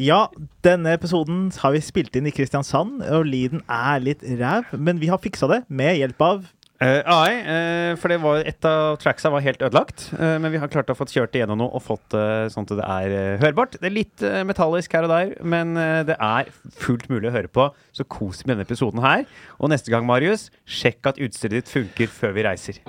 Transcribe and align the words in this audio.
Ja, 0.00 0.26
denne 0.64 0.94
episoden 0.96 1.50
har 1.60 1.74
vi 1.74 1.82
spilt 1.84 2.16
inn 2.16 2.28
i 2.28 2.32
Kristiansand, 2.32 3.02
og 3.12 3.26
lyden 3.28 3.60
er 3.68 4.00
litt 4.00 4.24
ræv, 4.24 4.72
men 4.80 5.00
vi 5.02 5.10
har 5.12 5.20
fiksa 5.20 5.50
det 5.50 5.62
med 5.68 5.98
hjelp 6.00 6.28
av 6.30 6.50
Uh, 6.82 6.98
AI, 7.06 7.34
uh, 7.46 7.92
for 8.00 8.10
det 8.10 8.16
var, 8.18 8.40
et 8.42 8.66
av 8.66 8.96
tracksa 8.98 9.30
var 9.30 9.44
helt 9.44 9.60
ødelagt. 9.62 10.08
Uh, 10.16 10.34
men 10.42 10.50
vi 10.50 10.58
har 10.58 10.70
klart 10.72 10.90
å 10.90 10.96
få 10.98 11.06
kjørt 11.06 11.36
igjennom 11.38 11.60
noe 11.60 11.70
og 11.78 11.84
fått 11.84 12.08
det 12.10 12.50
sånn 12.50 12.66
at 12.66 12.74
det 12.80 12.88
er 12.88 13.14
eh, 13.18 13.36
hørbart. 13.44 13.76
Det 13.78 13.86
er 13.86 13.94
litt 13.94 14.24
eh, 14.26 14.40
metallisk 14.48 14.96
her 14.96 15.06
og 15.06 15.12
der, 15.14 15.34
men 15.46 15.76
eh, 15.78 16.00
det 16.08 16.16
er 16.18 16.50
fullt 16.82 17.06
mulig 17.12 17.30
å 17.30 17.36
høre 17.36 17.52
på. 17.52 17.68
Så 17.94 18.02
kos 18.02 18.42
med 18.42 18.56
denne 18.56 18.66
episoden 18.66 19.04
her. 19.04 19.28
Og 19.60 19.70
neste 19.70 19.94
gang, 19.94 20.08
Marius, 20.08 20.48
sjekk 20.66 21.12
at 21.12 21.22
utstyret 21.22 21.60
ditt 21.60 21.70
funker 21.70 22.10
før 22.10 22.34
vi 22.34 22.48
reiser. 22.48 22.82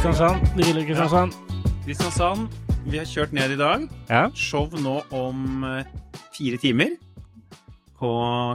Kristiansand. 0.00 0.46
Det 0.56 0.64
i 0.64 0.84
Kristiansand. 0.86 1.34
Kristiansand. 1.84 2.54
Vi 2.88 2.96
har 2.96 3.04
kjørt 3.04 3.34
ned 3.36 3.52
i 3.52 3.56
dag. 3.60 3.82
Ja. 4.08 4.22
Show 4.32 4.72
nå 4.80 4.94
om 5.12 5.66
eh, 5.68 5.90
fire 6.32 6.56
timer 6.56 6.94
på 8.00 8.12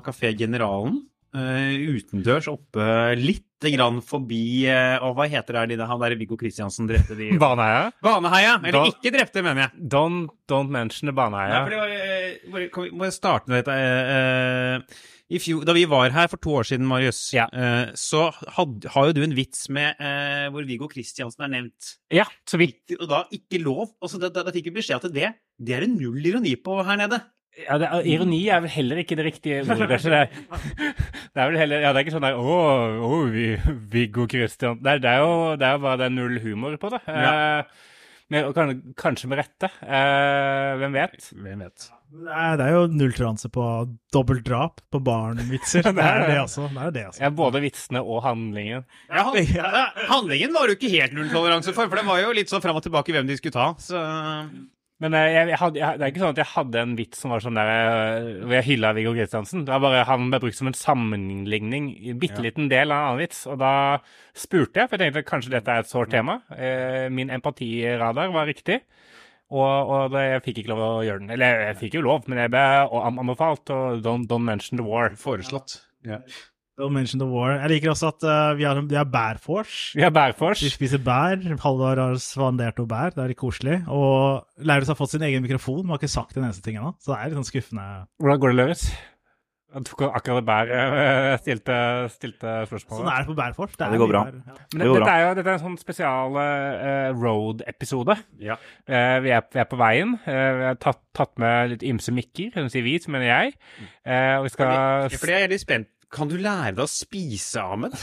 Kafé 0.07 0.31
Generalen. 0.33 1.03
Eh, 1.37 1.75
utendørs 1.93 2.49
oppe 2.49 2.87
litt 3.21 3.45
grann 3.61 4.01
forbi 4.01 4.65
eh, 4.71 4.95
Og 5.05 5.19
hva 5.19 5.27
heter 5.29 5.59
det 5.69 5.77
det 5.77 5.85
han 5.85 6.01
der 6.01 6.17
Viggo 6.17 6.33
Kristiansen 6.33 6.89
drepte 6.89 7.13
de 7.13 7.35
Baneheia. 7.45 7.91
Baneheia! 8.01 8.57
Eller 8.63 8.79
don't, 8.79 8.97
ikke 8.97 9.13
drepte, 9.13 9.45
mener 9.45 9.67
jeg. 9.67 9.85
Don't, 9.93 10.33
don't 10.49 10.73
mention 10.73 11.05
the 11.05 11.13
Nei, 11.13 11.19
Baneheia. 11.21 11.61
for 11.61 11.75
det 11.77 12.73
var, 12.73 12.89
må 12.89 13.05
jeg 13.05 13.19
starte 13.21 13.53
med 13.53 13.61
dette 13.61 14.89
fjor, 15.41 15.63
Da 15.65 15.73
vi 15.73 15.85
var 15.89 16.11
her 16.13 16.27
for 16.29 16.37
to 16.37 16.51
år 16.59 16.63
siden, 16.69 16.85
Marius, 16.85 17.33
Ja. 17.33 17.47
eh, 17.51 17.91
så 17.97 18.27
had, 18.55 18.85
har 18.93 19.07
jo 19.09 19.13
du 19.17 19.23
en 19.25 19.33
vits 19.35 19.67
med 19.73 19.95
eh, 19.99 20.49
hvor 20.53 20.65
Viggo 20.69 20.87
Kristiansen 20.87 21.43
er 21.47 21.47
nevnt. 21.55 21.95
Ja, 22.13 22.25
så 22.45 22.57
vidt. 22.61 22.93
Og 22.99 23.07
da 23.09 23.23
ikke 23.33 23.57
lov. 23.63 23.95
Altså, 24.01 24.19
da, 24.21 24.29
da, 24.29 24.43
da 24.43 24.51
fikk 24.53 24.69
vi 24.69 24.75
beskjed 24.77 25.01
at 25.03 25.13
det, 25.15 25.31
det 25.57 25.73
er 25.75 25.79
det 25.87 25.89
null 25.95 26.21
ironi 26.25 26.53
på 26.61 26.77
her 26.85 26.95
nede. 27.01 27.21
Ja, 27.55 27.77
det, 27.79 27.87
er- 27.87 28.03
ironi 28.11 28.41
er 28.51 28.59
vel 28.65 28.69
heller 28.69 28.97
ikke 28.99 29.15
det 29.15 29.25
riktige 29.31 29.61
ordet. 29.63 30.01
det, 30.03 30.29
det 31.33 31.39
er 31.41 31.49
vel 31.49 31.57
heller 31.57 31.79
Ja, 31.85 31.93
det 31.95 32.01
er 32.01 32.03
ikke 32.05 32.15
sånn 32.17 32.25
der 32.27 32.35
Å, 32.35 32.55
å 32.99 33.19
Vi- 33.31 33.75
Viggo 33.93 34.25
Kristian 34.27 34.81
det 34.83 34.91
er, 34.97 34.99
det 34.99 35.09
er 35.13 35.21
jo 35.23 35.35
det 35.55 35.69
er 35.69 35.77
bare 35.79 35.97
det 36.01 36.05
er 36.09 36.15
null 36.17 36.35
humor 36.43 36.75
på 36.77 36.91
det. 36.91 36.99
Ja. 37.07 37.59
Eh, 37.61 37.63
men, 38.33 38.51
kanskje 38.97 39.27
med 39.29 39.37
rette. 39.39 39.69
Eh, 39.85 40.71
hvem 40.81 40.95
vet? 40.97 41.27
Hvem 41.31 41.59
vet. 41.63 41.83
Nei, 42.15 42.51
det 42.59 42.65
er 42.65 42.75
jo 42.75 42.83
nulltoleranse 42.91 43.49
på 43.51 43.63
dobbelt 44.15 44.45
drap 44.47 44.79
på 44.93 45.01
barnevitser. 45.03 45.83
Det 45.97 46.03
er 46.05 46.21
det, 46.29 46.37
altså. 46.45 46.69
Det 46.71 46.83
er 46.85 46.93
det, 46.95 47.03
altså. 47.09 47.23
Ja, 47.25 47.31
både 47.35 47.61
vitsene 47.63 48.01
og 48.03 48.21
handlingen. 48.23 48.85
Ja, 49.09 49.25
han, 49.27 49.39
ja, 49.43 49.87
handlingen 50.11 50.55
var 50.55 50.65
det 50.69 50.75
jo 50.75 50.79
ikke 50.79 50.93
helt 50.95 51.17
nulltoleranse 51.17 51.73
for, 51.75 51.91
for 51.91 51.99
det 51.99 52.07
var 52.07 52.21
jo 52.23 52.31
litt 52.37 52.53
sånn 52.53 52.63
fram 52.63 52.79
og 52.79 52.85
tilbake 52.85 53.15
hvem 53.15 53.27
de 53.27 53.35
skulle 53.39 53.55
ta. 53.57 53.67
Så 53.83 53.99
Men 55.03 55.17
eh, 55.19 55.27
jeg, 55.33 55.49
jeg 55.51 55.59
hadde, 55.59 55.81
jeg, 55.81 55.99
det 55.99 56.05
er 56.07 56.13
ikke 56.13 56.23
sånn 56.23 56.35
at 56.37 56.39
jeg 56.39 56.51
hadde 56.53 56.83
en 56.85 56.95
vits 56.95 57.19
som 57.19 57.33
var 57.35 57.43
sånn 57.43 57.59
der 57.59 57.71
eh, 57.73 58.29
hvor 58.45 58.55
jeg 58.55 58.67
hylla 58.69 58.93
Viggo 58.95 59.11
Kristiansen. 59.17 59.65
Det 59.67 59.73
var 59.75 59.83
bare 59.83 60.05
Han 60.07 60.29
ble 60.31 60.39
brukt 60.45 60.59
som 60.61 60.71
en 60.71 60.77
sammenligning 60.79 61.89
en 62.13 62.21
bitte 62.21 62.45
liten 62.45 62.69
del 62.71 62.95
av 62.95 63.01
en 63.01 63.09
annen 63.09 63.23
vits. 63.25 63.41
Og 63.51 63.59
da 63.59 63.73
spurte 64.31 64.79
jeg, 64.85 64.87
for 64.91 64.95
jeg 65.03 65.11
tenkte 65.11 65.27
kanskje 65.33 65.57
dette 65.57 65.73
er 65.75 65.83
et 65.83 65.91
sårt 65.91 66.15
tema. 66.15 66.39
Eh, 66.55 67.09
Min 67.11 67.33
empatiradar 67.35 68.31
var 68.31 68.47
riktig. 68.47 68.85
Og, 69.53 69.91
og 69.93 70.11
det, 70.15 70.23
jeg 70.31 70.43
fikk 70.47 70.57
ikke 70.63 70.71
lov 70.73 70.81
å 70.81 71.03
gjøre 71.05 71.21
den. 71.21 71.29
Eller 71.35 71.59
jeg 71.67 71.77
fikk 71.83 71.99
jo 71.99 72.05
lov, 72.07 72.23
men 72.31 72.39
jeg 72.41 72.51
ble 72.55 72.63
an- 72.65 73.19
anbefalt 73.21 73.69
Og 73.75 74.01
don't, 74.05 74.25
don't 74.31 74.43
mention 74.47 74.79
the 74.81 74.85
war. 74.87 75.11
foreslått. 75.21 75.79
Ja. 76.05 76.17
Don't 76.81 76.91
mention 76.91 77.21
the 77.21 77.27
war. 77.29 77.53
Jeg 77.61 77.69
liker 77.71 77.93
også 77.93 78.09
at 78.11 78.25
uh, 78.27 78.49
vi 78.59 78.65
har, 78.67 78.81
vi 78.83 78.97
har 78.99 79.05
bærfors. 79.07 79.93
Vi 79.95 80.03
har 80.03 80.11
bærfors. 80.11 80.59
Vi 80.65 80.71
spiser 80.73 80.99
bær. 80.99 81.37
Halvard 81.63 82.01
har 82.01 82.17
spandert 82.19 82.81
noe 82.81 82.89
bær. 82.91 83.13
Det 83.15 83.21
er 83.23 83.31
litt 83.31 83.39
koselig. 83.39 83.77
Og 83.87 84.43
Lauritz 84.65 84.91
har 84.91 84.97
fått 84.99 85.13
sin 85.13 85.23
egen 85.23 85.45
mikrofon, 85.45 85.85
men 85.85 85.93
har 85.95 86.01
ikke 86.01 86.11
sagt 86.17 86.35
en 86.35 86.43
eneste 86.49 86.65
ting 86.65 86.75
ennå. 86.81 86.91
Så 86.99 87.13
det 87.13 87.21
er 87.21 87.31
litt 87.31 87.39
sånn 87.39 87.47
skuffende. 87.53 87.85
Hvordan 88.19 88.41
går 88.43 88.51
det, 88.51 88.57
Løris? 88.59 88.83
Han 89.75 89.83
tok 89.87 90.05
akkurat 90.07 90.39
det 90.39 90.45
bær 90.47 90.69
jeg 90.71 91.39
stilte, 91.41 91.77
stilte 92.13 92.51
spørsmålet. 92.69 93.01
Sånn 93.01 93.09
er 93.11 93.23
det 93.25 93.27
på 93.27 93.35
bærfors. 93.37 93.73
Ja, 93.75 93.87
er 93.89 93.95
det 93.95 93.99
går 93.99 94.11
bra. 94.13 94.21
bær, 94.29 94.37
ja. 94.39 94.55
Men 94.55 94.81
Det 94.81 94.87
går 94.87 94.95
dette 94.95 95.05
bra. 95.05 95.15
er 95.15 95.23
jo 95.25 95.33
dette 95.39 95.51
er 95.51 95.57
en 95.57 95.63
sånn 95.65 95.77
spesial 95.81 96.37
uh, 96.39 97.09
road-episode. 97.19 98.15
Ja. 98.39 98.55
Uh, 98.87 99.17
vi, 99.25 99.33
vi 99.35 99.61
er 99.65 99.67
på 99.71 99.79
veien. 99.81 100.15
Uh, 100.23 100.31
vi 100.61 100.69
har 100.69 100.79
tatt, 100.79 101.01
tatt 101.17 101.35
med 101.43 101.73
litt 101.73 101.83
ymse 101.91 102.15
mikker. 102.15 102.53
Hun 102.55 102.71
sier 102.71 102.85
vi, 102.87 102.95
så 103.03 103.11
mener 103.11 103.27
jeg. 103.27 103.57
Eh, 104.05 104.37
og 104.39 104.47
vi 104.47 104.53
skal 104.53 104.71
Fordi, 104.71 105.19
Fordi 105.21 105.35
jeg 105.35 105.47
er 105.47 105.53
litt 105.53 105.63
spent. 105.65 105.91
Kan 106.15 106.31
du 106.31 106.37
lære 106.39 106.75
deg 106.77 106.85
å 106.85 106.89
spise, 106.89 107.63
Ahmed? 107.65 107.95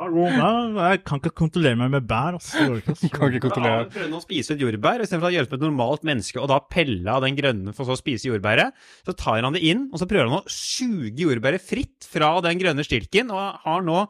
Jeg 0.00 1.02
kan 1.04 1.20
ikke 1.20 1.32
kontrollere 1.36 1.76
meg 1.76 1.90
med 1.92 2.06
bær. 2.08 2.38
Altså. 2.38 2.62
Jeg. 2.78 3.10
Kan 3.12 3.28
ikke 3.28 3.42
kontrollere. 3.44 3.82
Da 3.84 3.92
prøvde 3.92 4.16
å 4.16 4.22
spise 4.24 4.54
et 4.54 4.62
jordbær, 4.64 5.04
istedenfor 5.04 5.28
å 5.28 5.32
gjøre 5.34 5.46
det 5.46 5.50
som 5.52 5.58
et 5.58 5.64
normalt 5.66 6.06
menneske, 6.08 6.40
og 6.40 6.48
da 6.52 6.56
pelle 6.72 7.12
av 7.12 7.24
den 7.26 7.36
grønne 7.38 7.74
for 7.76 7.88
så 7.88 7.96
å 7.96 8.00
spise 8.00 8.30
jordbæret. 8.30 8.72
Så 9.04 9.14
tar 9.20 9.44
han 9.44 9.56
det 9.56 9.62
inn, 9.68 9.86
og 9.92 10.00
så 10.00 10.08
prøver 10.08 10.30
han 10.30 10.40
å 10.40 10.54
suge 10.54 11.26
jordbæret 11.26 11.64
fritt 11.64 12.08
fra 12.08 12.32
den 12.46 12.62
grønne 12.62 12.86
stilken, 12.86 13.32
og 13.34 13.60
har 13.66 13.84
nå 13.84 14.06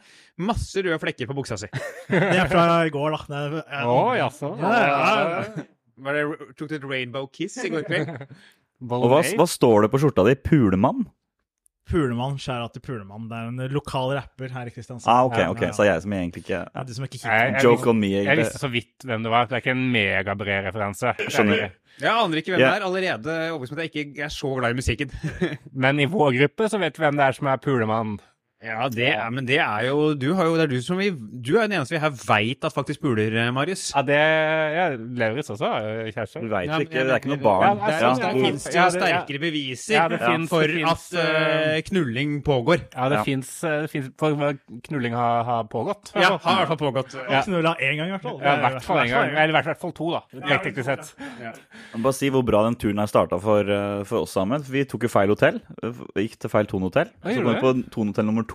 masse 0.47 0.81
røde 0.87 1.01
flekker 1.03 1.29
på 1.29 1.37
buksa 1.41 1.59
si. 1.61 1.69
Det 2.09 2.23
er 2.39 2.49
fra 2.51 2.69
i 2.87 2.95
går, 2.95 3.19
da. 3.27 3.45
Å, 3.83 4.01
jaså. 4.21 4.55
Ja, 4.63 4.75
ja, 4.79 4.99
ja. 5.35 5.69
Var 6.01 6.17
det, 6.17 6.51
tok 6.57 6.71
du 6.71 6.79
et 6.79 6.87
rainbow 6.89 7.27
kiss 7.35 7.59
i 7.61 7.69
går 7.73 7.85
kveld? 7.89 8.15
Og 8.89 9.11
hva, 9.13 9.19
hva 9.37 9.45
står 9.51 9.85
det 9.85 9.91
på 9.93 10.01
skjorta 10.01 10.25
di? 10.25 10.33
Pulemann? 10.41 11.05
Pulemann, 11.91 12.39
skjæra 12.39 12.69
til 12.73 12.83
Pulemann. 12.87 13.27
Det 13.31 13.37
er 13.37 13.51
en 13.51 13.75
lokal 13.75 14.15
rapper 14.17 14.49
her 14.55 14.71
i 14.71 14.73
Kristiansand. 14.75 15.11
Ah, 15.11 15.25
ok, 15.27 15.39
ok. 15.57 15.65
Så 15.77 15.85
jeg 15.89 16.03
som 16.05 16.13
egentlig 16.17 16.45
ikke 16.45 16.61
Ja, 16.63 16.83
du 16.87 16.95
som 16.95 17.05
ikke 17.05 17.19
Jeg- 17.19 17.23
kikker. 17.27 17.53
jeg 17.59 17.65
Joke 17.65 17.91
on 17.91 18.01
me, 18.01 18.11
Jeg 18.25 18.37
visste 18.39 18.59
så 18.59 18.71
vidt 18.71 19.05
hvem 19.05 19.23
det 19.27 19.31
var. 19.31 19.45
Det 19.51 19.53
er 19.59 19.63
ikke 19.65 19.75
en 19.77 19.93
megabred 19.93 20.65
referanse. 20.71 21.07
Er 21.13 21.31
Skjønner. 21.31 21.71
Jeg 22.01 22.09
aner 22.17 22.37
ikke 22.41 22.55
hvem 22.55 22.61
yeah. 22.61 22.75
det 22.75 22.83
er. 22.83 22.87
Allerede 22.87 23.51
overbevist 23.51 23.73
om 23.73 23.79
at 23.79 23.91
jeg 23.95 24.07
ikke 24.07 24.23
er 24.25 24.29
så 24.33 24.55
glad 24.57 24.71
i 24.71 24.79
musikken. 24.79 25.11
Men 25.85 26.01
i 26.01 26.07
vår 26.09 26.33
gruppe 26.39 26.69
så 26.73 26.79
vet 26.81 26.97
vi 26.97 27.05
hvem 27.05 27.17
det 27.19 27.27
er 27.27 27.33
som 27.37 27.47
er 27.53 27.57
pulemann. 27.61 28.19
Ja, 28.61 28.91
det 28.93 29.07
er, 29.09 29.31
men 29.33 29.47
det 29.49 29.57
er 29.57 29.87
jo 29.89 30.13
Du, 30.21 30.35
har 30.37 30.45
jo, 30.45 30.57
det 30.59 30.67
er 30.67 30.69
du 30.69 30.83
som 30.85 30.99
vi 31.01 31.07
Du 31.17 31.55
er 31.57 31.63
den 31.65 31.79
eneste 31.79 31.95
vi 31.95 32.01
her 32.03 32.11
veit 32.13 32.67
at 32.69 32.75
faktisk 32.77 33.01
puler, 33.01 33.33
eh, 33.33 33.49
Marius. 33.57 33.87
Ja, 33.97 34.03
det 34.05 34.19
ja, 34.21 34.83
Lauritz 35.17 35.49
også 35.55 35.65
har 35.65 35.87
jo 35.87 36.11
kjæreste. 36.13 36.43
Du 36.45 36.51
veit 36.53 36.69
Ja, 36.69 36.77
ikke, 36.85 36.93
det 36.93 37.15
er 37.15 37.23
ikke 37.23 37.31
noe 37.33 37.41
barn. 37.41 37.81
Ja, 37.81 37.87
Det, 37.89 38.01
Ja, 38.05 38.11
det 38.21 38.43
fins 38.45 38.67
jo 38.69 38.85
sterkere 38.99 39.41
beviser 39.47 39.95
Ja, 39.97 40.03
det 40.13 40.19
finnes- 40.21 40.53
for 40.53 40.67
det 40.69 40.77
finnes, 40.77 41.07
at 41.17 41.23
eh, 41.25 41.81
knulling 41.89 42.35
pågår. 42.45 42.83
Ja, 42.93 43.09
det 43.09 43.17
Ja. 43.17 43.23
fins 43.31 43.65
eh, 43.65 43.87
For 44.21 44.53
knulling 44.91 45.17
har, 45.17 45.43
har 45.49 45.65
pågått. 45.73 46.13
Ja, 46.15 46.37
har 46.37 46.53
i 46.53 46.67
hvert 46.67 46.69
fall 46.75 46.83
pågått. 46.85 47.17
Ja. 47.31 47.41
Knulla 47.49 47.75
én 47.81 47.97
gang, 47.97 48.13
i 48.13 48.15
hvert 48.19 48.29
fall. 48.29 48.39
Ja, 48.45 48.55
i 48.59 48.61
hvert 48.67 48.83
fall 48.91 49.03
gang. 49.09 49.33
Eller 49.41 49.55
i 49.57 49.63
hvert 49.63 49.81
fall 49.81 49.93
to, 49.97 50.11
da. 50.13 50.21
Teknisk 50.61 50.85
sett. 50.85 51.15
Bare 51.97 52.13
si 52.13 52.29
hvor 52.29 52.45
bra 52.45 52.61
den 52.69 52.77
turen 52.77 53.01
her 53.01 53.09
starta 53.09 53.41
for, 53.41 53.65
eh, 53.65 54.05
for 54.05 54.27
oss 54.29 54.37
sammen. 54.37 54.61
Vi 54.69 54.85
tok 54.85 55.09
jo 55.09 55.13
feil 55.17 55.33
hotell. 55.33 55.63
Vi 56.15 56.29
gikk 56.29 56.37
til 56.45 56.51
feil 56.53 56.67
Thon-hotell. 56.69 57.09
Så 57.25 57.41
kom 57.41 57.55
vi 57.55 57.61
på 57.65 57.73
Thon-hotell 57.97 58.27
nummer 58.29 58.43
to. 58.45 58.50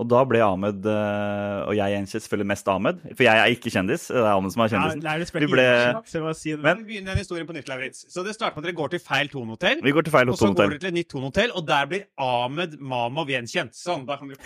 Og 0.00 0.06
da 0.08 0.22
ble 0.24 0.38
Ahmed, 0.40 0.86
eh, 0.88 1.58
og 1.68 1.74
jeg 1.76 1.92
gjenkjent 1.92 2.22
selvfølgelig 2.24 2.46
mest 2.48 2.68
Ahmed, 2.72 3.02
for 3.12 3.20
jeg 3.26 3.36
er 3.36 3.50
ikke 3.52 3.68
kjendis. 3.74 4.06
Det 4.08 4.16
er 4.16 4.30
Ahmed 4.30 4.50
som 4.54 4.62
er 4.64 4.68
Ja, 4.70 4.78
kjendisen. 4.78 5.02
Lauritz 5.04 5.32
Vi 5.34 5.46
ble- 5.50 6.34
si. 6.38 6.54
Men 6.56 6.78
Vi 6.78 6.84
begynner 6.94 7.10
den 7.12 7.18
historien 7.20 7.44
på 7.46 7.52
nytt, 7.52 7.68
Lauritz. 7.68 8.06
Så 8.08 8.24
det 8.24 8.32
starter 8.34 8.56
med 8.56 8.64
at 8.64 8.68
dere 8.70 8.78
går 8.80 8.88
til 8.94 9.00
feil 9.04 9.28
tonehotell. 9.28 9.82
vi 9.84 9.92
går 9.92 10.02
til 10.08 10.12
feil 10.14 10.28
Og 10.30 10.38
så 10.38 10.46
går 10.54 10.68
dere 10.70 10.78
til 10.78 10.88
et 10.88 10.94
nytt 10.94 11.08
tonehotell, 11.10 11.50
og 11.54 11.66
der 11.66 11.84
blir 11.90 12.02
Ahmed 12.16 12.78
Mamov 12.80 13.26
gjenkjent. 13.28 13.74
Sånn, 13.76 14.06
da 14.06 14.16
kan 14.16 14.28
vi 14.28 14.34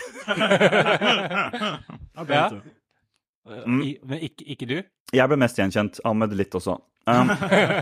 Ja. 2.27 2.49
Mm. 3.65 3.81
I, 3.85 3.97
men 4.03 4.19
ikke, 4.25 4.43
ikke 4.49 4.65
du? 4.67 4.79
Jeg 5.13 5.27
ble 5.29 5.37
mest 5.37 5.55
gjenkjent. 5.59 5.99
Ahmed 6.03 6.33
litt 6.33 6.51
også. 6.57 6.79
Um, 7.05 7.29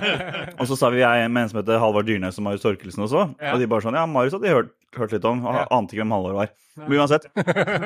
og 0.59 0.65
så 0.67 0.75
sa 0.77 0.89
vi 0.91 0.99
jeg 0.99 1.29
med 1.31 1.45
en 1.45 1.49
som 1.53 1.61
heter 1.61 1.79
Halvard 1.79 2.05
Dyrnes 2.09 2.35
og 2.37 2.43
Marius 2.43 2.61
Torkelsen 2.65 3.05
også. 3.05 3.21
Ja. 3.39 3.53
Og 3.55 3.59
de 3.63 3.67
bare 3.71 3.81
sånn 3.85 3.95
Ja, 3.95 4.03
Marius 4.05 4.33
hadde 4.35 4.51
hørt, 4.51 4.73
hørt 5.01 5.15
litt 5.15 5.25
om. 5.27 5.43
Ja. 5.45 5.65
ante 5.73 5.95
ikke 5.95 6.03
hvem 6.03 6.15
Halvor 6.15 6.37
var. 6.37 6.53
Men 6.79 6.97
uansett. 6.99 7.27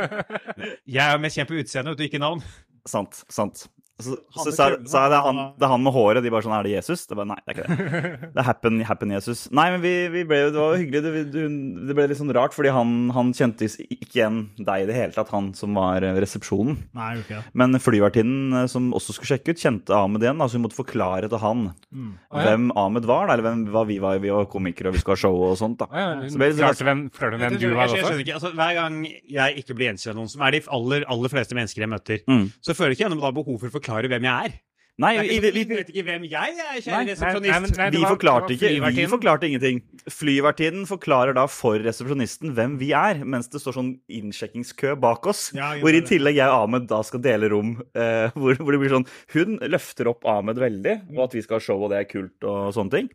Jeg 0.98 1.04
er 1.04 1.22
mest 1.22 1.40
kjent 1.40 1.52
på 1.52 1.60
utseendet, 1.62 2.04
ikke 2.08 2.22
navn. 2.24 2.44
Sant. 2.88 3.24
sant. 3.34 3.68
Så, 4.00 4.14
så 4.30 4.52
det 4.54 4.94
er, 4.94 5.16
han, 5.26 5.38
han- 5.40 5.54
det 5.58 5.66
er 5.66 5.72
han 5.72 5.82
med 5.82 5.94
håret. 5.96 6.22
De 6.22 6.30
bare 6.30 6.46
sånn 6.46 6.54
Er 6.54 6.64
det 6.68 6.74
Jesus? 6.76 7.08
Det 7.10 7.16
bare, 7.18 7.26
Nei, 7.32 7.38
det 7.48 7.50
er 7.50 7.58
ikke 7.58 7.68
det. 7.68 8.12
Det 8.38 8.42
er 8.44 8.46
Happen, 8.46 8.76
happen 8.86 9.10
Jesus. 9.16 9.48
Nei, 9.52 9.72
men 9.74 9.82
vi, 9.82 9.94
vi 10.14 10.22
ble, 10.30 10.38
det 10.54 10.60
var 10.60 10.76
jo 10.76 10.82
hyggelig. 10.84 11.02
Det, 11.02 11.42
det 11.90 11.96
ble 11.98 12.06
litt 12.12 12.20
sånn 12.20 12.30
rart, 12.38 12.54
fordi 12.54 12.70
han, 12.76 12.92
han 13.16 13.32
kjente 13.34 13.66
ikke 13.66 14.12
igjen 14.20 14.38
deg 14.60 14.84
i 14.84 14.88
det 14.90 14.96
hele 14.98 15.16
tatt, 15.16 15.32
han 15.34 15.50
som 15.58 15.74
var 15.78 16.06
eh, 16.06 16.14
resepsjonen. 16.22 16.78
Nei, 16.94 17.10
ikke 17.24 17.40
det. 17.40 17.56
Men 17.58 17.74
flyvertinnen 17.82 18.60
eh, 18.62 18.68
som 18.70 18.92
også 18.94 19.16
skulle 19.18 19.32
sjekke 19.34 19.56
ut, 19.56 19.64
kjente 19.66 19.98
Ahmed 19.98 20.22
igjen. 20.28 20.38
Altså 20.46 20.60
hun 20.60 20.68
måtte 20.68 20.78
forklare 20.78 21.32
til 21.34 21.42
han 21.42 21.66
Mm. 21.88 22.12
ah, 22.30 22.42
ja. 22.42 22.44
hvem 22.52 22.66
Ahmed 22.78 23.06
var, 23.08 23.30
eller 23.32 23.42
hvem, 23.46 23.62
var 23.74 23.86
vi 23.90 23.98
var. 24.04 24.20
Vi 24.22 24.30
var 24.30 24.46
komikere 24.52 24.92
og 24.92 24.98
vi 24.98 25.00
skulle 25.02 25.16
ha 25.18 25.22
show 25.24 25.38
og 25.48 25.58
sånt. 25.58 25.80
da. 25.82 25.88
Ja, 25.90 26.08
Så 26.30 26.38
ble 26.38 26.52
det 26.52 26.60
Klarte 26.62 26.78
sånn- 26.84 26.90
hvem, 26.92 27.04
klarte 27.16 27.40
hvem 27.40 27.56
Jeg 27.56 27.62
du 27.64 27.68
var 27.74 27.88
jeg 27.88 27.98
jeg, 27.98 28.06
jeg 28.12 28.26
ikke. 28.28 28.34
Altså, 28.38 28.52
hver 28.60 28.74
gang 28.78 28.98
jeg 29.08 29.58
ikke 29.64 29.74
blir 29.78 29.88
gjenkjent 29.90 30.12
av 30.14 30.18
noen, 30.20 30.30
som 30.30 30.42
er 30.46 30.52
de 30.58 30.62
aller, 30.78 31.06
aller 31.10 31.34
fleste 31.34 31.56
mennesker 31.58 31.82
jeg 31.88 31.90
møter, 31.96 32.22
Mm. 32.28 32.46
så 32.62 32.76
føler 32.78 32.94
ikke 32.94 33.08
jeg 33.08 33.10
noe 33.16 33.18
gjennom 33.24 33.36
behov 33.40 33.60
for 33.60 33.68
å 33.68 33.72
forklare 33.72 33.86
hvem 33.88 34.28
jeg 34.28 34.50
er. 34.50 34.58
Nei, 34.98 35.12
er 35.14 35.28
vi, 35.28 35.36
ikke 35.36 35.42
vi, 35.54 35.62
vi, 35.70 35.76
vet 35.78 35.90
ikke 35.92 36.04
hvem 36.08 36.24
jeg 36.26 36.54
er, 36.58 36.78
kjære 36.82 36.96
nei, 36.96 37.12
resepsjonist. 37.12 37.76
nei, 37.78 37.90
vi 37.94 38.00
forklarte 38.02 38.56
ikke 38.56 38.72
Vi 38.96 39.04
forklarte 39.12 39.46
ingenting. 39.46 39.82
Flyvertinnen 40.10 40.88
forklarer 40.90 41.38
da 41.38 41.44
for 41.54 41.78
resepsjonisten 41.86 42.56
hvem 42.58 42.80
vi 42.82 42.90
er, 42.98 43.22
mens 43.22 43.52
det 43.54 43.62
står 43.62 43.78
sånn 43.78 43.92
innsjekkingskø 44.10 44.96
bak 45.04 45.30
oss. 45.30 45.52
Ja, 45.54 45.76
jeg 45.78 45.86
hvor 45.86 45.94
i 45.94 46.02
tillegg 46.02 46.40
jeg 46.40 46.50
og 46.50 46.64
Ahmed 46.64 46.88
da 46.90 47.04
skal 47.06 47.22
dele 47.22 47.52
rom. 47.54 47.76
Uh, 47.94 48.34
hvor, 48.42 48.58
hvor 48.58 48.74
det 48.74 48.82
blir 48.82 48.96
sånn 48.96 49.06
Hun 49.36 49.60
løfter 49.70 50.10
opp 50.10 50.26
Ahmed 50.34 50.58
veldig, 50.66 50.98
og 51.14 51.28
at 51.28 51.38
vi 51.38 51.46
skal 51.46 51.60
ha 51.60 51.68
show 51.70 51.86
og 51.86 51.94
det 51.94 52.02
er 52.02 52.10
kult 52.10 52.50
og 52.50 52.74
sånne 52.74 52.98
ting. 52.98 53.14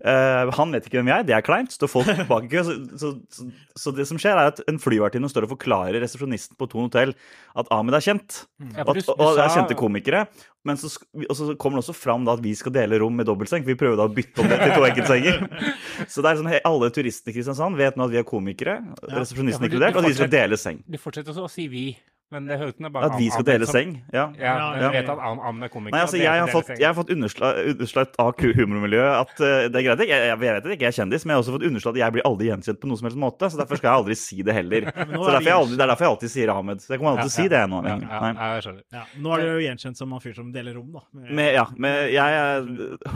Eh, 0.00 0.50
han 0.56 0.70
vet 0.72 0.86
ikke 0.88 1.00
hvem 1.00 1.10
jeg 1.10 1.22
er, 1.22 1.26
det 1.28 1.34
er 1.36 1.44
kleint. 1.44 1.74
Står 1.74 1.90
folk 1.92 2.08
bak 2.30 2.46
i 2.46 2.52
kø. 2.52 2.62
Så, 2.66 2.76
så, 3.00 3.10
så, 3.32 3.48
så 3.76 3.92
det 3.96 4.06
som 4.08 4.20
skjer, 4.20 4.38
er 4.40 4.52
at 4.54 4.62
en 4.70 4.80
flyvertinne 4.80 5.28
står 5.30 5.46
og 5.46 5.52
forklarer 5.56 6.00
resepsjonisten 6.00 6.56
på 6.60 6.68
Thon 6.72 6.88
hotell 6.88 7.12
at 7.60 7.70
Ahmed 7.74 7.98
er 7.98 8.06
kjent. 8.06 8.44
Ja, 8.72 8.86
Og, 8.86 8.94
at, 8.96 9.10
og 9.16 9.36
det 9.36 9.44
er 9.44 9.54
kjente 9.56 9.76
komikere. 9.78 10.24
Men 10.68 10.76
så, 10.76 10.90
og 11.24 11.32
så 11.36 11.54
kommer 11.60 11.78
det 11.80 11.86
også 11.86 11.96
fram 11.96 12.26
da 12.28 12.34
at 12.36 12.42
vi 12.44 12.52
skal 12.56 12.74
dele 12.74 12.98
rom 13.00 13.14
med 13.16 13.28
dobbeltseng. 13.28 13.64
For 13.64 13.72
vi 13.72 13.78
prøver 13.80 13.96
da 14.00 14.08
å 14.08 14.12
bytte 14.12 14.44
om 14.44 14.50
det 14.50 14.58
til 14.60 14.74
to 14.76 14.86
enkeltsenger. 14.88 15.38
Så 16.12 16.20
det 16.24 16.30
er 16.32 16.40
sånn, 16.40 16.50
alle 16.68 16.90
turistene 16.92 17.32
i 17.32 17.36
Kristiansand 17.38 17.80
vet 17.80 17.96
nå 17.96 18.04
at 18.08 18.12
vi 18.12 18.20
er 18.20 18.26
komikere, 18.28 18.74
resepsjonisten 19.08 19.64
Ja, 19.64 19.70
inkludert, 19.70 19.96
og 19.96 20.04
at 20.04 20.10
vi 20.10 20.18
skal 20.18 20.32
dele 20.32 20.58
seng. 20.60 20.82
Du 20.84 20.98
fortsetter 21.00 21.32
også 21.32 21.46
å 21.48 21.52
si 21.52 21.64
vi, 21.72 21.84
men 22.30 22.46
det 22.46 22.56
er 22.60 22.90
bare 22.94 23.08
At 23.10 23.16
vi 23.18 23.26
skal 23.30 23.44
dele 23.44 23.66
som- 23.66 23.74
seng. 23.74 23.92
Ja. 24.12 24.28
Ja, 24.38 24.52
Ja, 24.56 24.66
jeg 24.80 24.92
vet 25.02 25.08
at 25.10 25.18
Am- 25.18 25.40
Amund 25.40 25.64
er 25.64 25.68
komiker. 25.68 25.96
Nei, 25.96 26.00
altså, 26.04 26.16
jeg 26.16 26.30
har 26.30 26.46
fått, 26.48 26.68
jeg 26.78 26.86
har 26.86 26.94
fått 26.94 27.10
underslått 27.10 28.14
av 28.22 28.34
humormiljøet 28.38 29.14
at 29.20 29.32
uh, 29.40 29.68
det 29.68 29.74
er 29.80 29.84
greit. 29.88 29.98
Jeg, 30.04 30.08
jeg, 30.08 30.26
jeg 30.30 30.38
vet 30.38 30.56
at 30.60 30.64
jeg 30.70 30.78
ikke 30.78 30.86
er 30.90 30.96
kjendis, 30.98 31.24
men 31.26 31.34
jeg 31.34 31.36
har 31.38 31.42
også 31.44 31.54
fått 31.56 31.66
underslått 31.66 31.96
at 31.96 32.02
jeg 32.04 32.12
blir 32.16 32.26
aldri 32.30 32.46
gjenkjent 32.50 32.80
på 32.80 32.86
noen 32.90 33.00
som 33.00 33.08
helst 33.10 33.18
måte. 33.18 33.50
Så 33.50 33.58
derfor 33.60 33.76
skal 33.80 33.90
jeg 33.90 33.98
aldri 34.04 34.16
si 34.20 34.42
det 34.46 34.54
heller. 34.54 34.86
Så 34.90 35.26
er 35.26 35.34
derfor 35.36 35.50
jeg 35.50 35.58
aldri, 35.58 35.76
Det 35.76 35.84
er 35.86 35.90
derfor 35.92 36.06
jeg 36.06 36.12
alltid 36.14 36.30
sier 36.36 36.54
Ahmed. 36.54 36.84
Så 36.84 36.94
jeg 36.94 36.98
kommer 37.02 37.10
aldri 37.16 37.26
til 37.26 37.32
å 37.34 37.38
si 37.40 37.48
det 37.50 37.62
nå 37.70 37.82
Ja, 37.84 37.96
ja, 37.98 38.20
Nei. 38.20 38.32
ja, 38.38 38.50
jeg 38.54 38.66
skjønner. 38.68 39.06
Nå 39.26 39.34
er 39.34 39.40
du 39.40 39.48
jo 39.50 39.60
gjenkjent 39.66 39.96
som 39.98 40.14
han 40.14 40.20
fyr 40.22 40.34
som 40.38 40.52
deler 40.54 40.74
rom, 40.78 40.90
da. 40.94 41.02
Med, 41.40 41.54
ja, 41.54 41.66
med, 41.76 42.10
jeg 42.14 42.40
er 42.40 42.62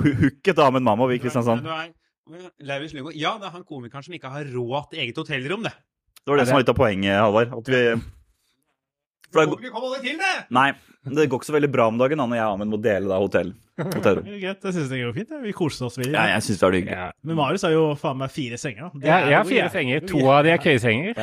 hooket 0.03 0.59
Ahmed 0.59 0.83
Mammo 0.83 1.07
i 1.15 1.19
Kristiansand. 1.23 1.63
Lauritz 2.65 2.95
Lundgaard. 2.97 3.17
Ja, 3.21 3.37
det 3.39 3.47
er 3.51 3.55
han 3.59 3.65
komikeren 3.69 4.03
som 4.07 4.15
ikke 4.17 4.31
har 4.33 4.47
råd 4.49 4.91
til 4.91 5.03
eget 5.05 5.19
hotellrom, 5.21 5.63
det. 5.67 5.75
Det 6.25 6.33
var 6.33 6.41
det 6.41 6.47
som 6.49 6.57
var 6.57 6.63
litt 6.65 6.73
av 6.73 6.79
poenget, 6.79 7.19
Halvard. 7.21 7.51
At 7.53 7.69
vi 7.69 7.83
For 9.35 9.45
det, 9.51 9.59
Vi 9.67 9.75
aldri 9.75 10.01
til 10.07 10.19
det! 10.23 10.33
nei, 10.55 10.69
det 11.05 11.27
går 11.29 11.41
ikke 11.43 11.51
så 11.51 11.59
veldig 11.59 11.71
bra 11.75 11.89
om 11.91 11.99
dagen 12.01 12.21
da 12.23 12.25
når 12.31 12.39
jeg 12.39 12.47
og 12.49 12.55
Amund 12.57 12.71
må 12.73 12.79
dele 12.81 13.11
da 13.11 13.19
hotell. 13.21 13.51
hotell. 13.77 14.21
Greit, 14.45 14.63
jeg 14.63 14.75
syns 14.77 14.89
det 14.93 15.01
går 15.03 15.15
fint. 15.17 15.33
Vi 15.43 15.53
koser 15.59 15.89
oss. 15.89 15.99
Ja, 15.99 16.23
jeg 16.31 16.45
synes 16.47 16.61
det 16.63 16.65
var 16.69 16.77
hyggelig. 16.79 16.95
Ja. 16.95 17.09
Men 17.27 17.37
Marius 17.41 17.65
har 17.67 17.75
jo 17.75 17.83
faen 17.99 18.21
meg 18.23 18.31
fire 18.31 18.57
senger. 18.63 18.87
da. 18.87 19.03
Det 19.03 19.11
Jeg, 19.11 19.27
jeg 19.33 19.37
har 19.41 19.49
fire 19.51 19.67
senger. 19.75 20.07
To 20.13 20.23
av 20.31 20.45
de 20.47 20.53
er 20.55 20.63
køyesenger. 20.63 21.19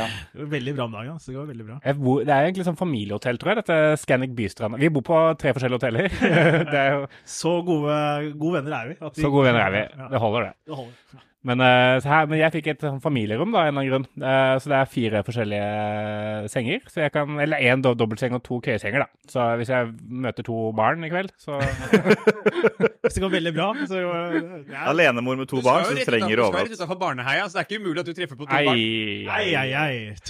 Veldig 0.58 0.76
bra 0.76 0.86
om 0.90 0.98
dagen. 1.00 1.18
Så 1.24 1.32
det 1.32 1.38
går 1.40 1.50
veldig 1.54 1.68
bra. 1.72 1.80
Bor, 2.04 2.22
det 2.28 2.36
er 2.36 2.50
egentlig 2.52 2.68
sånn 2.68 2.78
familiehotell, 2.84 3.40
tror 3.42 3.54
jeg, 3.56 3.62
dette 3.64 3.80
Scandic 4.04 4.36
Bystrand. 4.38 4.78
Vi 4.84 4.92
bor 5.00 5.08
på 5.08 5.22
tre 5.42 5.56
forskjellige 5.56 5.80
hoteller. 5.80 6.12
det 6.76 6.84
er 6.84 6.94
jo, 7.00 7.08
Så 7.40 7.56
gode, 7.66 7.98
gode 8.36 8.60
venner 8.60 8.78
er 8.84 8.92
vi. 8.94 9.00
at 9.00 9.16
vi- 9.16 9.24
så 9.24 9.32
gode 9.34 9.48
venner 9.50 9.64
er 9.70 9.76
vi. 9.80 9.84
Ja, 9.96 10.12
Det 10.12 10.20
holder, 10.28 10.50
det. 10.52 10.54
det 10.68 10.76
holder. 10.84 11.28
Men, 11.48 11.62
eh, 11.66 11.96
så 12.04 12.12
her, 12.12 12.28
men 12.30 12.38
jeg 12.38 12.54
fikk 12.54 12.68
et 12.74 12.84
sånn 12.86 13.00
familierom, 13.02 13.50
da, 13.54 13.66
en 13.66 13.74
eller 13.74 13.82
annen 13.82 13.90
grunn. 13.90 14.08
Eh, 14.22 14.56
så 14.62 14.72
det 14.72 14.78
er 14.78 14.92
fire 14.92 15.24
forskjellige 15.26 16.50
senger. 16.54 16.84
Så 16.92 17.02
jeg 17.02 17.14
kan, 17.16 17.40
eller 17.42 17.58
én 17.66 17.82
do 17.82 17.96
dobbeltseng 17.98 18.36
og 18.38 18.44
to 18.46 18.60
køyesenger, 18.62 19.06
da. 19.06 19.26
Så 19.32 19.48
hvis 19.58 19.72
jeg 19.74 19.90
møter 20.26 20.46
to 20.46 20.70
barn 20.78 21.04
i 21.08 21.10
kveld, 21.10 21.34
så 21.42 21.58
Hvis 23.02 23.16
det 23.18 23.24
går 23.24 23.32
veldig 23.34 23.52
bra, 23.56 23.68
så 23.90 23.98
ja. 23.98 24.84
Alenemor 24.92 25.40
med 25.40 25.50
to 25.50 25.58
barn, 25.66 25.84
så 25.88 25.96
trenger 26.06 26.36
du 26.38 26.44
Du 26.44 26.46
skal 26.46 26.60
jo 26.62 26.66
rett 26.70 26.76
utenfor 26.78 27.00
barneheia, 27.02 27.48
så 27.50 27.58
det 27.58 27.64
er 27.64 27.68
ikke 27.68 27.80
umulig 27.82 28.04
at 28.04 28.10
du 28.12 28.14
treffer 28.14 28.38
på 28.38 28.46
to 28.46 28.54
Ei, 28.54 28.66
barn. 28.68 28.84
Ei, 29.40 29.48
ei, 29.58 29.72
ei. 29.74 29.96
Ass. 30.14 30.22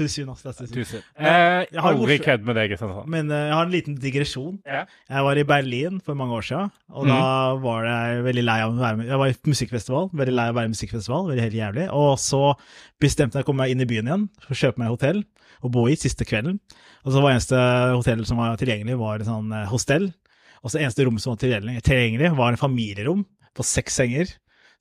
Tusen. 0.71 1.03
Men 1.19 1.41
Eh, 1.71 1.83
aldri 1.83 2.17
kødd 2.23 2.47
med 2.47 2.55
det, 2.57 2.65
Kristiansand. 2.71 3.09
Men 3.11 3.31
uh, 3.31 3.37
jeg 3.37 3.55
har 3.57 3.67
en 3.67 3.73
liten 3.73 3.97
digresjon. 3.99 4.55
Ja. 4.65 4.85
Jeg 5.11 5.27
var 5.27 5.41
i 5.41 5.45
Berlin 5.47 5.99
for 6.05 6.17
mange 6.17 6.37
år 6.39 6.47
siden, 6.47 6.71
og 6.95 7.07
da 7.11 7.19
var 7.61 7.87
jeg 7.87 8.23
veldig 8.29 8.45
lei 8.47 8.57
av 8.63 8.71
å 8.71 8.79
være 8.79 8.99
med. 9.01 9.11
Jeg 9.11 9.21
var 9.21 9.33
i 9.33 9.37
musikkfestival, 9.51 10.09
veldig 10.23 10.35
lei 10.37 10.47
av 10.47 10.55
å 10.55 10.59
være 10.61 10.71
i 10.71 10.73
musikkfestival, 10.73 11.00
veldig 11.09 11.42
helt 11.48 11.57
jævlig. 11.57 11.88
Og 11.98 12.19
så 12.21 12.42
bestemte 13.01 13.39
jeg 13.39 13.45
å 13.45 13.50
komme 13.50 13.63
meg 13.65 13.71
inn 13.74 13.81
i 13.81 13.88
byen 13.89 14.07
igjen, 14.12 14.27
for 14.44 14.53
å 14.53 14.59
kjøpe 14.62 14.77
meg 14.83 14.92
hotell 14.94 15.24
og 15.62 15.71
bo 15.71 15.88
i 15.89 15.95
siste 16.00 16.25
kvelden. 16.25 16.59
Og 17.06 17.13
så 17.13 17.21
var 17.21 17.33
eneste 17.36 17.57
hotell 17.95 18.24
som 18.25 18.38
var 18.42 18.56
tilgjengelig, 18.57 18.98
var 19.01 19.19
et 19.21 19.30
sånn 19.30 19.51
eh, 19.53 19.68
hostell. 19.69 20.12
Og 20.62 20.69
så 20.74 20.80
eneste 20.81 21.06
rom 21.06 21.18
som 21.21 21.33
var 21.33 21.42
tilgjengelig, 21.42 22.31
var 22.38 22.51
en 22.53 22.57
familierom 22.62 23.25
på 23.57 23.65
seks 23.65 23.98
senger, 24.01 24.30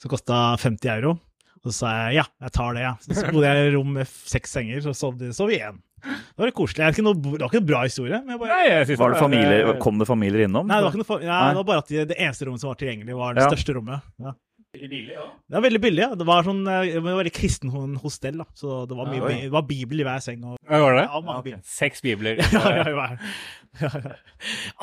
som 0.00 0.12
kosta 0.12 0.56
50 0.60 0.88
euro. 0.98 1.16
Og 1.60 1.68
så 1.68 1.76
sa 1.82 1.92
jeg 2.08 2.20
ja, 2.20 2.24
jeg 2.40 2.52
tar 2.56 2.72
det, 2.76 2.82
ja. 2.86 2.94
Så 3.04 3.28
bodde 3.32 3.48
jeg 3.48 3.60
i 3.64 3.68
et 3.68 3.74
rom 3.76 3.90
med 3.98 4.08
seks 4.08 4.52
senger, 4.56 4.80
så 4.84 4.94
sov, 4.96 5.18
sov 5.36 5.50
vi 5.52 5.58
igjen. 5.58 5.80
Det 6.00 6.40
var 6.40 6.48
litt 6.48 6.56
koselig. 6.56 6.80
Det 6.80 6.94
ikke 6.96 7.04
noe, 7.04 7.16
det 7.20 7.32
var 7.42 7.50
ikke 7.50 7.60
noe 7.60 7.68
bra 7.68 7.80
historie, 7.84 8.20
men 8.24 8.32
jeg 8.32 8.40
bare 8.40 8.54
Nei, 8.56 8.68
jeg 8.70 8.96
Var 8.96 9.10
det 9.12 9.16
er- 9.18 9.20
familier, 9.20 9.72
kom 9.84 9.98
det 10.00 10.06
familier 10.08 10.44
innom? 10.46 10.64
Nei, 10.70 10.78
det 10.80 10.86
var 10.86 10.94
ikke 10.94 11.02
noe 11.02 11.18
Nei. 11.28 11.48
det 11.50 11.58
var 11.60 11.66
bare 11.68 11.82
at 11.84 11.90
de, 11.92 12.04
det 12.08 12.16
eneste 12.16 12.46
rommet 12.48 12.62
som 12.64 12.70
var 12.70 12.78
tilgjengelig, 12.80 13.16
var 13.18 13.34
det 13.36 13.42
Ja. 13.44 13.50
største 13.52 13.74
rommet. 13.76 14.06
Ja. 14.24 14.32
Det 14.72 15.54
var 15.56 15.62
veldig 15.64 15.80
billig. 15.82 16.02
ja. 16.04 16.14
Det 16.14 16.24
var 16.28 16.44
sånn, 16.46 16.60
det 16.62 17.00
var 17.02 17.16
veldig 17.18 17.32
kristen 17.34 17.72
hostell, 17.98 18.36
da. 18.38 18.46
så 18.54 18.84
det 18.86 18.94
var, 18.94 19.08
mye, 19.10 19.18
Ja, 19.18 19.40
det 19.48 19.52
var 19.54 19.64
bibel 19.66 20.00
i 20.02 20.04
hver 20.06 20.20
seng. 20.22 20.44
Og, 20.46 20.58
Ja, 20.62 20.78
var 20.84 20.94
det? 20.94 21.06
ja, 21.10 21.20
mange 21.26 21.42
bibler. 21.42 21.62
Seks 21.66 22.02
bibler. 22.04 22.38
Ja, 22.54 22.70
ja, 22.76 22.84
ja, 22.86 23.08
ja, 23.80 23.90
ja. 24.04 24.12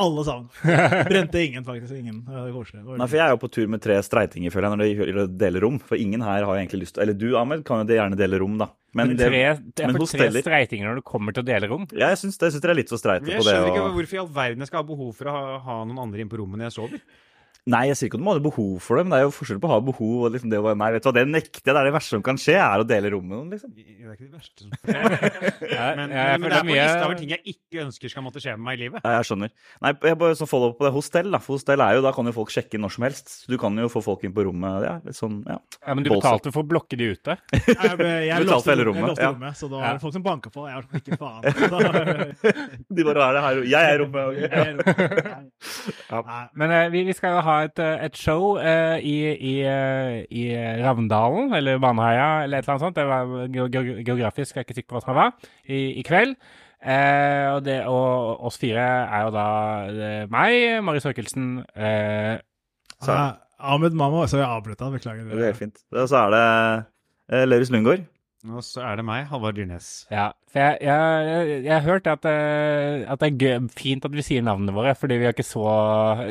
Alle 0.04 0.24
sammen. 0.28 0.50
Brente 1.10 1.40
ingen, 1.44 1.64
faktisk. 1.64 1.94
Ingen. 1.96 2.20
Nei, 2.28 3.08
for 3.08 3.16
jeg 3.16 3.24
er 3.24 3.32
jo 3.32 3.40
på 3.40 3.50
tur 3.52 3.68
med 3.72 3.82
tre 3.84 3.96
streitinger, 4.04 4.52
føler 4.52 4.76
jeg, 4.76 4.98
når 5.00 5.22
det 5.24 5.38
deler 5.40 5.64
rom. 5.64 5.80
For 5.80 5.96
ingen 6.00 6.24
her 6.26 6.44
har 6.48 6.60
egentlig 6.60 6.84
lyst 6.84 6.98
til 6.98 7.06
Eller 7.06 7.16
du, 7.16 7.30
Ahmed, 7.40 7.64
kan 7.68 7.84
jo 7.88 7.96
gjerne 7.98 8.20
dele 8.20 8.40
rom, 8.44 8.58
da. 8.60 8.68
Men 8.98 9.16
det, 9.16 9.28
tre, 9.30 9.42
det 9.78 9.84
er 9.86 9.92
men 9.92 10.00
for 10.02 10.12
tre 10.12 10.28
deler. 10.28 10.44
streitinger 10.44 10.90
når 10.92 11.00
du 11.00 11.06
kommer 11.08 11.36
til 11.36 11.44
å 11.44 11.48
dele 11.48 11.68
rom. 11.72 11.88
ja, 11.94 12.10
jeg 12.12 12.20
syns 12.26 12.40
det, 12.42 12.52
dere 12.60 12.74
er 12.76 12.80
litt 12.82 12.92
så 12.92 12.98
streite 13.00 13.24
Men 13.24 13.30
det. 13.30 13.40
jeg 13.40 13.48
skjønner 13.48 13.72
ikke 13.72 13.84
Og... 13.88 13.96
hvorfor 14.00 14.18
i 14.18 14.22
all 14.24 14.30
verden 14.36 14.64
jeg 14.66 14.72
skal 14.72 14.82
ha 14.84 14.88
behov 14.88 15.12
for 15.20 15.30
å 15.32 15.36
ha, 15.36 15.58
ha 15.68 15.76
noen 15.86 16.00
andre 16.08 16.24
inn 16.24 16.32
på 16.32 16.40
rommet 16.42 16.60
når 16.64 16.70
jeg 16.72 16.76
sover. 16.80 17.04
Nei, 17.68 17.82
jeg 17.90 17.98
sier 18.00 18.08
ikke 18.08 18.16
at 18.16 18.22
du 18.22 18.26
må 18.28 18.34
ha 18.38 18.40
behov 18.44 18.78
for 18.80 18.96
det, 18.96 19.04
men 19.08 19.12
det 19.12 19.18
er 19.20 19.26
jo 19.28 19.32
forskjell 19.36 19.58
på 19.60 19.68
å 19.68 19.72
ha 19.74 19.80
behov 19.84 20.22
og 20.24 20.32
liksom 20.32 20.52
det 20.54 20.60
å 20.62 20.64
være 20.64 20.78
Nei, 20.80 20.88
vet 20.96 21.04
du 21.04 21.10
hva, 21.10 21.14
det 21.18 21.24
nekter 21.28 21.60
jeg. 21.60 21.66
Det 21.68 21.74
er 21.76 21.88
det 21.90 21.94
verste 21.98 22.14
som 22.16 22.24
kan 22.24 22.40
skje, 22.40 22.56
er 22.64 22.84
å 22.84 22.86
dele 22.88 23.12
rom 23.12 23.26
med 23.28 23.36
noen, 23.38 23.50
liksom. 23.52 23.74
Det 23.76 23.84
er 23.84 24.14
ikke 24.16 24.28
det 24.28 24.38
verste 24.38 24.64
som 24.64 24.70
Ja, 25.68 25.88
Men, 25.98 26.08
men, 26.08 26.42
men 26.42 26.48
det 26.48 26.58
er 26.58 26.64
på 26.64 26.72
lista 26.78 27.04
over 27.10 27.18
ting 27.20 27.34
jeg 27.34 27.42
ikke 27.54 27.82
ønsker 27.84 28.12
skal 28.14 28.24
måtte 28.26 28.40
skje 28.44 28.54
med 28.56 28.64
meg 28.70 28.78
i 28.80 28.82
livet. 28.86 29.04
Ja, 29.04 29.18
jeg 29.20 29.28
skjønner. 29.30 29.52
Nei, 29.84 29.92
jeg 30.08 30.20
bare 30.22 30.38
så 30.40 30.48
follow 30.50 30.72
up 30.72 30.78
på 30.80 30.88
det 30.88 30.94
hostell, 30.96 31.28
da. 31.34 31.42
For 31.44 31.58
hostell 31.58 31.84
er 31.84 31.98
jo, 31.98 32.04
da 32.06 32.14
kan 32.16 32.30
jo 32.30 32.34
folk 32.38 32.54
sjekke 32.56 32.78
inn 32.80 32.86
når 32.88 32.94
som 32.96 33.06
helst. 33.08 33.34
Du 33.52 33.58
kan 33.62 33.76
jo 33.84 33.90
få 33.92 34.02
folk 34.06 34.24
inn 34.28 34.34
på 34.38 34.46
rommet. 34.48 34.86
Ja, 34.88 34.96
litt 35.04 35.18
sånn, 35.20 35.42
ja. 35.50 35.58
ja, 35.82 35.96
Men 35.98 36.08
du 36.08 36.12
Bolsa. 36.14 36.24
betalte 36.24 36.54
for 36.56 36.64
å 36.64 36.70
blokke 36.72 37.00
de 37.00 37.10
ute. 37.18 37.36
Jeg, 37.68 37.94
ble- 38.00 38.14
jeg 38.28 38.32
Du 38.32 38.48
betalte 38.48 38.54
låste, 38.54 38.72
hele 38.72 38.86
jeg 38.86 38.90
rommet, 38.94 39.22
ja. 39.22 39.52
så 39.60 39.68
da 39.72 39.82
var 39.84 39.98
det 39.98 40.04
folk 40.06 40.16
som 40.16 40.24
banka 40.26 40.52
på. 40.54 40.66
Jeg 40.72 40.80
var 40.80 41.02
ikke 41.02 41.20
faen. 41.20 41.42
Da, 41.44 41.78
De 42.98 43.06
bare 43.08 43.28
er 43.28 43.38
det 43.38 43.44
her, 43.48 43.62
jeg 43.76 43.92
er 43.92 44.02
rommet. 44.06 44.24
Okay. 44.32 44.48
jeg, 44.48 45.52
Ja. 46.08 46.22
Men 46.58 46.72
eh, 46.72 46.88
vi, 46.94 47.04
vi 47.10 47.14
skal 47.18 47.36
jo 47.36 47.42
ha 47.44 47.57
et, 47.66 47.80
eh, 47.80 48.06
et 48.06 48.16
show 48.18 48.58
eh, 48.60 49.00
i, 49.02 49.16
i, 49.34 49.56
eh, 49.66 50.26
i 50.32 50.46
Ravndalen, 50.84 51.54
eller 51.58 51.80
Baneheia, 51.80 52.44
eller 52.44 52.58
et 52.60 52.64
eller 52.68 52.74
annet 52.76 52.86
sånt. 52.86 52.96
Det 52.96 53.06
var 53.08 53.26
ge- 53.48 53.68
ge- 53.74 54.04
geografisk, 54.06 54.56
jeg 54.56 54.62
er 54.64 54.68
ikke 54.68 54.76
sikker 54.78 54.90
på 54.94 55.00
hva 55.00 55.04
som 55.06 55.16
var, 55.16 55.34
i, 55.66 55.82
i 56.00 56.04
kveld. 56.08 56.36
Eh, 56.78 57.48
og, 57.56 57.64
det, 57.66 57.80
og 57.90 58.44
oss 58.46 58.58
fire 58.62 58.84
er 59.10 59.24
jo 59.26 59.32
da 59.34 59.46
eh, 59.90 60.28
meg, 60.30 60.84
Marius 60.86 61.08
Høkelsen 61.10 61.64
eh, 61.76 62.38
Så- 63.02 63.12
Ja, 63.12 63.32
Ahmed 63.60 63.96
Mamma, 63.98 64.28
så 64.30 64.38
jeg 64.38 64.46
avbrøt 64.48 64.80
han. 64.86 64.94
Beklager. 64.94 65.26
Det 65.34 65.48
er 65.50 65.54
fint. 65.58 65.80
Så 66.08 66.18
er 66.22 66.30
det 66.36 67.48
Lauritz 67.50 67.72
Lundgaard. 67.74 68.06
Og 68.48 68.64
så 68.64 68.82
er 68.86 69.00
det 69.00 69.06
meg, 69.08 69.26
Halvard 69.30 69.58
Dyrnes. 69.58 70.06
Ja. 70.14 70.30
For 70.54 70.62
jeg, 70.64 70.78
jeg, 70.88 71.48
jeg, 71.66 71.74
har 71.74 71.84
hørt 71.86 72.08
at, 72.08 72.26
eh, 72.30 73.04
at 73.12 73.20
det 73.22 73.28
er 73.28 73.40
gøy, 73.42 73.68
fint 73.76 74.08
at 74.08 74.14
vi 74.16 74.24
sier 74.26 74.46
navnene 74.46 74.76
våre, 74.76 74.94
fordi 74.98 75.18
vi 75.20 75.28
har 75.28 75.36
ikke 75.36 75.46
så 75.46 75.66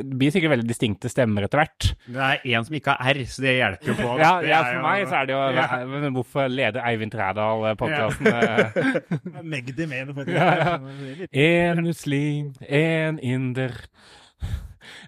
Det 0.01 0.17
blir 0.19 0.33
sikkert 0.35 0.55
veldig 0.55 0.69
distinkte 0.71 1.11
stemmer 1.13 1.47
etter 1.47 1.61
hvert. 1.61 1.89
Det 2.09 2.25
er 2.31 2.41
en 2.57 2.67
som 2.67 2.79
ikke 2.79 2.97
har 2.97 3.13
R, 3.13 3.23
så 3.29 3.45
det 3.45 3.55
hjelper 3.59 3.93
jo 3.93 3.99
på. 4.01 4.11
Ja, 4.25 4.33
ja, 4.47 4.63
for 4.65 4.79
jo- 4.79 4.85
meg 4.87 5.07
så 5.07 5.21
er 5.21 5.29
det 5.29 5.37
jo 5.37 5.43
Ja. 5.57 5.69
Men 5.93 6.17
hvorfor 6.17 6.51
leder 6.53 6.87
Eivind 6.89 7.13
Trædal 7.15 7.67
podkasten? 7.77 8.31
Magdi 9.45 9.87
med 9.91 10.15
det, 10.17 10.29
Ja, 10.33 10.51
ja. 10.57 10.77
En 11.33 11.85
muslim, 11.85 12.55
en 12.69 13.21
inder. 13.21 13.77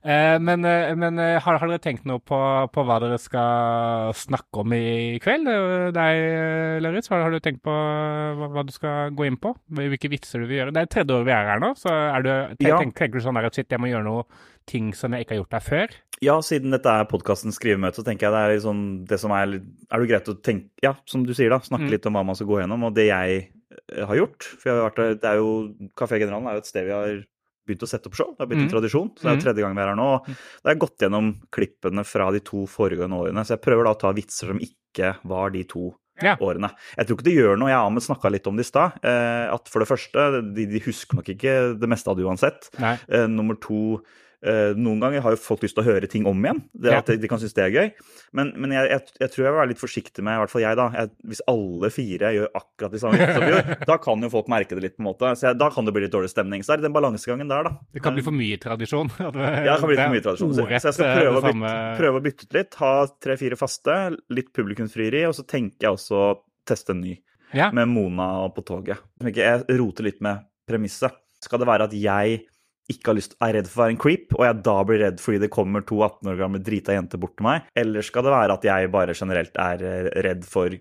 Eh, 0.02 0.36
men 0.42 0.64
eh, 0.64 0.94
men 0.98 1.18
eh, 1.22 1.38
har, 1.44 1.58
har 1.62 1.68
dere 1.70 1.82
tenkt 1.84 2.04
noe 2.08 2.18
på, 2.20 2.38
på 2.74 2.84
hva 2.86 2.98
dere 3.02 3.18
skal 3.22 4.12
snakke 4.16 4.62
om 4.64 4.72
i 4.76 5.18
kveld? 5.22 5.48
Deg, 5.96 6.82
Lauritz, 6.84 7.08
har, 7.12 7.30
du 7.30 7.40
tenkt 7.44 7.62
på 7.66 7.72
hva, 7.72 8.48
hva 8.54 8.64
du 8.66 8.72
skal 8.74 9.10
gå 9.16 9.26
inn 9.28 9.38
på? 9.40 9.54
Hvilke 9.78 10.10
vitser 10.12 10.42
du 10.44 10.48
vil 10.50 10.60
gjøre? 10.62 10.74
Det 10.76 10.84
er 10.84 10.92
tredje 10.92 11.16
år 11.18 11.26
vi 11.28 11.34
er 11.34 11.50
her 11.52 11.62
nå, 11.62 11.72
så 11.78 11.92
er 11.92 12.24
du, 12.26 12.30
ten, 12.58 12.68
Ja. 12.70 12.78
tenk, 12.82 12.94
tenker 12.98 13.18
du 13.18 13.24
sånn 13.26 13.38
der 13.38 13.48
at 13.50 13.54
shit, 13.58 13.70
jeg 13.70 13.80
må 13.82 13.90
gjøre 13.90 14.06
noe 14.06 14.24
ting 14.68 14.90
som 14.96 15.14
jeg 15.16 15.24
ikke 15.24 15.36
har 15.36 15.42
gjort 15.42 15.54
der 15.56 15.64
før? 15.64 15.94
Ja, 16.20 16.34
siden 16.42 16.74
dette 16.74 16.90
er 16.90 17.06
podkastens 17.08 17.56
skrivemøte, 17.60 18.00
så 18.00 18.04
tenker 18.06 18.26
jeg 18.28 18.34
det 18.34 18.42
er 18.58 18.64
sånn 18.64 18.82
det 19.08 19.20
som 19.22 19.30
er 19.36 19.54
Er 19.60 20.02
det 20.02 20.08
greit 20.10 20.28
å 20.28 20.34
tenke 20.42 20.66
Ja, 20.82 20.96
som 21.06 21.22
du 21.24 21.30
sier, 21.32 21.48
da. 21.54 21.60
Snakke 21.62 21.86
Mm. 21.86 21.92
litt 21.94 22.06
om 22.10 22.18
hva 22.18 22.24
man 22.26 22.34
skal 22.34 22.48
gå 22.50 22.58
gjennom, 22.60 22.84
og 22.88 22.94
det 22.98 23.06
jeg 23.08 23.48
har 23.94 24.16
gjort. 24.18 24.42
For 24.58 24.68
jeg 24.68 24.74
har 24.76 24.90
vært, 24.90 25.20
det 25.22 25.28
er 25.30 25.36
jo 25.38 25.52
Kafé 25.96 26.18
Generalen 26.18 26.48
er 26.50 26.58
jo 26.58 26.62
et 26.64 26.66
sted 26.66 26.84
vi 26.88 26.92
har 26.92 27.22
begynt 27.68 27.84
å 27.86 27.90
sette 27.90 28.08
opp 28.10 28.16
show. 28.18 28.32
Det 28.34 28.40
har 28.42 28.48
blitt 28.50 28.64
en 28.64 28.68
Mm. 28.68 28.72
tradisjon. 28.72 29.10
Så 29.14 29.22
det 29.22 29.28
er 29.28 29.36
Mm. 29.36 29.38
jo 29.38 29.44
tredje 29.46 29.62
gang 29.62 29.74
vi 29.76 29.82
er 29.82 29.88
her 29.92 29.96
nå. 29.96 30.10
Da 30.26 30.70
har 30.70 30.74
jeg 30.74 30.80
gått 30.80 30.98
gjennom 30.98 31.30
klippene 31.52 32.04
fra 32.04 32.30
de 32.32 32.40
to 32.40 32.66
foregående 32.66 33.14
årene, 33.20 33.44
så 33.44 33.54
jeg 33.56 33.62
prøver 33.62 33.84
da 33.84 33.94
å 33.94 33.98
ta 34.00 34.12
vitser 34.12 34.48
som 34.48 34.58
ikke 34.58 35.16
var 35.24 35.50
de 35.50 35.62
to 35.64 35.94
Ja. 36.20 36.34
årene. 36.36 36.72
Jeg 36.98 37.06
tror 37.06 37.16
ikke 37.16 37.24
det 37.24 37.36
gjør 37.36 37.58
noe. 37.58 37.68
Jeg 37.68 37.78
og 37.78 37.86
Ahmed 37.86 38.02
snakka 38.02 38.30
litt 38.32 38.46
om 38.48 38.56
det 38.56 38.66
i 38.66 38.70
stad. 38.72 38.92
Eh, 39.04 39.54
at 39.54 39.68
for 39.68 39.78
det 39.78 39.86
første, 39.88 40.54
de, 40.54 40.66
de 40.66 40.80
husker 40.80 41.14
nok 41.14 41.26
ikke 41.30 41.78
det 41.78 41.88
meste 41.88 42.08
av 42.08 42.16
det 42.16 42.24
uansett. 42.26 42.70
Eh, 43.08 43.26
nummer 43.28 43.54
to 43.60 44.02
eh, 44.44 44.74
Noen 44.78 45.00
ganger 45.02 45.22
har 45.24 45.34
jo 45.34 45.38
folk 45.40 45.62
lyst 45.64 45.74
til 45.78 45.82
å 45.82 45.86
høre 45.88 46.06
ting 46.10 46.26
om 46.30 46.38
igjen. 46.44 46.60
Det, 46.72 46.92
Ja. 46.92 46.98
At 47.02 47.06
de, 47.10 47.16
de 47.22 47.28
kan 47.30 47.40
synes 47.42 47.54
det 47.56 47.64
er 47.64 47.72
gøy. 47.74 47.88
Men, 48.36 48.52
men 48.60 48.72
jeg, 48.76 48.88
jeg, 48.92 49.02
jeg 49.22 49.30
tror 49.34 49.44
jeg 49.44 49.52
vil 49.52 49.58
være 49.60 49.70
litt 49.72 49.80
forsiktig 49.82 50.24
med, 50.24 50.36
i 50.36 50.42
hvert 50.42 50.52
fall 50.52 50.62
jeg, 50.64 50.78
da. 50.78 50.86
Jeg, 50.94 51.10
hvis 51.32 51.42
alle 51.50 51.90
fire 51.94 52.32
gjør 52.36 52.50
akkurat 52.60 52.94
de 52.94 53.00
samme 53.02 53.18
som 53.32 53.44
vi 53.46 53.52
gjør, 53.54 53.70
da 53.90 53.96
kan 54.04 54.26
jo 54.26 54.30
folk 54.32 54.50
merke 54.52 54.78
det 54.78 54.84
litt, 54.86 54.96
på 54.98 55.02
en 55.04 55.08
måte. 55.10 55.32
Så 55.40 55.52
da 55.58 55.70
kan 55.74 55.88
det 55.88 55.94
bli 55.96 56.04
litt 56.06 56.14
dårlig 56.14 56.30
stemning. 56.32 56.62
Så 56.66 56.74
det 56.74 56.80
er 56.82 56.86
den 56.88 56.96
balansegangen 56.98 57.48
der, 57.50 57.68
da. 57.70 57.74
Det 57.94 58.02
kan 58.04 58.16
bli 58.18 58.24
for 58.26 58.36
mye 58.36 58.58
tradisjon. 58.62 59.10
Ja, 59.22 59.30
det 59.32 59.78
kan 59.80 59.88
bli 59.90 59.96
for 59.98 60.14
mye 60.16 60.24
tradisjon. 60.24 60.52
Så, 60.56 60.64
så 60.66 60.90
jeg 60.90 60.96
skal 60.98 61.06
eh, 61.08 61.22
prøve 61.22 61.38
å, 61.38 61.44
bytte, 61.48 61.72
prøve 61.98 62.20
å 62.20 62.24
bytte 62.28 62.46
ut 62.48 62.58
litt. 62.58 62.76
Ha 62.82 62.92
tre-fire 63.24 63.58
faste, 63.60 63.96
litt 64.34 64.52
publikumsfrieri, 64.56 65.24
og 65.28 65.34
så 65.36 65.44
tenker 65.48 65.88
jeg 65.88 65.96
også 65.98 66.18
å 66.18 66.28
teste 66.68 66.92
en 66.94 67.00
ny 67.04 67.16
Ja. 67.56 67.70
med 67.72 67.88
Mona 67.88 68.26
på 68.52 68.60
toget. 68.68 69.00
Jeg 69.24 69.64
roter 69.78 70.04
litt 70.04 70.18
med 70.24 70.44
premisset. 70.68 71.14
Skal 71.40 71.62
det 71.62 71.68
være 71.70 71.86
at 71.88 71.94
jeg 71.96 72.42
ikke 72.88 73.10
har 73.10 73.18
lyst, 73.18 73.36
er 73.44 73.54
redd 73.58 73.68
for 73.68 73.80
å 73.80 73.84
være 73.84 73.94
en 73.94 74.00
creep, 74.00 74.34
og 74.36 74.44
jeg 74.46 74.60
da 74.66 74.76
blir 74.88 75.02
redd 75.04 75.22
fordi 75.22 75.40
det 75.42 75.50
kommer 75.52 75.84
to 75.86 76.00
18 76.04 76.30
år 76.32 76.38
gamle 76.40 76.60
drita 76.64 76.96
jenter 76.96 77.20
bort 77.20 77.36
til 77.38 77.48
meg? 77.48 77.66
Eller 77.78 78.06
skal 78.06 78.24
det 78.26 78.34
være 78.34 78.58
at 78.58 78.68
jeg 78.68 78.92
bare 78.94 79.16
generelt 79.18 79.58
er 79.62 79.84
eh, 79.88 80.10
redd 80.26 80.46
for 80.48 80.76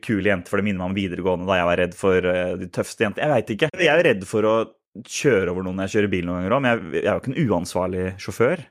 kule 0.00 0.30
jenter, 0.30 0.50
for 0.50 0.60
det 0.60 0.66
minner 0.68 0.84
meg 0.84 0.92
om 0.92 0.98
videregående 0.98 1.48
da 1.50 1.58
jeg 1.58 1.70
var 1.70 1.82
redd 1.82 1.96
for 1.98 2.30
eh, 2.34 2.52
de 2.60 2.70
tøffeste 2.70 3.06
jentene? 3.06 3.26
Jeg 3.26 3.34
veit 3.34 3.54
ikke. 3.56 3.72
Jeg 3.80 3.94
er 3.94 4.06
redd 4.10 4.28
for 4.30 4.50
å 4.50 4.54
kjøre 5.06 5.52
over 5.52 5.66
noen 5.66 5.78
når 5.78 5.88
jeg 5.88 5.96
kjører 5.96 6.14
bil 6.14 6.28
noen 6.28 6.40
ganger 6.40 6.56
òg, 6.56 6.62
men 6.64 6.72
jeg, 6.72 6.94
jeg 7.00 7.06
er 7.06 7.12
jo 7.12 7.22
ikke 7.22 7.34
en 7.34 7.50
uansvarlig 7.50 8.06
sjåfør. 8.22 8.64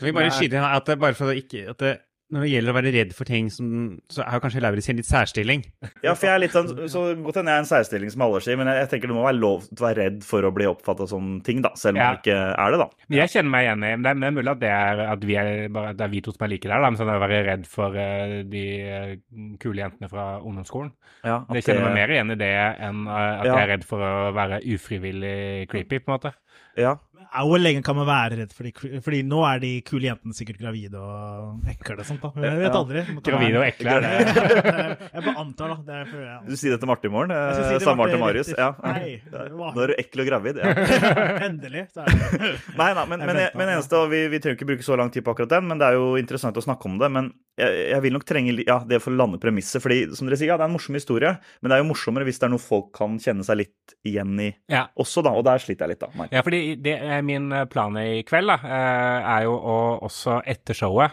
Skal 0.00 0.08
vi 0.08 0.16
bare 0.16 0.32
skyte 0.32 0.56
inn 0.56 0.64
at 0.64 0.86
det, 0.88 1.00
bare 1.00 1.16
for 1.16 1.32
å 1.32 1.36
ikke 1.36 1.66
at 1.72 1.82
det, 1.82 1.96
Når 2.30 2.44
det 2.46 2.50
gjelder 2.52 2.70
å 2.70 2.74
være 2.76 2.90
redd 2.94 3.12
for 3.18 3.26
ting, 3.26 3.48
som, 3.50 3.98
så 4.08 4.22
er 4.22 4.36
jo 4.36 4.40
kanskje 4.44 4.60
Lauritz 4.62 4.86
i 4.86 4.92
en 4.92 4.98
litt 5.00 5.08
særstilling. 5.08 5.64
Ja, 6.04 6.12
for 6.14 6.28
jeg 6.28 6.34
er 6.36 6.42
litt 6.44 6.52
sånn, 6.54 6.68
så 6.92 7.00
godt 7.18 7.40
hende 7.40 7.50
jeg 7.50 7.58
er 7.58 7.64
en 7.64 7.68
særstilling 7.70 8.12
som 8.14 8.22
alle 8.22 8.38
sier, 8.44 8.56
men 8.60 8.70
jeg, 8.70 8.84
jeg 8.84 8.90
tenker 8.92 9.10
det 9.10 9.16
må 9.16 9.24
være 9.26 9.40
lov 9.40 9.64
til 9.66 9.80
å 9.82 9.86
være 9.88 9.98
redd 10.04 10.20
for 10.22 10.46
å 10.46 10.52
bli 10.54 10.68
oppfatta 10.70 11.08
som 11.10 11.40
ting, 11.42 11.58
da, 11.64 11.72
selv 11.74 11.96
om 11.98 12.00
Ja. 12.04 12.10
man 12.12 12.20
ikke 12.20 12.36
er 12.54 12.70
det, 12.70 12.78
da. 12.84 12.88
Men 13.08 13.18
Jeg 13.18 13.32
kjenner 13.34 13.50
meg 13.50 13.66
igjen 13.66 13.82
i 13.82 13.90
Det 13.90 14.06
er- 14.12 14.20
det 14.20 14.28
er 14.30 14.36
mulig 14.38 14.52
at 14.54 14.60
det 14.60 14.70
er, 14.70 15.00
at 15.10 15.26
vi 15.26 15.34
er, 15.42 15.68
bare, 15.74 15.92
det 15.98 16.06
er 16.06 16.12
vi 16.14 16.20
to 16.22 16.30
som 16.36 16.44
er 16.46 16.52
like 16.54 16.68
der. 16.70 16.80
Da, 16.80 16.90
men 16.90 17.00
sånn 17.00 17.10
å 17.10 17.18
være 17.26 17.42
redd 17.50 17.66
for 17.66 17.90
uh, 17.98 18.36
de 18.46 18.64
eh, 18.80 19.16
kule 19.58 19.82
jentene 19.82 20.08
fra 20.08 20.28
ungdomsskolen. 20.38 20.92
Ja, 21.24 21.40
at 21.42 21.50
Det 21.50 21.64
kjenner 21.66 21.90
meg 21.90 21.98
mer 21.98 22.14
igjen 22.14 22.30
i 22.30 22.38
det 22.38 22.52
enn 22.78 23.06
uh, 23.10 23.40
at 23.40 23.46
Ja. 23.50 23.56
jeg 23.56 23.62
er 23.66 23.72
redd 23.74 23.84
for 23.90 23.98
å 24.06 24.30
være 24.38 24.62
ufrivillig 24.62 25.66
creepy, 25.68 25.98
på 25.98 26.12
en 26.14 26.18
måte. 26.18 26.32
Ja. 26.78 26.94
Ja, 27.30 27.44
Hvor 27.46 27.60
lenge 27.62 27.82
kan 27.86 27.94
man 27.94 28.06
være 28.08 28.38
redd 28.40 28.52
for 28.56 28.66
de 28.66 28.72
Fordi 29.04 29.20
nå 29.22 29.40
er 29.46 29.60
de 29.62 29.70
kule 29.86 30.08
jentene 30.08 30.34
sikkert 30.34 30.58
gravide 30.58 30.98
og 30.98 31.68
ekle 31.70 31.98
og 32.00 32.06
sånt. 32.08 32.22
da. 32.24 32.30
Jeg 32.42 32.58
vet 32.58 32.78
aldri. 32.80 33.04
Gravide 33.28 33.60
og 33.60 33.66
ekle. 33.68 33.94
er 33.94 34.00
det- 34.00 35.10
Jeg 35.14 35.24
bare 35.24 35.36
antar, 35.44 35.68
da. 35.68 35.76
Det 35.86 35.94
er 36.00 36.04
for, 36.10 36.24
ja. 36.26 36.38
Du 36.48 36.56
sier 36.56 36.70
det 36.74 36.80
til 36.80 36.88
Martin 36.90 37.10
i 37.10 37.14
morgen? 37.14 37.30
Jeg 37.30 37.78
si 37.80 37.84
Samboeren 37.84 38.10
til 38.16 38.20
Marius? 38.24 38.50
Ja. 38.58 38.72
Nei, 38.82 39.20
Nå 39.30 39.82
er 39.84 39.92
du 39.92 39.94
ekkel 40.02 40.24
og 40.24 40.26
gravid. 40.32 40.58
Ja. 40.58 40.74
Endelig. 41.48 41.86
Så 41.94 42.02
er 42.02 42.10
det. 42.10 42.50
Nei, 42.80 42.90
nei, 42.94 43.04
men, 43.06 43.20
Jeg 43.20 43.26
men, 43.30 43.40
men 43.62 43.72
eneste, 43.76 43.94
og 44.00 44.10
vi, 44.10 44.24
vi 44.32 44.38
trenger 44.42 44.58
ikke 44.58 44.66
bruke 44.72 44.86
så 44.86 44.98
lang 44.98 45.10
tid 45.14 45.22
på 45.26 45.34
akkurat 45.34 45.54
den, 45.54 45.68
men 45.70 45.78
det 45.78 45.86
er 45.86 45.98
jo 46.00 46.16
interessant 46.20 46.56
å 46.58 46.64
snakke 46.64 46.86
om 46.90 46.98
det. 46.98 47.10
Men 47.14 47.30
jeg, 47.60 47.90
jeg 47.92 48.02
vil 48.02 48.14
nok 48.16 48.24
trenge 48.28 48.56
ja, 48.66 48.78
det 48.88 49.00
for 49.04 49.12
å 49.14 49.18
lande 49.20 49.38
premisset, 49.42 49.82
fordi 49.84 50.02
som 50.16 50.26
dere 50.28 50.38
sier, 50.40 50.50
ja, 50.50 50.56
det 50.58 50.64
er 50.66 50.70
en 50.70 50.76
morsom 50.76 50.96
historie, 50.98 51.32
men 51.60 51.70
det 51.70 51.76
er 51.78 51.82
jo 51.84 51.88
morsommere 51.92 52.24
hvis 52.26 52.40
det 52.40 52.48
er 52.48 52.54
noe 52.54 52.62
folk 52.62 52.90
kan 52.96 53.18
kjenne 53.22 53.44
seg 53.46 53.60
litt 53.62 53.94
igjen 54.06 54.34
i 54.40 54.50
Ja. 54.72 54.86
også, 54.98 55.22
da. 55.26 55.30
Og 55.36 55.44
der 55.46 55.58
sliter 55.62 55.86
jeg 55.86 55.94
litt, 55.96 56.02
da. 56.02 56.28
Ja, 56.32 56.42
fordi 56.46 56.62
det 56.80 56.96
er 56.98 57.19
min 57.26 57.50
eh, 57.52 57.64
plan 57.70 57.96
i 58.00 58.22
kveld, 58.28 58.46
da, 58.52 58.58
eh, 58.64 59.28
er 59.38 59.44
jo 59.48 59.54
å 59.58 59.76
også 60.08 60.40
etter 60.46 60.74
showet 60.74 61.12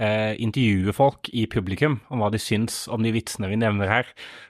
eh, 0.00 0.34
intervjue 0.40 0.92
folk 0.96 1.28
i 1.36 1.46
publikum 1.50 2.00
om 2.10 2.22
hva 2.22 2.30
de 2.32 2.38
syns 2.40 2.86
om 2.88 3.02
de 3.02 3.12
vitsene 3.12 3.48
vi 3.50 3.56
nevner 3.60 3.88
her. 3.90 4.06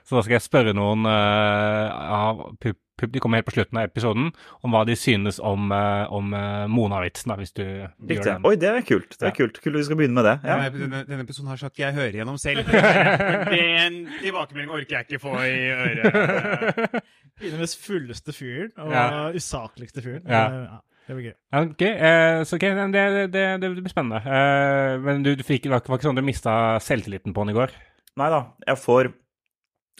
Så 0.07 0.15
da 0.15 0.21
skal 0.23 0.37
jeg 0.39 0.47
spørre 0.47 0.73
noen 0.77 1.05
eh, 1.05 1.91
av 2.21 2.45
de 2.61 2.73
publikum 3.01 3.33
helt 3.33 3.47
på 3.47 3.55
slutten 3.55 3.79
av 3.81 3.87
episoden 3.87 4.27
om 4.61 4.75
hva 4.75 4.83
de 4.85 4.93
synes 4.93 5.39
om, 5.41 5.71
eh, 5.73 6.03
om 6.13 6.27
Mona-vitsen, 6.69 7.33
hvis 7.39 7.53
du 7.57 7.63
gjør 7.63 7.87
Riktig. 7.97 8.25
den. 8.27 8.45
Oi, 8.45 8.55
det 8.61 8.69
er 8.69 8.83
kult. 8.85 9.15
Det 9.17 9.23
er 9.25 9.31
Ja. 9.31 9.37
kult. 9.39 9.57
Kult 9.63 9.75
vi 9.79 9.83
skal 9.87 9.97
begynne 9.97 10.13
med 10.21 10.27
det. 10.29 10.35
Ja. 10.45 10.57
Denne, 10.69 10.83
denne, 10.83 10.99
denne 11.09 11.25
episoden 11.25 11.49
har 11.49 11.57
sagt 11.57 11.79
jeg 11.81 11.95
hører 11.97 12.13
gjennom 12.19 12.37
selv. 12.37 12.61
Den 13.49 14.05
tilbakemeldingen 14.21 14.75
orker 14.77 14.99
jeg 14.99 15.07
ikke 15.09 15.21
få 15.23 15.33
i 15.41 15.57
øret. 15.73 17.01
Den 17.41 17.57
mest 17.63 17.79
fulleste 17.81 18.33
fyren 18.37 18.69
og 18.77 18.91
Ja. 18.93 19.31
usakligste 19.33 20.03
fyren. 20.05 20.21
Ja. 20.29 20.77
Det- 21.07 21.15
blir 21.17 21.31
gøy. 21.31 21.35
Eh, 21.91 22.43
så 22.47 22.55
okay, 22.55 22.75
det, 22.77 22.91
det, 22.93 23.31
det, 23.33 23.45
det 23.61 23.71
blir 23.73 23.93
spennende. 23.93 24.21
Uh, 24.25 24.99
men 25.03 25.23
du, 25.25 25.33
du 25.35 25.43
fikk, 25.43 25.67
var 25.69 25.81
ikke 25.81 26.07
sånn 26.07 26.17
at 26.17 26.21
du 26.21 26.27
mista 26.27 26.53
selvtilliten 26.83 27.33
på 27.35 27.43
den 27.43 27.55
i 27.55 27.57
går? 27.57 27.73
Nei 28.19 28.29
da, 28.31 28.41
jeg 28.67 28.79
får 28.79 29.11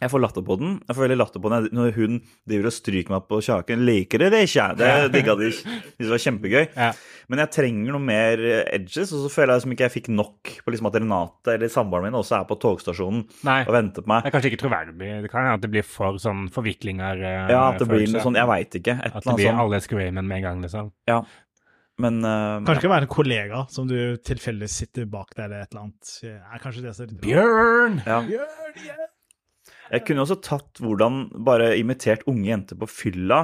jeg 0.01 0.09
får 0.09 0.21
latter 0.23 0.41
på 0.47 0.55
den. 0.59 0.71
Jeg 0.89 0.95
får 0.97 1.03
veldig 1.05 1.17
latter 1.21 1.41
på 1.43 1.49
den 1.53 1.67
når 1.77 1.91
hun 1.95 2.15
driver 2.49 2.65
og 2.71 2.73
stryker 2.73 3.13
meg 3.13 3.25
på 3.29 3.37
kjaken. 3.45 3.83
Liker 3.85 4.23
dere 4.23 4.33
det 4.33 4.39
ikke? 4.49 4.65
Det 4.79 4.91
digga 5.13 5.35
de 5.37 5.49
ikke. 5.53 5.75
Det 6.01 6.09
var 6.09 6.21
kjempegøy. 6.25 6.63
Ja. 6.75 6.91
Men 7.31 7.39
jeg 7.43 7.51
trenger 7.55 7.93
noe 7.95 8.01
mer 8.03 8.41
edges, 8.73 9.13
og 9.15 9.21
så 9.23 9.29
føler 9.31 9.53
jeg 9.55 9.63
som 9.63 9.71
ikke 9.75 9.85
jeg 9.87 9.93
fikk 9.93 10.09
nok 10.11 10.49
på 10.65 10.73
liksom 10.73 10.89
at 10.89 10.97
Renate 10.99 11.53
eller 11.53 11.69
samboeren 11.71 12.09
min 12.09 12.17
også 12.19 12.39
er 12.41 12.47
på 12.49 12.57
togstasjonen 12.59 13.21
Nei. 13.47 13.59
og 13.63 13.71
venter 13.77 14.03
på 14.03 14.11
meg. 14.11 14.25
Det 14.25 14.31
er 14.31 14.35
kanskje 14.35 14.51
ikke 14.51 14.61
troverdig. 14.65 15.11
Det 15.23 15.31
kan 15.31 15.45
hende 15.45 15.53
at 15.61 15.63
det 15.63 15.71
blir 15.77 15.85
for 15.87 16.17
sånn 16.19 16.49
forviklinger. 16.51 17.21
eh, 17.21 17.53
Ja, 17.53 17.61
at 17.71 17.79
det 17.79 17.87
blir 17.87 18.03
noe 18.11 18.25
sånn 18.25 18.35
Jeg 18.41 18.49
veit 18.51 18.75
ikke. 18.81 18.97
Et 19.05 19.15
At 19.15 19.23
det 19.23 19.37
blir 19.37 19.47
sånn. 19.51 19.61
alle 19.63 19.79
screamen 19.85 20.27
med 20.27 20.41
en 20.41 20.43
gang, 20.49 20.61
liksom. 20.65 20.91
Ja. 21.07 21.21
Men 22.01 22.19
uh, 22.25 22.57
Kanskje 22.65 22.79
det 22.81 22.81
kan 22.87 22.93
være 22.95 23.05
en 23.05 23.13
kollega 23.13 23.57
som 23.69 23.87
du 23.87 23.95
tilfeldigvis 24.25 24.75
sitter 24.81 25.05
bak 25.05 25.35
deg, 25.37 25.45
eller 25.45 25.61
et 25.61 25.71
eller 25.75 25.83
annet. 25.85 26.13
Er 26.25 26.63
kanskje 26.63 26.81
det 26.87 26.95
som 26.97 27.05
er 27.05 27.11
litt 27.13 27.25
Ja. 27.29 27.43
Bjørn! 27.45 27.99
ja. 28.07 29.07
Jeg 29.91 30.05
kunne 30.07 30.23
også 30.23 30.39
tatt 30.43 30.79
hvordan 30.83 31.25
Bare 31.47 31.73
imitert 31.79 32.23
unge 32.29 32.47
jenter 32.49 32.79
på 32.79 32.89
fylla. 32.89 33.43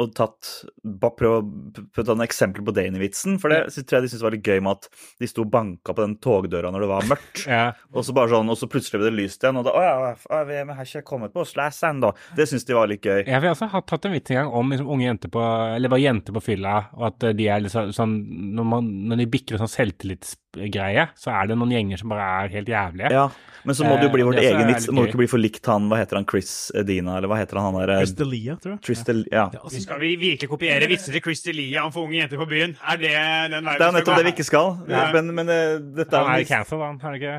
Og 0.00 0.14
tatt 0.16 0.48
Prøv 0.88 1.34
å 1.36 2.04
ta 2.06 2.14
en 2.14 2.24
eksempel 2.24 2.64
på 2.64 2.72
det 2.74 2.86
inn 2.88 2.96
i 2.96 3.02
vitsen. 3.02 3.36
For 3.40 3.52
det 3.52 3.60
tror 3.76 3.98
jeg 3.98 4.06
de 4.06 4.10
syntes 4.12 4.24
var 4.24 4.34
litt 4.34 4.48
gøy 4.48 4.62
med 4.64 4.78
at 4.78 4.88
de 5.20 5.28
sto 5.28 5.44
og 5.44 5.52
banka 5.52 5.94
på 5.94 6.04
den 6.04 6.16
togdøra 6.24 6.72
når 6.74 6.84
det 6.84 6.90
var 6.90 7.08
mørkt. 7.12 7.44
Ja. 7.58 7.70
Og 7.94 8.04
så 8.04 8.12
bare 8.16 8.30
sånn, 8.32 8.50
og 8.50 8.58
så 8.60 8.68
plutselig 8.70 9.00
ble 9.00 9.08
det 9.08 9.16
lyst 9.16 9.44
igjen, 9.44 9.58
og 9.60 9.64
da 9.66 9.72
Å 9.76 9.82
ja, 9.84 10.40
vi 10.48 10.58
vi 10.68 10.76
har 10.76 10.88
ikke 10.88 11.04
kommet 11.06 11.32
på 11.34 11.44
Oslo 11.44 11.64
da. 12.02 12.10
Det 12.36 12.48
syns 12.50 12.66
de 12.68 12.76
var 12.76 12.90
litt 12.90 13.04
gøy. 13.04 13.22
Jeg 13.22 13.34
har 13.34 13.46
også 13.52 13.68
tatt 13.88 14.08
en 14.08 14.14
vits 14.14 14.32
en 14.32 14.40
gang 14.40 14.50
om 14.60 14.72
liksom, 14.72 14.90
unge 14.94 15.06
jenter 15.06 15.32
på 15.32 15.44
Eller 15.76 15.92
bare 15.92 16.04
jenter 16.04 16.36
på 16.36 16.44
fylla, 16.44 16.74
og 16.96 17.08
at 17.12 17.28
de 17.38 17.48
er 17.48 17.64
liksom 17.64 17.92
sånn 17.96 18.16
Når, 18.58 18.68
man, 18.74 18.90
når 19.10 19.22
de 19.22 19.28
bikker 19.32 19.60
sånn 19.60 19.72
selvtillitsgreie, 20.54 21.08
så 21.18 21.30
er 21.34 21.48
det 21.50 21.56
noen 21.58 21.72
gjenger 21.72 21.98
som 22.00 22.08
bare 22.12 22.26
er 22.44 22.48
helt 22.52 22.68
jævlige. 22.68 23.10
Ja, 23.12 23.28
Men 23.64 23.74
så 23.74 23.84
må 23.84 23.96
det 23.98 24.04
jo 24.06 24.12
bli 24.14 24.22
Eh, 24.22 24.26
vår 24.26 24.32
det 24.32 24.40
også 24.40 24.48
egen 24.54 24.60
er 24.62 24.72
vits. 24.72 24.86
Det 24.86 24.94
må 24.94 25.02
jo 25.02 25.08
ikke 25.10 25.18
bli 25.18 25.26
for 25.28 25.38
likt 25.38 25.66
han 25.66 25.88
Hva 25.90 25.98
heter 25.98 26.16
han? 26.16 26.24
Chris 26.30 26.70
Dina, 26.86 27.16
eller 27.18 27.28
hva 27.28 27.36
heter 27.38 27.58
han? 27.58 27.74
han 27.74 27.88
der, 27.88 28.06
Delia, 28.16 28.56
tror 28.56 28.76
jeg. 28.76 28.80
Tristel, 28.82 29.24
ja. 29.30 29.50
Ja, 29.52 29.60
altså, 29.62 29.80
Skal 29.82 30.00
vi 30.00 30.16
virkelig 30.16 30.48
kopiere 30.48 30.88
vitser 30.88 31.12
til 31.12 31.20
Chris 31.22 31.42
Delia 31.42 31.84
om 31.84 31.92
for 31.92 32.06
unge 32.06 32.16
jenter 32.22 32.38
på 32.38 32.48
byen? 32.48 32.76
Er 32.86 32.96
det 32.96 33.12
den 33.52 33.64
veien 33.64 33.78
Det 33.78 33.84
er 33.84 33.92
jo 33.92 33.98
nettopp 33.98 34.16
det 34.16 34.24
vi 34.24 34.34
ikke 34.36 34.48
skal. 34.48 34.74
Ja. 34.88 35.12
Men, 35.12 35.34
men 35.34 35.48
eh, 35.52 35.78
dette 36.00 36.16
Han 36.16 36.32
er 36.34 36.40
er 36.40 36.44
cancel, 36.48 36.80
han. 36.80 37.00
Er 37.02 37.12
det 37.12 37.22
ikke? 37.22 37.38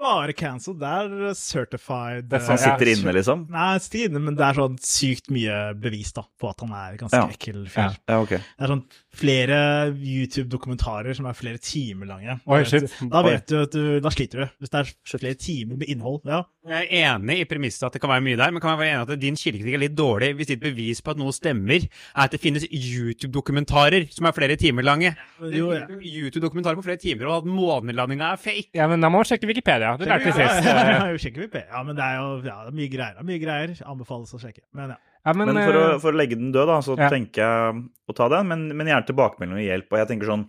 Bare 0.00 0.32
cancelled. 0.34 0.80
Det 0.80 0.88
er 1.30 1.34
certified 1.38 2.26
Det 2.28 2.40
er 2.40 2.46
Han 2.48 2.56
eh, 2.58 2.62
sitter 2.64 2.88
inne, 2.90 3.12
liksom? 3.14 3.46
Nei, 3.52 3.78
sitter 3.78 4.08
inne, 4.08 4.18
men 4.24 4.34
det 4.38 4.42
er 4.48 4.58
sånn 4.58 4.78
sykt 4.82 5.30
mye 5.30 5.74
bevis 5.78 6.10
da, 6.16 6.24
på 6.40 6.48
at 6.50 6.60
han 6.64 6.72
er 6.74 6.96
ganske 6.98 7.20
Ja. 7.20 7.28
ekkel 7.30 7.68
fyr. 7.70 7.92
Ja. 7.94 8.16
Ja, 8.16 8.20
ok. 8.24 8.32
Det 8.40 8.66
er 8.66 8.72
sånn 8.72 8.82
flere 9.16 9.58
YouTube-dokumentarer 9.92 11.16
som 11.16 11.28
er 11.28 11.36
flere 11.36 11.60
timer 11.62 12.10
lange. 12.10 12.36
Oi, 12.46 12.60
shit. 12.68 12.90
Da 13.12 13.22
vet 13.26 13.46
du 13.50 13.56
at 13.62 13.72
du, 13.72 13.84
da 14.04 14.12
sliter 14.12 14.44
du. 14.44 14.52
Hvis 14.60 14.72
det 14.72 14.82
er 14.82 14.92
flere 15.16 15.38
timer 15.40 15.80
med 15.80 15.90
innhold. 15.92 16.20
Ja. 16.28 16.42
Jeg 16.66 16.88
er 16.90 17.14
enig 17.14 17.38
i 17.40 17.46
premisset 17.46 17.86
at 17.86 17.94
det 17.94 18.02
kan 18.02 18.10
være 18.10 18.24
mye 18.26 18.38
der, 18.38 18.50
men 18.50 18.62
kan 18.62 18.72
jeg 18.74 18.80
være 18.80 18.94
enig 18.96 19.14
at 19.14 19.22
din 19.22 19.38
kildekritikk 19.38 19.78
er 19.78 19.82
litt 19.84 19.96
dårlig 19.96 20.32
hvis 20.38 20.50
ditt 20.50 20.62
bevis 20.64 21.02
på 21.04 21.14
at 21.14 21.20
noe 21.20 21.34
stemmer, 21.34 21.86
er 21.86 22.24
at 22.24 22.34
det 22.34 22.40
finnes 22.42 22.66
YouTube-dokumentarer 22.66 24.08
som 24.14 24.26
er 24.26 24.36
flere 24.36 24.58
timer 24.60 24.86
lange. 24.86 25.14
Jo, 25.40 25.70
ja. 25.76 25.86
YouTube-dokumentarer 25.86 26.78
på 26.80 26.86
flere 26.88 27.00
timer, 27.02 27.30
og 27.30 27.44
at 27.44 27.50
månelandinga 27.50 28.32
er 28.34 28.42
fake. 28.42 28.72
Ja, 28.76 28.90
men 28.90 29.04
da 29.04 29.12
må 29.12 29.22
man 29.22 29.28
sjekke 29.30 29.48
Wikipedia. 29.48 29.94
Det 30.00 30.10
lærte 30.10 30.26
vi 30.26 30.34
sist. 30.36 30.66
ja, 30.66 30.76
ja, 30.76 31.10
ja, 31.14 31.62
ja, 31.62 31.82
men 31.86 31.94
det 31.96 32.04
er 32.04 32.18
jo 32.18 32.30
ja, 32.42 32.58
det 32.66 32.72
er 32.72 32.78
mye 32.82 32.90
greier. 32.90 33.14
Det 33.14 33.22
er 33.22 33.30
mye 33.30 33.42
greier. 33.42 33.76
Anbefales 33.86 34.34
å 34.34 34.42
sjekke. 34.42 34.64
Men 34.76 34.96
ja. 34.96 35.02
Ja, 35.26 35.32
men, 35.34 35.50
Men 35.50 35.58
for 35.66 35.74
å, 35.76 35.84
eh, 35.94 35.98
for 36.04 36.14
å 36.14 36.18
legge 36.20 36.36
den 36.38 36.52
død, 36.54 36.68
da, 36.70 36.78
så 36.86 36.94
Ja. 36.96 37.08
tenker 37.10 37.42
jeg 37.42 37.80
å 38.08 38.14
ta 38.14 38.28
den. 38.30 38.46
Men, 38.48 38.68
men 38.76 38.86
gjerne 38.86 39.06
tilbakemelding 39.08 39.58
og 39.58 39.66
hjelp. 39.66 39.88
Og 39.92 39.98
jeg 39.98 40.08
tenker 40.12 40.30
sånn 40.30 40.46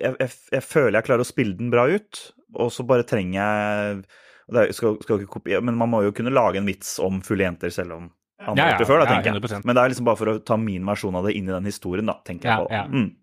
jeg, 0.00 0.16
jeg, 0.18 0.30
jeg 0.52 0.62
føler 0.66 0.98
jeg 0.98 1.04
klarer 1.06 1.22
å 1.22 1.28
spille 1.28 1.56
den 1.58 1.70
bra 1.70 1.84
ut, 1.90 2.20
og 2.58 2.70
så 2.74 2.86
bare 2.86 3.04
trenger 3.06 3.34
jeg 3.38 4.04
det 4.50 4.60
er- 4.68 4.72
skal, 4.76 4.98
skal 5.00 5.18
ikke 5.22 5.40
kopiere, 5.40 5.62
Men 5.62 5.76
man 5.76 5.88
må 5.90 6.02
jo 6.04 6.12
kunne 6.12 6.32
lage 6.34 6.56
en 6.60 6.66
vits 6.66 6.98
om 7.00 7.20
fulle 7.24 7.46
jenter, 7.46 7.70
selv 7.72 7.92
om 7.96 8.10
andre 8.40 8.56
Ja, 8.56 8.64
har 8.64 8.70
ja, 8.70 8.70
gjort 8.74 8.78
det 8.78 8.88
før, 8.90 8.98
da, 8.98 9.04
ja, 9.04 9.22
tenker 9.22 9.48
jeg. 9.54 9.64
Men 9.64 9.74
det 9.74 9.82
er 9.84 9.88
liksom 9.94 10.04
bare 10.04 10.16
for 10.20 10.26
å 10.34 10.44
ta 10.44 10.56
min 10.60 10.84
versjon 10.84 11.14
av 11.16 11.24
det 11.24 11.34
inn 11.38 11.48
i 11.48 11.52
den 11.54 11.64
historien, 11.64 12.06
da, 12.06 12.18
tenker 12.26 12.50
jeg 12.50 12.58
på. 12.66 12.70
ja. 12.70 12.84
Mm. 12.86 13.14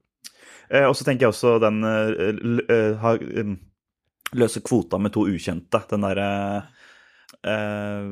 Eh, 0.72 0.86
og 0.88 0.96
så 0.96 1.03
tenker 1.03 1.27
jeg 1.27 1.34
også 1.36 1.60
den 1.60 1.84
eh, 1.84 2.72
eh, 2.74 2.96
ha, 3.03 3.12
um, 3.43 3.58
løse 4.34 4.62
kvota 4.63 4.98
med 5.00 5.12
to 5.12 5.25
ukjente. 5.27 5.81
Den 5.89 6.01
derre 6.01 6.63
eh, 7.48 8.03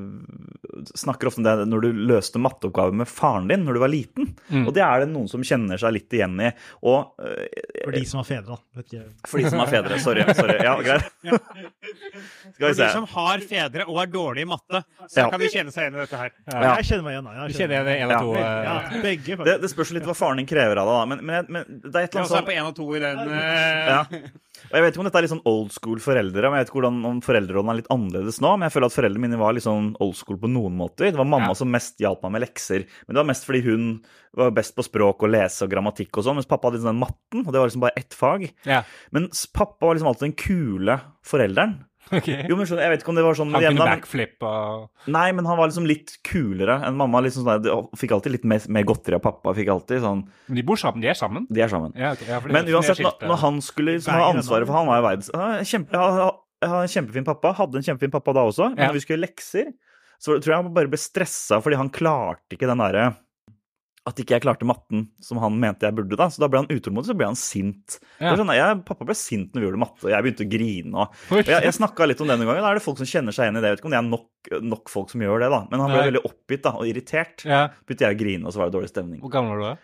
snakker 0.95 1.27
ofte 1.29 1.41
om 1.41 1.45
det 1.47 1.67
når 1.69 1.81
du 1.85 1.89
løste 2.09 2.39
matteoppgaver 2.41 2.95
med 3.01 3.07
faren 3.09 3.47
din 3.49 3.65
når 3.67 3.77
du 3.77 3.79
var 3.83 3.91
liten. 3.93 4.29
Og 4.65 4.71
det 4.75 4.83
er 4.85 5.03
det 5.03 5.09
noen 5.13 5.27
som 5.31 5.43
kjenner 5.45 5.77
seg 5.81 5.93
litt 5.97 6.15
igjen 6.17 6.35
i. 6.41 6.49
Og 6.87 7.13
eh, 7.23 7.83
For 7.83 7.95
de 7.97 8.03
som 8.09 8.21
har 8.21 8.27
fedre, 8.29 8.55
da. 8.57 8.79
Vet 8.79 8.93
ikke. 8.93 9.05
for 9.29 9.43
de 9.43 9.49
som 9.53 9.59
har 9.63 9.71
fedre. 9.73 9.99
Sorry. 10.03 10.25
sorry. 10.37 10.57
Ja, 10.65 10.75
greit. 10.81 11.09
Skal 12.49 12.67
vi 12.67 12.73
For 12.73 12.81
de 12.83 12.89
som 12.93 13.05
har 13.13 13.43
fedre 13.49 13.85
og 13.87 13.99
er 14.03 14.09
dårlige 14.11 14.45
i 14.47 14.49
matte, 14.49 14.81
så 15.07 15.23
Ja. 15.23 15.29
kan 15.31 15.39
vi 15.39 15.49
kjenne 15.53 15.71
seg 15.73 15.85
igjen 15.87 15.95
i 15.99 16.03
dette 16.03 16.17
her. 16.19 16.31
Ja. 16.51 16.75
Jeg 16.79 16.85
kjenner 16.89 17.03
meg 17.03 17.13
igjen. 17.17 17.25
da. 17.25 17.31
Du 17.33 17.39
Jeg 17.53 17.57
kjenner 17.59 17.91
igjen 17.95 18.09
en 18.09 18.15
og 18.15 18.21
to? 18.21 18.33
eh, 18.35 18.63
Ja, 18.69 19.01
begge. 19.03 19.37
Det, 19.45 19.55
det 19.61 19.69
spørs 19.71 19.91
litt 19.95 20.03
hva 20.09 20.15
faren 20.17 20.37
din 20.41 20.49
krever 20.49 20.77
av 20.81 20.89
deg, 20.89 20.95
da. 20.99 21.05
Men, 21.13 21.25
men, 21.25 21.45
men 21.49 21.81
det 21.83 21.95
er 21.95 22.07
et 22.09 22.15
eller 22.15 22.19
eller 22.19 22.25
oss 22.25 22.29
Ja, 22.29 22.35
så 22.35 22.41
er 22.41 22.47
på 22.49 22.55
én 22.57 22.67
og 22.67 22.75
to 22.75 22.87
i 22.95 22.99
den. 22.99 23.17
eh, 23.29 23.89
Ja. 23.89 24.03
Og 24.69 24.75
jeg 24.77 24.83
vet 24.85 24.93
ikke 24.93 25.01
om 25.03 25.07
dette 25.09 25.17
er 25.21 25.25
litt 25.25 25.31
sånn 25.33 25.45
old 25.49 25.71
school 25.75 25.99
foreldre, 26.03 26.49
men 26.49 26.57
jeg 26.59 26.65
vet 26.65 26.71
ikke 26.71 26.79
hvordan, 26.79 26.99
om 27.09 27.21
foreldrerollen 27.25 27.71
er 27.73 27.79
litt 27.79 27.91
annerledes 27.95 28.39
nå. 28.43 28.51
Men 28.57 28.67
jeg 28.67 28.75
føler 28.75 28.91
at 28.91 28.97
foreldrene 28.97 29.23
mine 29.25 29.39
var 29.41 29.53
litt 29.57 29.65
sånn 29.65 29.91
old 30.03 30.15
school 30.19 30.37
på 30.41 30.51
noen 30.51 30.75
måter. 30.79 31.09
Det 31.11 31.17
var 31.19 31.25
mamma 31.29 31.51
Ja. 31.53 31.57
som 31.57 31.71
mest 31.71 31.97
hjalp 31.99 32.21
meg 32.23 32.31
med 32.37 32.41
lekser. 32.45 32.85
Men 33.07 33.13
det 33.15 33.21
var 33.23 33.29
mest 33.31 33.45
fordi 33.47 33.63
hun 33.65 34.01
var 34.37 34.51
best 34.51 34.75
på 34.75 34.83
språk 34.85 35.23
og 35.23 35.31
lese 35.33 35.63
og 35.65 35.71
grammatikk 35.71 36.17
og 36.17 36.23
sånn, 36.27 36.35
mens 36.37 36.45
pappa 36.49 36.69
hadde 36.69 36.83
den 36.83 36.99
matten, 37.01 37.45
og 37.47 37.51
det 37.51 37.59
var 37.59 37.67
liksom 37.69 37.81
bare 37.81 37.97
ett 37.97 38.13
fag. 38.13 38.49
Ja. 38.65 38.83
Men 39.11 39.29
pappa 39.53 39.85
var 39.87 39.95
liksom 39.95 40.07
alltid 40.11 40.27
den 40.29 40.37
kule 40.37 40.99
forelderen. 41.25 41.85
Ok. 42.11 42.27
Jo, 42.49 42.57
men 42.57 42.67
skjønner, 42.67 42.83
Jeg 42.85 42.93
vet 42.93 43.03
ikke 43.03 43.13
om 43.13 43.19
det 43.19 43.25
var 43.27 43.37
sånn 43.39 43.53
Han 43.55 43.65
kunne 43.65 43.87
backflippe 43.93 44.49
og 44.49 45.11
Nei, 45.15 45.27
men 45.37 45.47
han 45.49 45.59
var 45.59 45.71
liksom 45.71 45.87
litt 45.89 46.15
kulere 46.27 46.79
enn 46.87 46.97
mamma. 46.99 47.21
Liksom 47.25 47.45
sånn, 47.47 47.63
de 47.65 47.77
fikk 47.99 48.15
alltid 48.17 48.35
litt 48.37 48.49
mer, 48.49 48.65
mer 48.71 48.87
godteri 48.89 49.17
av 49.19 49.23
pappa. 49.25 49.53
Fikk 49.57 49.71
alltid 49.75 50.03
sånn 50.05 50.25
Men 50.49 50.59
de 50.61 50.65
bor 50.67 50.79
sammen? 50.81 51.03
De 51.05 51.11
er 51.11 51.17
sammen? 51.19 51.47
De 51.49 51.63
er 51.65 51.71
sammen. 51.71 51.95
Ja, 51.97 52.13
okay. 52.17 52.29
ja, 52.31 52.41
Men 52.49 52.69
uansett, 52.73 53.01
når, 53.05 53.17
når 53.29 53.43
han 53.45 53.63
skulle 53.65 53.97
liksom 53.97 54.15
ha 54.17 54.29
ansvaret 54.33 54.69
for 54.69 54.79
Han 54.79 54.91
var 54.91 55.01
jo 55.01 55.09
verdens 55.09 55.33
er 55.33 56.37
jeg 56.59 56.69
har 56.73 56.83
en 56.83 56.91
kjempefin 56.91 57.23
pappa. 57.27 57.53
Hadde 57.55 57.79
en 57.79 57.85
kjempefin 57.85 58.11
pappa 58.11 58.33
da 58.35 58.43
også. 58.43 58.73
Men 58.73 58.83
Ja. 58.83 58.87
når 58.89 58.97
vi 58.97 58.99
skulle 59.05 59.17
gjøre 59.17 59.27
lekser, 59.29 59.73
så 60.19 60.35
tror 60.43 60.51
jeg 60.51 60.59
han 60.63 60.73
bare 60.75 60.91
ble 60.91 60.99
stressa 60.99 61.61
fordi 61.63 61.77
han 61.79 61.89
klarte 61.89 62.57
ikke 62.57 62.67
den 62.67 62.81
derre 62.83 63.15
At 64.09 64.17
ikke 64.23 64.33
jeg 64.37 64.41
klarte 64.45 64.65
matten 64.65 65.03
som 65.21 65.37
han 65.43 65.55
mente 65.61 65.85
jeg 65.85 65.93
burde. 65.99 66.17
da, 66.17 66.25
Så 66.33 66.41
da 66.41 66.47
ble 66.49 66.63
han 66.63 66.69
utålmodig, 66.71 67.11
så 67.11 67.15
ble 67.19 67.27
han 67.29 67.37
sint. 67.37 67.99
Ja. 68.17 68.31
Sånn, 68.39 68.49
jeg, 68.57 68.79
pappa 68.87 69.05
ble 69.05 69.15
sint 69.19 69.53
når 69.53 69.61
vi 69.61 69.67
gjorde 69.69 69.81
matte, 69.83 70.01
og 70.07 70.13
jeg 70.15 70.25
begynte 70.25 70.47
å 70.47 70.51
grine. 70.55 70.93
Og, 71.05 71.19
og 71.35 71.43
jeg, 71.43 71.63
jeg 71.67 71.75
snakka 71.77 72.07
litt 72.09 72.23
om 72.23 72.31
det 72.31 72.39
den 72.39 72.47
gangen. 72.49 72.63
Da 72.65 72.71
er 72.73 72.79
det 72.79 72.85
folk 72.87 72.97
som 73.03 73.09
kjenner 73.11 73.35
seg 73.35 73.45
igjen 73.47 73.59
i 73.59 73.61
det. 73.61 73.69
Jeg 73.69 73.77
vet 73.77 73.83
ikke 73.83 73.91
om 73.91 73.95
det 73.95 74.01
er 74.01 74.07
nok, 74.09 74.53
nok 74.73 74.89
folk 74.95 75.13
som 75.13 75.21
gjør 75.27 75.45
det, 75.45 75.51
da. 75.53 75.61
Men 75.69 75.83
han 75.85 75.93
ble 75.93 75.99
Nei. 76.01 76.07
veldig 76.09 76.23
oppgitt 76.31 76.65
da, 76.65 76.73
og 76.81 76.89
irritert. 76.89 77.45
Ja. 77.45 77.61
Begynte 77.85 78.07
jeg 78.09 78.17
å 78.17 78.21
grine, 78.23 78.49
og 78.49 78.55
så 78.55 78.63
var 78.63 78.71
det 78.71 78.77
dårlig 78.79 78.89
stemning. 78.95 79.21
Hvor 79.21 79.35
gammel 79.37 79.53
var 79.55 79.61
du 79.61 79.69
da? 79.69 79.77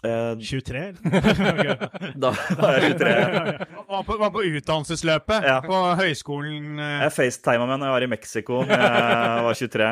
Eh, 0.00 0.32
23? 0.40 0.82
da 2.22 2.30
var 2.56 2.78
jeg 2.78 2.94
23. 2.96 3.66
Var 3.90 4.04
på, 4.06 4.16
var 4.22 4.30
på 4.32 4.44
utdannelsesløpet 4.48 5.44
Ja. 5.44 5.58
på 5.66 5.80
høyskolen. 5.98 6.78
eh, 6.80 7.02
Jeg 7.04 7.12
facetima 7.18 7.66
med 7.68 7.82
når 7.82 7.90
jeg 7.90 7.96
var 7.98 8.06
i 8.06 8.10
Mexico. 8.14 8.62
Jeg 8.64 9.44
var 9.44 9.58
23. 9.60 9.90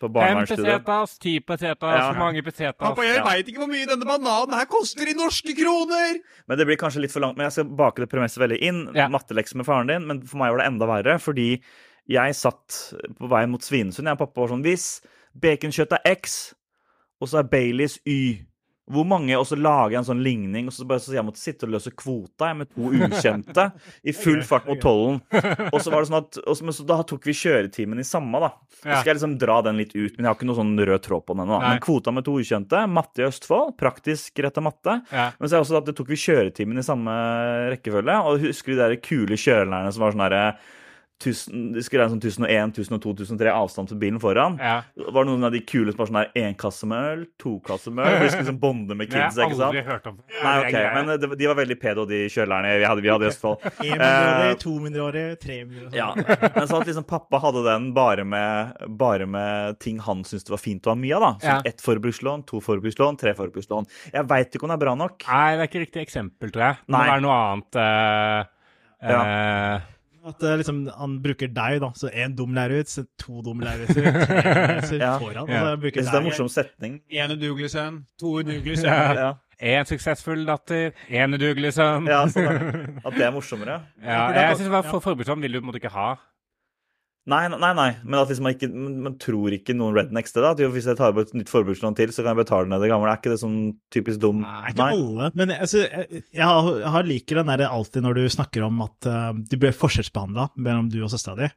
På 0.00 0.10
Fem 0.12 0.42
pesetas, 0.44 1.18
ti 1.18 1.38
pesetas, 1.40 1.94
Ja. 1.96 2.12
så 2.12 2.18
mange 2.18 2.42
pesetas. 2.44 2.76
Pappa, 2.78 3.02
jeg 3.06 3.22
veit 3.24 3.48
ikke 3.48 3.62
hvor 3.62 3.70
mye 3.70 3.86
denne 3.88 4.04
bananen 4.04 4.52
her 4.58 4.66
koster 4.68 5.08
i 5.08 5.14
norske 5.16 5.54
kroner! 5.56 6.18
Men 6.46 6.58
det 6.58 6.66
blir 6.68 6.76
kanskje 6.76 7.00
litt 7.00 7.12
for 7.14 7.20
langt. 7.24 7.36
Men 7.38 7.46
jeg 7.48 7.52
skal 7.56 7.70
bake 7.78 8.04
det 8.04 8.10
premisset 8.12 8.42
veldig 8.44 8.58
inn. 8.60 8.82
Ja. 8.94 9.08
Mattelekser 9.08 9.56
med 9.56 9.66
faren 9.66 9.88
din. 9.88 10.06
Men 10.06 10.20
for 10.26 10.36
meg 10.42 10.52
var 10.52 10.58
det 10.60 10.66
enda 10.68 10.86
verre, 10.90 11.16
fordi 11.22 11.62
jeg 12.12 12.34
satt 12.38 12.76
på 13.18 13.28
vei 13.32 13.46
mot 13.46 13.64
Svinesund. 13.64 14.06
Jeg 14.06 14.18
og 14.18 14.22
pappa 14.26 14.40
var 14.44 14.52
sånn 14.52 14.62
Hvis 14.66 15.00
baconkjøtt 15.34 15.96
er 15.96 16.04
X, 16.12 16.54
og 17.20 17.28
så 17.32 17.40
er 17.40 17.48
Baileys 17.50 17.98
Y 18.04 18.44
hvor 18.86 19.06
mange, 19.08 19.34
Og 19.34 19.46
så 19.48 19.56
lager 19.58 19.98
en 19.98 20.06
sånn 20.06 20.22
ligning, 20.22 20.68
og 20.70 20.74
så 20.74 20.84
bare 20.86 21.02
så 21.02 21.14
jeg 21.16 21.26
måtte 21.26 21.40
sitte 21.42 21.66
og 21.66 21.72
løse 21.74 21.90
kvota 21.90 22.52
jeg, 22.52 22.58
med 22.60 22.68
to 22.70 22.90
ukjente 22.94 23.64
i 24.06 24.14
full 24.14 24.44
fart 24.46 24.68
mot 24.70 24.78
tollen. 24.82 25.18
Og 25.72 25.80
så 25.82 25.90
var 25.90 26.04
det 26.04 26.10
sånn 26.12 26.20
at, 26.20 26.38
så, 26.38 26.74
så 26.76 26.86
da 26.86 27.00
tok 27.02 27.26
vi 27.26 27.34
kjøretimen 27.34 27.98
i 27.98 28.06
samme, 28.06 28.38
da. 28.44 28.52
Så 28.76 28.86
skal 28.86 29.10
jeg 29.10 29.18
liksom 29.18 29.36
dra 29.42 29.58
den 29.66 29.80
litt 29.80 29.96
ut, 29.96 30.14
men 30.14 30.22
jeg 30.22 30.30
har 30.30 30.38
ikke 30.38 30.48
noe 30.52 30.60
sånn 30.60 30.72
rød 30.78 31.04
tråd 31.08 31.26
på 31.26 31.34
den 31.34 31.44
ennå. 31.46 31.58
Men 31.64 31.82
kvota 31.82 32.14
med 32.14 32.28
to 32.28 32.36
ukjente, 32.38 32.84
matte 32.86 33.24
i 33.24 33.26
Østfold, 33.26 33.74
praktisk 33.80 34.38
retta 34.46 34.62
matte. 34.62 35.00
Ja. 35.10 35.28
Men 35.34 35.48
så 35.48 35.56
er 35.56 35.58
det 35.58 35.64
også 35.66 35.80
at 35.80 35.90
det 35.90 35.96
tok 35.98 36.14
vi 36.14 36.22
kjøretimen 36.22 36.78
i 36.78 36.86
samme 36.86 37.18
rekkefølge. 37.74 38.18
Og 38.30 38.46
husker 38.46 38.72
du 38.72 38.78
de 38.78 38.82
der 38.84 38.98
kule 39.02 39.38
kjørelærerne 39.40 39.94
som 39.94 40.06
var 40.06 40.14
sånn 40.14 40.26
derre 40.28 40.46
tusen- 41.18 41.72
skulle 41.82 42.02
regne 42.04 42.12
sånn 42.16 42.20
1001, 42.20 42.74
1002, 42.76 43.12
1003 43.16 43.52
avstand 43.56 43.88
til 43.88 43.96
bilen 43.98 44.20
foran. 44.20 44.58
Ja. 44.60 44.82
Var 44.96 45.24
det 45.24 45.30
noen 45.30 45.44
av 45.48 45.52
de 45.52 45.60
kule 45.64 45.90
som 45.92 45.98
var 46.02 46.06
sånn 46.10 46.18
der 46.20 46.42
én 46.42 46.56
kasse 46.60 46.84
med 46.86 46.98
øl, 47.12 47.22
to 47.40 47.54
kasser 47.64 47.90
med 47.96 48.04
øl? 48.06 48.18
Liksom 48.26 48.40
liksom 48.44 48.58
bonde 48.60 48.94
med 48.96 49.08
kids, 49.08 49.16
har 49.16 49.30
kids, 49.30 49.36
jeg 49.38 49.46
ikke 49.48 49.56
sant? 49.56 49.72
aldri 49.72 49.84
hørt 49.86 50.06
om. 50.10 50.18
Nei, 50.42 50.54
Det 50.60 50.66
ok, 50.66 50.76
er 50.80 50.94
men 50.94 51.06
det, 51.20 51.38
de 51.40 51.46
var 51.46 51.54
veldig 51.56 51.78
pedo, 51.80 52.04
de 52.06 52.20
kjølerne 52.28 52.74
vi 52.78 52.84
hadde, 52.84 53.02
vi 53.02 53.08
hadde 53.08 53.24
i 53.24 53.30
Østfold. 53.32 53.58
Én 53.86 53.96
Eh, 53.96 54.02
mindreårig, 54.02 54.58
to 54.60 54.74
mindreårige, 54.84 55.40
tre 55.40 55.56
mindreårige. 55.64 55.96
Ja, 55.96 56.14
men 56.54 56.68
så 56.68 56.80
at 56.82 56.86
liksom 56.92 57.04
pappa 57.08 57.40
hadde 57.40 57.64
den 57.64 57.88
bare 57.96 58.24
med, 58.24 58.76
bare 58.98 59.26
med 59.26 59.78
ting 59.80 59.98
han 60.04 60.22
syntes 60.22 60.44
det 60.44 60.50
var 60.52 60.58
fint 60.62 60.82
å 60.84 60.92
ha 60.92 60.94
mye 61.00 61.16
av. 61.16 61.20
da. 61.22 61.32
Som 61.40 61.48
Ja. 61.56 61.62
ett 61.64 61.80
forbrukslån, 61.80 62.44
to 62.46 62.60
forbrukslån, 62.60 63.16
tre 63.18 63.32
forbrukslån. 63.34 63.86
Jeg 64.12 64.28
veit 64.28 64.52
ikke 64.52 64.64
om 64.64 64.68
det 64.68 64.76
er 64.82 64.84
bra 64.84 64.94
nok. 64.94 65.24
Nei, 65.26 65.56
det 65.56 65.64
er 65.64 65.68
ikke 65.72 65.84
riktig 65.86 66.02
eksempel, 66.06 66.52
tror 66.52 66.62
jeg. 66.68 66.76
Det 66.86 66.92
må 66.92 66.98
Nei. 67.00 67.08
være 67.10 67.22
noe 67.22 67.36
annet. 67.40 67.76
eh, 67.80 68.44
eh, 69.08 69.80
At 70.26 70.42
eh, 70.42 70.56
liksom, 70.58 70.80
han 70.98 71.16
bruker 71.22 71.48
deg, 71.54 71.80
da. 71.80 71.90
Så 71.94 72.10
én 72.10 72.34
dum 72.36 72.54
så 72.86 73.04
to 73.18 73.42
dumme 73.42 73.64
lærervitser 73.64 74.98
Ja. 75.00 75.18
foran. 75.18 75.48
Ja. 75.48 75.60
Så 75.60 75.76
bruker 75.80 76.00
Jeg 76.00 76.04
synes 76.04 76.10
det 76.10 76.14
er 76.14 76.18
en 76.18 76.24
morsom 76.24 76.48
setning. 76.48 77.00
En 77.10 77.30
udugelig 77.36 77.70
sønn, 77.70 78.04
to 78.18 78.26
udugelige 78.40 78.76
Ja. 78.82 78.82
sønner. 78.82 79.20
Ja, 79.26 79.32
En 79.78 79.86
suksessfull 79.86 80.44
datter, 80.46 80.90
en 81.08 81.34
udugelig 81.34 81.72
sønn. 81.72 82.06
ja 82.06 82.26
sånn. 82.28 82.58
At 83.06 83.14
det 83.14 83.22
er 83.24 83.30
morsommere. 83.32 83.80
Ja, 84.02 84.26
jeg 84.34 84.56
syns 84.58 84.68
for 84.90 85.00
forbrukslån 85.00 85.40
vil 85.42 85.52
du 85.52 85.60
på 85.60 85.64
en 85.64 85.70
måte 85.72 85.80
ikke 85.80 85.94
ha. 85.94 86.16
Nei, 87.26 87.40
nei, 87.50 87.72
nei. 87.74 87.88
Men 88.04 88.20
at 88.20 88.30
liksom 88.30 88.46
man, 88.46 88.54
ikke, 88.54 88.68
man 88.70 89.16
tror 89.18 89.54
ikke 89.56 89.74
noen 89.74 89.96
rednecks 89.96 90.34
det. 90.36 90.44
da. 90.44 90.52
At 90.54 90.74
Hvis 90.76 90.86
jeg 90.86 90.98
tar 90.98 91.14
på 91.16 91.24
et 91.24 91.32
nytt 91.34 91.50
forbrukslån 91.50 91.96
til, 91.98 92.12
så 92.14 92.22
kan 92.22 92.36
jeg 92.36 92.44
betale 92.44 92.70
ned 92.70 92.84
det 92.84 92.90
gamle. 92.92 93.10
Er 93.10 93.18
ikke 93.18 93.32
det 93.32 93.40
sånn 93.42 93.56
typisk 93.94 94.22
dum 94.22 94.44
Nei, 94.44 94.70
ikke 94.70 94.86
alle. 94.94 95.30
Men 95.38 95.54
altså, 95.56 95.82
jeg, 95.82 96.22
jeg, 96.38 97.02
liker 97.10 97.42
den 97.42 97.50
der 97.50 97.66
alltid 97.66 98.06
når 98.06 98.20
du 98.20 98.22
snakker 98.30 98.68
om 98.68 98.78
at 98.86 99.10
uh, 99.10 99.32
du 99.34 99.58
blir 99.58 99.74
forskjellsbehandla 99.74 100.52
mellom 100.54 100.92
du 100.92 101.00
og 101.02 101.10
søstera 101.10 101.34
di. 101.40 101.50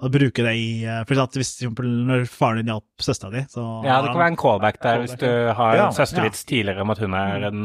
Og 0.00 0.12
bruke 0.14 0.42
det 0.46 0.52
i 0.56 0.68
uh, 0.86 1.02
For 1.06 1.14
eksempel, 1.14 1.42
hvis 1.42 1.52
for 1.52 1.64
eksempel 1.66 1.90
når 2.08 2.24
faren 2.30 2.60
din 2.62 2.70
hjalp 2.72 3.04
søstera 3.04 3.30
di, 3.34 3.42
så 3.52 3.64
Ja, 3.84 3.98
det 4.02 4.12
kan 4.12 4.20
være 4.22 4.32
en 4.32 4.38
callback 4.40 4.78
der 4.82 5.02
hvis 5.02 5.14
du 5.20 5.26
har 5.28 5.76
Ja, 5.76 5.86
en 5.88 5.96
søstervits 5.96 6.44
tidligere 6.48 6.82
om 6.82 6.90
at 6.94 7.02
hun 7.02 7.14
er 7.18 7.44
den, 7.48 7.60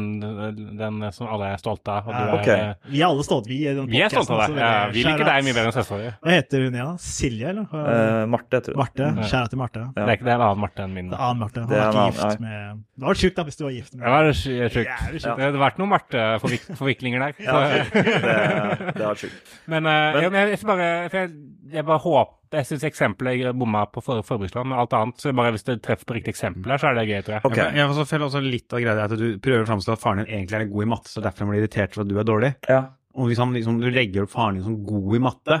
den 0.78 1.00
som 1.14 1.30
alle 1.32 1.52
er 1.54 1.62
stolte 1.62 1.94
av. 1.94 2.08
Og 2.08 2.14
du 2.14 2.18
Ja, 2.18 2.56
er, 2.56 2.62
eh, 2.68 2.90
Vi 2.92 3.00
er 3.02 3.06
alle 3.08 3.24
stolte. 3.26 3.48
Vi, 3.48 3.58
Vi 3.64 4.02
er 4.02 4.12
stolte 4.12 4.34
av 4.36 4.44
deg. 4.44 4.58
Ja, 4.60 4.72
vi 4.92 5.04
liker 5.06 5.24
deg 5.30 5.46
mye 5.48 5.56
bedre 5.56 5.70
enn 5.70 5.76
søstera 5.78 5.98
di. 6.02 6.12
Hva 6.22 6.34
heter 6.36 6.66
hun 6.66 6.78
igjen? 6.78 6.98
Silje, 7.08 7.48
eller? 7.52 7.66
Uh, 7.72 8.26
Marte 8.30 8.62
tror 8.66 8.74
jeg. 8.74 8.80
Marte. 8.82 9.10
Kjære 9.32 9.52
til 9.54 9.62
Marte. 9.62 9.86
Det 9.96 10.04
er 10.04 10.14
ikke 10.18 10.28
det 10.28 10.34
er 10.34 10.38
en 10.38 10.46
annen 10.48 10.62
Marte 10.66 10.84
enn 10.86 10.94
min. 10.94 11.10
Det 11.12 11.18
er 11.18 11.24
annen 11.28 11.42
Marte. 11.44 11.64
Han 11.64 11.68
Det 11.68 11.78
er 11.78 11.82
er 11.82 11.90
ikke 11.90 12.04
annen, 12.04 12.18
gift 12.18 12.40
med 12.40 12.82
Det 12.98 13.06
var 13.08 13.20
sjukt 13.22 13.36
da, 13.38 13.42
hvis 13.48 13.58
du 13.58 13.64
var 13.64 13.74
gift 13.76 13.94
med 13.94 14.04
Det 14.04 14.12
var 14.14 14.32
sjukt. 14.32 15.28
Det 15.38 15.44
hadde 15.48 15.62
vært 15.62 15.78
noen 15.82 15.92
Marte-forviklinger 15.94 17.24
der. 17.26 17.32
Ja, 17.42 17.58
det, 17.68 18.02
det 18.98 19.04
var 19.06 19.18
sjukt. 19.18 19.54
Men, 19.66 19.86
uh, 19.86 20.18
men 20.18 20.38
jeg, 20.40 20.54
jeg, 20.54 20.66
bare, 20.68 20.88
for 21.08 21.18
jeg, 21.22 21.30
jeg 21.72 21.84
bare 21.88 22.02
håper 22.04 22.58
Jeg 22.58 22.68
syns 22.70 22.84
eksempelet 22.88 23.40
jeg 23.42 23.54
bomma 23.60 23.84
på 23.92 24.00
for, 24.04 24.22
forbrukslån, 24.24 24.70
men 24.70 24.78
alt 24.80 24.94
annet 24.96 25.20
så 25.20 25.32
bare 25.36 25.52
Hvis 25.56 25.66
det 25.68 25.80
treffer 25.84 26.08
på 26.08 26.16
riktig 26.16 26.32
eksempel 26.34 26.72
her, 26.72 26.80
så 26.80 26.90
er 26.90 26.98
det 26.98 27.08
gøy, 27.08 27.22
tror 27.26 27.38
jeg. 27.38 27.44
Okay. 27.44 27.64
Jeg, 27.64 27.76
jeg 27.80 27.92
også 27.92 28.06
føler 28.08 28.28
også 28.28 28.44
litt 28.44 28.72
av 28.76 28.84
greia 28.84 29.08
at 29.08 29.16
du 29.20 29.26
prøver 29.44 29.66
å 29.66 29.70
framstå 29.72 29.96
at 29.96 30.04
faren 30.04 30.22
din 30.24 30.30
egentlig 30.32 30.60
er 30.60 30.70
god 30.72 30.86
i 30.86 30.92
matte, 30.94 31.12
så 31.12 31.24
derfor 31.24 31.44
han 31.44 31.52
blir 31.52 31.64
irritert 31.64 31.96
for 31.96 32.04
at 32.04 32.12
du 32.12 32.16
er 32.20 32.28
dårlig. 32.28 32.54
Ja. 32.70 32.84
Og 33.18 33.28
hvis 33.30 33.40
han 33.42 33.52
liksom, 33.56 33.82
du 33.82 33.90
legger 33.90 34.24
opp 34.24 34.32
faren 34.32 34.60
din 34.60 34.64
som 34.66 34.78
god 34.86 35.18
i 35.18 35.20
matte, 35.28 35.60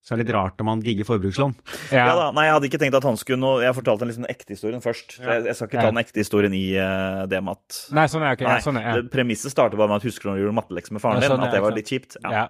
så 0.00 0.14
er 0.14 0.20
det 0.20 0.24
litt 0.24 0.32
rart 0.32 0.60
om 0.64 0.68
han 0.70 0.80
digger 0.80 1.04
forbrukslån. 1.04 1.52
Ja 1.92 2.06
da, 2.16 2.30
nei, 2.32 2.46
Jeg 2.46 2.54
hadde 2.56 2.68
ikke 2.70 2.78
tenkt 2.80 2.96
at 2.96 3.04
han 3.04 3.18
skulle 3.20 3.36
nå 3.42 3.50
Jeg 3.60 3.76
fortalte 3.76 4.06
en 4.06 4.08
liksom 4.08 4.24
den 4.24 4.32
ekte 4.32 4.54
historien 4.56 4.80
først. 4.80 5.18
Ja. 5.18 5.34
jeg, 5.34 5.50
jeg 5.50 5.58
skal 5.58 5.68
ikke 5.68 5.82
ta 5.84 5.90
den 5.90 6.00
ekte 6.00 6.22
historien 6.22 6.56
i 6.56 6.62
uh, 6.80 7.26
det 7.28 7.42
med 7.44 7.58
at 7.58 7.80
Nei, 7.98 8.06
sånn 8.08 8.24
er 8.24 8.38
okay. 8.38 8.48
Nei, 8.48 8.54
Ja, 8.56 8.64
sånn 8.64 8.80
er, 8.80 8.86
ja. 8.88 8.94
det 8.96 9.12
Premisset 9.12 9.52
starter 9.52 9.76
bare 9.76 9.92
med 9.92 10.00
at 10.00 10.06
husker 10.08 10.24
du 10.24 10.30
når 10.32 10.40
du 10.40 10.44
gjorde 10.46 10.56
mattelekser 10.56 10.96
med 10.96 11.04
faren 11.04 11.20
Ja, 11.20 11.26
din? 11.26 11.34
sånn, 11.34 11.44
At 11.44 11.52
det 11.52 11.60
var 11.66 11.76
litt 11.76 11.92
kjipt? 11.92 12.16
Ja. 12.24 12.46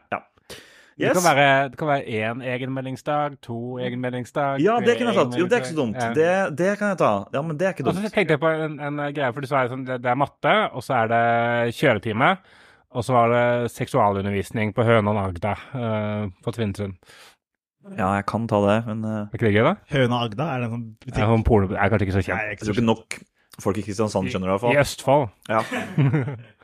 Ja. 1.00 1.08
Det 1.08 1.16
Yes. 1.16 1.24
kan 1.24 1.36
være 1.36 1.68
det 1.70 1.78
kan 1.80 1.88
være 1.88 2.04
én 2.04 2.42
egenmeldingsdag, 2.44 3.36
to 3.40 3.78
egenmeldingsdag 3.80 4.60
Ja, 4.60 4.76
det 4.84 4.98
kunne 4.98 5.14
jeg 5.14 5.16
tatt. 5.16 5.38
Jo, 5.38 5.46
det 5.48 5.56
er 5.56 5.62
ikke 5.62 5.72
så 5.72 5.78
dumt. 5.78 5.96
Ja. 5.96 6.10
Det, 6.12 6.58
det 6.58 6.78
kan 6.78 6.92
jeg 6.92 6.98
ta. 7.00 7.12
Ja, 7.32 7.42
men 7.42 7.56
det 7.56 7.66
er 7.66 7.72
ikke 7.72 7.88
Og 7.88 7.96
så 7.96 8.02
tenkte 8.12 8.36
jeg 8.36 8.42
på 8.42 8.50
en, 8.52 8.76
en 8.84 9.00
greie, 9.16 9.32
for 9.32 9.40
du 9.40 9.48
sa 9.48 9.64
sånn, 9.70 9.86
det, 9.88 10.02
det 10.04 10.12
er 10.12 10.20
matte, 10.20 10.54
og 10.76 10.84
så 10.84 10.98
er 11.00 11.10
det 11.14 11.24
kjøretime, 11.78 12.30
og 12.90 13.06
så 13.06 13.16
var 13.16 13.32
det 13.32 13.72
seksualundervisning 13.72 14.74
på 14.76 14.84
Høna 14.84 15.14
og 15.14 15.22
Agda 15.30 15.56
uh, 15.72 16.28
på 16.44 16.52
Tvinnsund. 16.52 16.98
Ja, 17.96 18.12
jeg 18.18 18.26
kan 18.28 18.44
ta 18.50 18.60
det, 18.66 18.78
men 18.90 19.04
uh, 19.06 19.16
Er 19.24 19.38
ikke 19.38 19.48
det 19.48 19.54
gøy, 19.56 19.64
da? 19.70 19.74
Høna 19.94 20.22
Agda, 20.26 20.52
er 20.52 20.60
det 20.60 20.68
en 20.68 20.74
sånn 20.76 21.16
Ja, 21.16 21.42
porno 21.46 21.72
er 21.72 21.92
kanskje 21.92 22.10
ikke 22.10 22.18
så 22.18 22.24
kjent. 22.26 22.36
Nei, 22.36 22.52
jeg 22.52 22.60
tror 22.60 22.76
ikke 22.76 22.88
nok 22.90 23.20
folk 23.60 23.80
i 23.80 23.84
Kristiansand 23.86 24.28
skjønner 24.32 24.50
det, 24.50 24.52
i 24.52 24.56
hvert 24.58 24.64
fall. 24.66 24.76
I 24.76 24.82
Østfold. 24.84 25.30
Ja. 25.48 25.64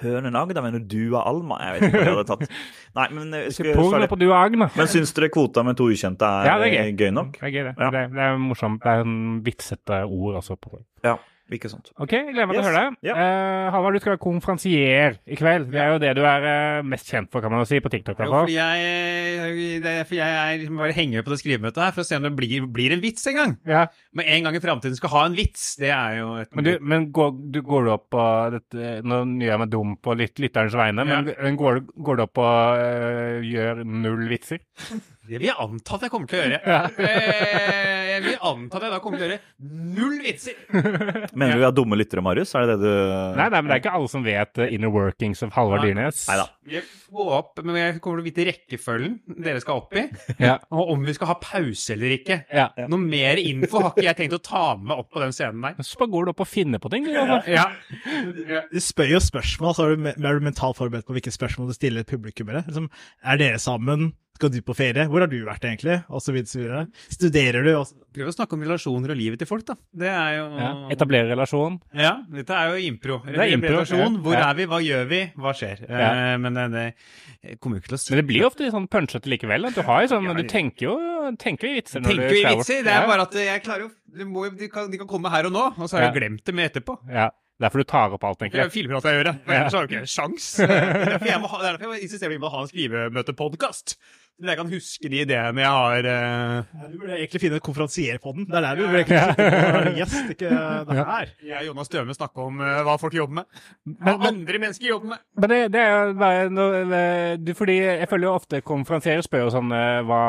Hønen 0.00 0.36
Agda, 0.38 0.62
mener 0.64 0.82
du 0.82 0.98
og 1.14 1.20
Alma? 1.22 1.58
Jeg 1.64 1.74
vet 1.76 1.86
ikke 1.88 1.98
hva 1.98 2.04
jeg 2.06 2.16
hadde 2.16 2.28
tatt. 2.30 2.54
Nei, 2.98 3.06
men 3.16 3.34
skulle, 3.54 3.74
Porno 3.78 4.08
på 4.10 4.18
du 4.20 4.26
og 4.30 4.36
Agn. 4.38 4.64
Men 4.64 4.90
syns 4.90 5.12
dere 5.16 5.30
kvota 5.32 5.64
med 5.66 5.78
to 5.80 5.90
ukjente 5.92 6.26
er, 6.26 6.48
Ja, 6.48 6.54
det 6.62 6.70
er 6.70 6.78
eh, 6.84 6.92
gøy. 6.92 6.96
gøy 7.04 7.12
nok? 7.16 7.34
Det 7.38 7.48
er 7.48 7.54
gøy, 7.54 7.64
det. 7.68 7.74
Ja. 7.76 7.90
Det, 7.90 8.04
er, 8.04 8.14
det 8.16 8.24
er 8.28 8.40
morsomt. 8.40 8.80
Det 8.84 8.94
er 8.96 9.04
en 9.06 9.18
vitsete 9.46 10.00
ord. 10.06 10.40
På. 10.60 10.80
Ja. 11.04 11.16
Ikke 11.50 11.66
sant. 11.72 11.88
OK, 11.98 12.12
jeg 12.14 12.28
gleder 12.34 12.46
meg 12.46 12.56
til 12.56 12.62
å 12.62 12.66
høre 12.68 12.80
det. 12.84 12.98
Ja. 13.08 13.14
Eh, 13.18 13.68
Halvard, 13.74 13.96
du 13.96 14.00
skal 14.02 14.12
være 14.14 14.20
konferansier 14.22 15.16
i 15.26 15.38
kveld. 15.40 15.68
Det 15.72 15.80
er 15.82 15.88
jo 15.94 15.98
det 16.02 16.12
du 16.14 16.22
er 16.22 16.46
eh, 16.46 16.82
mest 16.86 17.10
kjent 17.10 17.30
for, 17.32 17.42
kan 17.42 17.50
man 17.50 17.64
jo 17.64 17.68
si, 17.70 17.80
på 17.82 17.90
TikTok. 17.90 18.20
Jo, 18.22 18.30
for 18.44 18.52
jeg, 18.54 19.80
det 19.82 19.94
er, 19.96 20.06
for 20.06 20.18
jeg 20.18 20.36
er 20.44 20.60
liksom 20.62 20.78
bare 20.82 20.94
henger 20.96 21.20
med 21.20 21.26
på 21.26 21.34
det 21.34 21.40
skrivemøtet 21.42 21.82
her 21.82 21.96
for 21.96 22.04
å 22.04 22.08
se 22.08 22.20
om 22.20 22.26
det 22.28 22.32
blir, 22.38 22.68
blir 22.70 22.94
en 22.94 23.02
vits 23.02 23.26
en 23.32 23.38
gang. 23.40 23.56
Ja. 23.68 23.82
Men 24.14 24.30
en 24.36 24.46
gang 24.48 24.58
i 24.60 24.62
framtiden 24.62 24.98
skal 24.98 25.12
ha 25.16 25.24
en 25.26 25.38
vits, 25.38 25.66
det 25.80 25.90
er 25.94 26.20
jo 26.20 26.30
et 26.40 26.54
Men, 26.54 26.66
du, 26.68 26.72
men 26.94 27.08
går, 27.14 27.34
du, 27.54 27.60
går 27.66 27.86
du 27.88 27.92
opp 27.96 28.06
på 28.14 28.26
dette, 28.56 28.90
Nå 29.06 29.22
gjør 29.40 29.50
jeg 29.54 29.62
meg 29.64 29.72
dum 29.74 29.96
på 30.02 30.14
litt 30.18 30.38
lytterens 30.42 30.76
vegne, 30.78 31.04
men, 31.08 31.30
ja. 31.34 31.52
går, 31.58 31.80
du- 31.82 31.94
går 32.06 32.20
du 32.20 32.26
opp 32.28 32.40
og 32.42 32.80
uh, 32.80 33.40
gjør 33.46 33.82
null 33.86 34.28
vitser? 34.30 34.62
Det 35.30 35.38
vil 35.38 35.46
jeg 35.50 35.56
anta 35.62 35.94
at 35.96 36.04
jeg 36.06 36.10
kommer 36.12 36.30
til 36.30 36.40
å 36.40 36.42
gjøre. 36.42 36.60
Ja. 36.66 36.80
Eh, 36.98 37.98
Jeg 38.10 38.22
vil 38.24 38.38
anta 38.50 38.76
at 38.80 38.82
jeg 38.84 38.92
da 38.92 38.98
kommer 39.00 39.20
til 39.20 39.26
å 39.26 39.30
gjøre 39.30 39.40
null 39.96 40.16
vitser. 40.24 40.56
Mener 41.38 41.54
du 41.54 41.60
vi 41.62 41.66
har 41.68 41.74
dumme 41.76 41.96
lyttere, 41.96 42.22
Marius? 42.26 42.52
Er 42.58 42.66
det 42.68 42.74
det 42.82 42.90
du 42.90 43.36
Nei, 43.38 43.46
nei, 43.46 43.60
men 43.62 43.70
det 43.70 43.76
er 43.76 43.82
ikke 43.84 43.92
alle 43.96 44.10
som 44.12 44.24
vet 44.26 44.60
uh, 44.60 44.66
inner 44.74 44.90
workings 44.92 45.40
of 45.46 45.54
Halvard. 45.54 45.84
Dyrnes. 45.86 46.24
Nei 46.28 46.36
da. 46.40 46.48
Jeg 46.70 46.84
opp, 47.10 47.58
men 47.66 47.74
jeg 47.78 47.94
kommer 48.02 48.20
til 48.20 48.22
å 48.22 48.26
vite 48.28 48.44
rekkefølgen 48.50 49.14
dere 49.42 49.62
skal 49.62 49.80
opp 49.80 49.94
i, 49.98 50.04
Ja. 50.42 50.58
og 50.70 50.92
om 50.94 51.06
vi 51.06 51.14
skal 51.16 51.30
ha 51.32 51.36
pause 51.42 51.94
eller 51.96 52.12
ikke. 52.14 52.36
Ja. 52.54 52.68
Noe 52.90 53.00
mer 53.02 53.40
info 53.42 53.80
har 53.82 53.90
ikke 53.94 54.04
jeg 54.06 54.18
tenkt 54.20 54.36
å 54.36 54.42
ta 54.46 54.64
med 54.78 54.94
opp 54.94 55.08
på 55.14 55.22
den 55.22 55.34
scenen 55.34 55.64
der. 55.64 55.80
Så 55.86 55.98
bare 55.98 56.12
går 56.12 56.28
du 56.28 56.32
opp 56.34 56.44
og 56.44 56.50
finner 56.50 56.82
på 56.82 56.90
ting. 56.92 57.06
du, 57.08 57.14
Ja. 57.14 57.40
Ja. 57.50 57.66
Du 58.70 58.78
spør 58.82 59.14
jo 59.16 59.22
spørsmål, 59.24 59.74
så 59.78 59.86
er 59.88 59.96
du, 59.96 60.10
er 60.12 60.38
du 60.38 60.46
mentalt 60.46 60.78
forberedt 60.78 61.06
på 61.08 61.16
hvilke 61.16 61.32
spørsmål 61.34 61.70
du 61.72 61.76
stiller 61.78 62.06
publikummere. 62.06 62.62
Liksom, 62.68 62.90
er 63.24 63.40
dere 63.40 63.58
sammen? 63.62 64.12
Skal 64.40 64.52
du 64.54 64.60
på 64.64 64.72
ferie? 64.72 65.04
Hvor 65.12 65.20
har 65.20 65.28
du 65.28 65.36
vært 65.44 65.66
egentlig? 65.68 65.98
Og 66.08 66.22
så 66.24 66.32
videre, 66.32 66.48
så 66.48 66.60
videre. 66.62 66.82
Studerer 67.12 67.66
du? 67.66 67.70
Også. 67.76 67.98
Prøv 68.16 68.30
å 68.30 68.32
snakke 68.34 68.56
om 68.56 68.62
relasjoner 68.64 69.12
og 69.12 69.18
livet 69.20 69.38
til 69.42 69.46
folk, 69.50 69.66
da. 69.68 69.76
Det 69.92 70.08
er 70.08 70.30
jo 70.38 70.46
Ja. 70.56 70.70
Etablere 70.96 71.28
relasjon. 71.28 71.76
Ja, 71.94 72.14
dette 72.32 72.56
er 72.56 72.72
jo 72.72 72.80
impro. 72.88 73.20
Det 73.26 73.36
er 73.36 73.52
impro, 73.52 73.74
Relasjon. 73.76 74.16
Hvor 74.24 74.32
Ja. 74.34 74.48
er 74.50 74.54
vi, 74.54 74.66
hva 74.66 74.80
gjør 74.80 75.04
vi, 75.12 75.20
hva 75.36 75.52
skjer? 75.52 75.84
Ja. 75.88 76.32
Eh, 76.32 76.36
men 76.38 76.54
det, 76.54 76.94
det 77.44 77.60
kommer 77.60 77.76
jo 77.76 77.82
ikke 77.84 77.92
til 77.92 78.00
å 78.00 78.10
Men 78.10 78.20
det 78.22 78.26
blir 78.32 78.46
ofte 78.48 78.64
litt 78.64 78.72
sånn 78.72 78.88
punchete 78.88 79.28
likevel. 79.28 79.68
Du, 79.74 79.82
har 79.82 80.02
jo 80.02 80.08
sånn, 80.16 80.24
Ja, 80.24 80.32
du 80.34 80.48
tenker 80.48 80.88
jo, 80.88 80.96
tenker 81.36 81.68
i 81.68 81.74
vitser. 81.80 82.00
når 82.00 82.08
Tenker 82.16 82.34
skal 82.40 82.56
vitser? 82.56 82.82
Det 82.82 82.92
er 82.96 83.06
bare 83.06 83.28
at 83.28 83.32
jeg 83.36 83.62
klarer 83.62 83.86
jo 83.86 83.90
de, 84.10 84.24
de, 84.58 84.68
kan, 84.72 84.90
de 84.90 84.98
kan 84.98 85.06
komme 85.06 85.30
her 85.30 85.46
og 85.46 85.52
nå, 85.52 85.66
og 85.78 85.86
så 85.86 85.98
har 86.00 86.08
jeg 86.08 86.16
glemt 86.16 86.40
glemt 86.44 86.54
med 86.56 86.70
etterpå. 86.72 86.96
Ja, 87.10 87.28
Derfor 87.60 87.82
du 87.82 87.84
tar 87.84 88.14
opp 88.16 88.24
alt, 88.24 88.40
Jeg 88.48 88.56
er 88.64 88.70
filmer 88.72 88.96
alt 88.96 89.04
jeg 89.04 89.18
gjør, 89.20 89.34
men 89.46 89.56
Ellers 89.58 89.74
har 89.76 89.84
du 89.86 89.92
ikke 89.92 90.00
en 90.00 90.08
sjans. 90.08 90.46
Det 90.56 90.70
er 90.70 91.12
derfor 91.12 91.28
jeg 91.28 91.40
ha- 91.44 91.58
det 91.60 91.68
er 91.68 91.76
derfor 91.76 91.94
jeg 91.98 92.02
insisterer 92.08 92.40
på 92.40 92.48
å 92.48 92.54
ha 92.54 92.62
en 92.64 92.70
skrivemøtepodkast. 92.72 93.96
Så 94.40 94.48
jeg 94.48 94.56
kan 94.56 94.70
huske 94.72 95.08
de 95.12 95.18
ideene 95.20 95.60
jeg 95.60 95.68
har 95.68 96.06
eh, 96.08 96.86
Du 96.88 96.94
burde 97.02 97.16
egentlig 97.18 97.40
finne 97.42 97.58
en 97.58 97.64
konferansier 97.66 98.16
på 98.24 98.32
den. 98.32 98.46
Det 98.48 98.56
er 98.56 98.64
der 98.64 98.78
du 98.78 98.86
burde 98.86 99.02
egentlig 99.02 99.18
sitte 99.36 99.74
være 99.76 99.92
gjest, 99.98 100.30
ikke 100.32 100.52
det 100.88 100.96
her. 101.10 101.34
Jeg 101.50 101.58
og 101.58 101.66
Jonas 101.68 101.92
Døme 101.92 102.16
snakker 102.16 102.46
om 102.48 102.62
eh, 102.64 102.78
hva 102.88 102.94
folk 103.02 103.18
jobber 103.18 103.42
med. 103.42 103.60
Hva 104.00 104.14
Men- 104.16 104.26
andre 104.30 104.62
mennesker 104.64 104.88
jobber 104.94 105.12
med. 105.12 105.20
Men 105.44 105.52
det, 105.52 105.60
det 105.76 105.82
er 105.84 105.92
jo 105.92 106.16
bare 106.24 106.48
noe, 106.56 107.36
du, 107.44 107.52
Fordi 107.60 107.76
jeg 107.82 108.08
føler 108.08 108.30
jo 108.30 108.34
ofte 108.40 108.62
konferansierer 108.64 109.28
spør 109.28 109.44
jo 109.44 109.52
sånn 109.58 109.76
eh, 109.76 110.00
hva, 110.08 110.22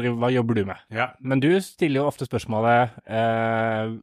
driver, 0.00 0.16
hva 0.24 0.32
jobber 0.38 0.62
du 0.62 0.64
med? 0.72 0.80
Ja. 0.96 1.10
Men 1.20 1.44
du 1.44 1.50
stiller 1.60 2.00
jo 2.00 2.08
ofte 2.08 2.24
spørsmålet 2.24 2.96
eh, 3.04 3.98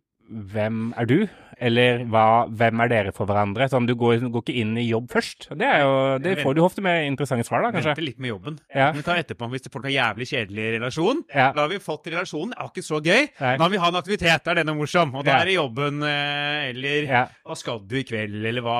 Hvem 0.53 0.91
er 0.97 1.05
du? 1.09 1.17
Eller 1.59 2.03
hva, 2.11 2.45
hvem 2.49 2.83
er 2.85 2.91
dere 2.91 3.13
for 3.15 3.29
hverandre? 3.29 3.67
Sånn, 3.71 3.87
Du 3.87 3.95
går, 3.99 4.19
går 4.33 4.43
ikke 4.43 4.55
inn 4.61 4.73
i 4.81 4.87
jobb 4.87 5.07
først. 5.13 5.49
Det, 5.55 5.69
jo, 5.81 5.93
det 6.23 6.37
får 6.41 6.57
du 6.57 6.61
ofte 6.65 6.83
med 6.85 7.05
interessante 7.07 7.47
svar, 7.47 7.63
da, 7.65 7.71
kanskje. 7.75 7.93
Vente 7.93 8.05
litt 8.05 8.19
med 8.19 8.33
jobben. 8.33 8.59
Ja. 8.73 8.91
Vi 8.95 9.05
tar 9.05 9.21
etterpå 9.21 9.49
hvis 9.53 9.69
folk 9.71 9.87
har 9.87 9.95
jævlig 9.95 10.27
kjedelig 10.31 10.67
relasjon. 10.79 11.23
Ja. 11.31 11.51
Da 11.55 11.65
har 11.65 11.71
vi 11.71 11.79
fått 11.83 12.09
relasjonen. 12.11 12.53
Det 12.55 12.59
er 12.63 12.73
ikke 12.73 12.85
så 12.89 13.01
gøy. 13.05 13.23
Nei. 13.39 13.55
Nå 13.55 13.67
har 13.67 13.73
vi 13.75 13.81
ha 13.85 13.93
en 13.93 14.01
aktivitet. 14.01 14.51
Er 14.51 14.61
denne 14.61 14.75
morsom. 14.77 15.15
Og 15.15 15.25
da 15.25 15.39
er 15.39 15.49
det 15.51 15.57
jobben 15.57 16.03
eh, 16.05 16.69
eller 16.73 17.09
hva 17.45 17.57
skal 17.57 17.81
du 17.85 17.97
i 18.01 18.05
kveld, 18.07 18.41
eller 18.45 18.65
hva. 18.65 18.79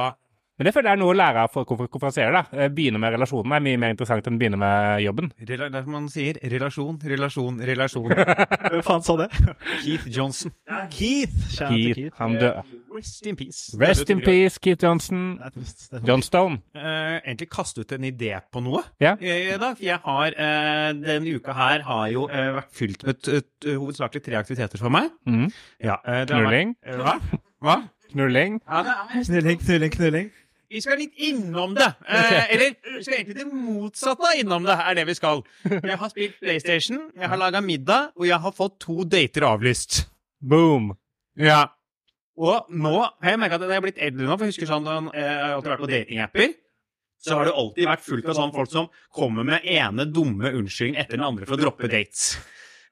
Men 0.58 0.66
det 0.70 0.72
føler 0.74 0.88
jeg 0.88 0.96
er 0.96 1.00
noe 1.02 1.12
å 1.12 1.18
lære 1.20 1.42
av 1.44 1.50
for 1.52 1.66
konfer- 1.68 1.90
konferansierer. 1.92 2.32
da. 2.32 2.44
Eh, 2.64 2.70
Begynne 2.72 3.00
med 3.02 3.12
relasjonen 3.12 3.52
er 3.58 3.60
mye 3.66 3.78
mer 3.82 3.90
interessant 3.92 4.28
enn 4.30 4.38
begynne 4.40 4.56
med 4.58 5.02
jobben. 5.04 5.32
Rela 5.50 5.68
det 5.70 5.82
er 5.82 5.84
som 5.84 5.92
man 5.92 6.06
sier. 6.08 6.40
Relasjon, 6.40 7.00
relasjon, 7.04 7.58
relasjon. 7.60 8.08
Hvem 8.72 8.84
faen 8.88 9.04
sa 9.04 9.16
det? 9.20 9.28
Keith 9.84 10.06
Johnson. 10.08 10.54
Keith! 10.90 11.36
Keith, 11.58 11.96
Keith. 12.00 12.16
han 12.22 12.38
døde. 12.40 12.64
Rest 12.96 13.26
in 13.28 13.36
peace. 13.36 13.76
Rest 13.78 14.10
in 14.10 14.22
peace, 14.24 14.58
Keith 14.64 14.80
Johnson. 14.86 15.26
Johnstone. 15.44 16.00
det 16.00 16.08
John 16.08 16.22
Stone. 16.24 16.62
Eh, 16.76 17.18
egentlig 17.26 17.50
kaste 17.52 17.84
ut 17.84 17.92
en 17.92 18.08
idé 18.08 18.32
på 18.54 18.64
noe. 18.64 18.86
Ja. 19.04 19.18
Eh, 19.20 19.58
da, 19.60 19.74
for 19.76 19.84
jeg 19.84 20.00
har, 20.06 20.38
uh, 20.40 20.94
Denne 21.04 21.36
uka 21.36 21.52
her 21.58 21.84
har 21.84 22.08
jo 22.14 22.30
uh, 22.32 22.54
vært 22.62 22.72
fylt 22.72 23.04
med 23.04 23.28
hovedsakelig 23.76 24.24
tre 24.24 24.40
aktiviteter 24.40 24.80
for 24.80 24.90
meg. 24.96 25.12
Mm. 25.28 25.50
Ja, 25.84 25.98
vært- 26.06 26.32
Knulling. 26.32 26.74
Hva? 27.02 27.18
Hva? 27.62 27.78
Knulling. 28.14 28.62
Ja, 28.64 28.84
Knulling, 29.26 29.60
knulling, 29.60 29.92
knulling. 29.92 30.32
Vi 30.70 30.82
skal 30.82 31.00
litt 31.00 31.14
innom 31.28 31.76
det. 31.78 31.88
Eh, 32.10 32.54
eller 32.56 32.74
vi 32.98 33.04
skal 33.06 33.20
egentlig 33.20 33.38
det 33.38 33.46
motsatte 33.50 34.26
av 34.26 34.40
innom 34.40 34.66
det, 34.66 34.76
er 34.76 34.98
det 34.98 35.06
vi 35.10 35.16
skal. 35.18 35.44
Jeg 35.70 35.98
har 36.02 36.12
spilt 36.12 36.38
PlayStation, 36.42 37.08
jeg 37.16 37.30
har 37.32 37.40
laga 37.40 37.62
middag, 37.62 38.12
og 38.18 38.28
jeg 38.28 38.40
har 38.42 38.56
fått 38.56 38.80
to 38.84 39.06
dater 39.10 39.46
avlyst. 39.48 40.04
Boom. 40.42 40.94
Ja. 41.40 41.68
Og 42.36 42.68
nå 42.74 42.98
har 43.00 43.32
jeg 43.32 43.40
merka 43.40 43.60
at 43.60 43.68
jeg 43.68 43.78
er 43.78 43.86
blitt 43.86 44.02
eldre 44.04 44.28
nå, 44.28 44.36
for 44.36 44.48
jeg 44.48 44.56
husker 44.56 44.70
sånn 44.70 44.90
eh, 45.14 45.22
jeg 45.22 45.38
har 45.40 45.56
alltid 45.56 45.72
vært 45.72 45.86
på 45.86 45.92
datingapper. 45.94 46.56
Så 47.26 47.38
har 47.40 47.48
det 47.48 47.56
alltid 47.58 47.88
vært 47.90 48.04
fullt 48.06 48.28
av 48.30 48.38
sånne 48.38 48.54
folk 48.54 48.70
som 48.74 48.90
kommer 49.16 49.48
med 49.48 49.64
ene 49.66 50.06
dumme 50.12 50.52
unnskyldning 50.52 51.00
etter 51.02 51.18
den 51.18 51.26
andre 51.26 51.48
for 51.48 51.58
å 51.58 51.62
droppe 51.62 51.90
dates. 51.90 52.36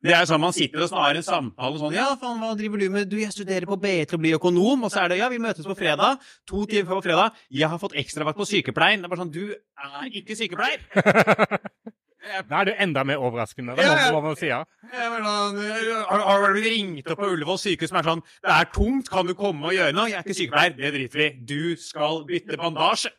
Det 0.04 0.12
er 0.12 0.26
jo 0.26 0.30
sånn 0.34 0.42
Man 0.44 0.56
sitter 0.56 0.84
og 0.84 0.96
har 1.00 1.16
en 1.16 1.26
samtale 1.26 1.80
sånn 1.80 1.96
Ja, 1.96 2.10
faen, 2.20 2.42
hva 2.42 2.52
driver 2.60 2.82
du 2.82 2.90
med? 2.92 3.08
Du, 3.12 3.18
jeg 3.22 3.32
studerer 3.32 3.68
på 3.70 3.80
BI 3.80 3.96
til 4.04 4.20
å 4.20 4.22
bli 4.24 4.34
økonom. 4.36 4.84
Og 4.84 4.92
så 4.92 5.06
er 5.06 5.14
det 5.14 5.22
Ja, 5.22 5.32
vi 5.32 5.42
møtes 5.44 5.68
på 5.68 5.78
fredag. 5.80 6.22
To 6.50 6.66
timer 6.68 6.90
før 6.92 7.00
på 7.00 7.08
fredag. 7.08 7.40
Jeg 7.54 7.72
har 7.72 7.82
fått 7.82 7.96
ekstravakt 8.00 8.40
på 8.40 8.48
sykepleien. 8.50 9.04
Det 9.04 9.08
er 9.08 9.14
bare 9.16 9.24
sånn 9.24 9.34
Du 9.34 9.46
er 9.54 10.20
ikke 10.22 10.40
sykepleier. 10.40 10.84
Da 12.24 12.62
er 12.62 12.70
det 12.70 12.76
enda 12.80 13.02
mer 13.04 13.20
overraskende. 13.20 13.74
Det 13.76 13.86
må, 14.14 14.22
man 14.24 14.38
si, 14.40 14.48
ja. 14.48 14.62
Sånn, 14.94 15.26
har 15.28 16.46
du 16.46 16.54
blitt 16.56 16.70
ringt 16.72 17.10
opp 17.12 17.20
på 17.20 17.32
Ullevål 17.34 17.60
sykehus 17.60 17.92
som 17.92 18.00
er 18.00 18.08
sånn 18.08 18.22
Det 18.24 18.54
er 18.54 18.70
tungt, 18.72 19.10
kan 19.12 19.28
du 19.28 19.34
komme 19.36 19.68
og 19.68 19.76
gjøre 19.76 19.96
noe? 19.96 20.08
Jeg 20.08 20.22
er 20.22 20.24
ikke 20.24 20.38
sykepleier. 20.38 20.78
Det 20.78 20.94
driter 20.96 21.20
vi. 21.20 21.30
Du 21.52 21.64
skal 21.84 22.24
bytte 22.30 22.60
bandasje. 22.62 23.12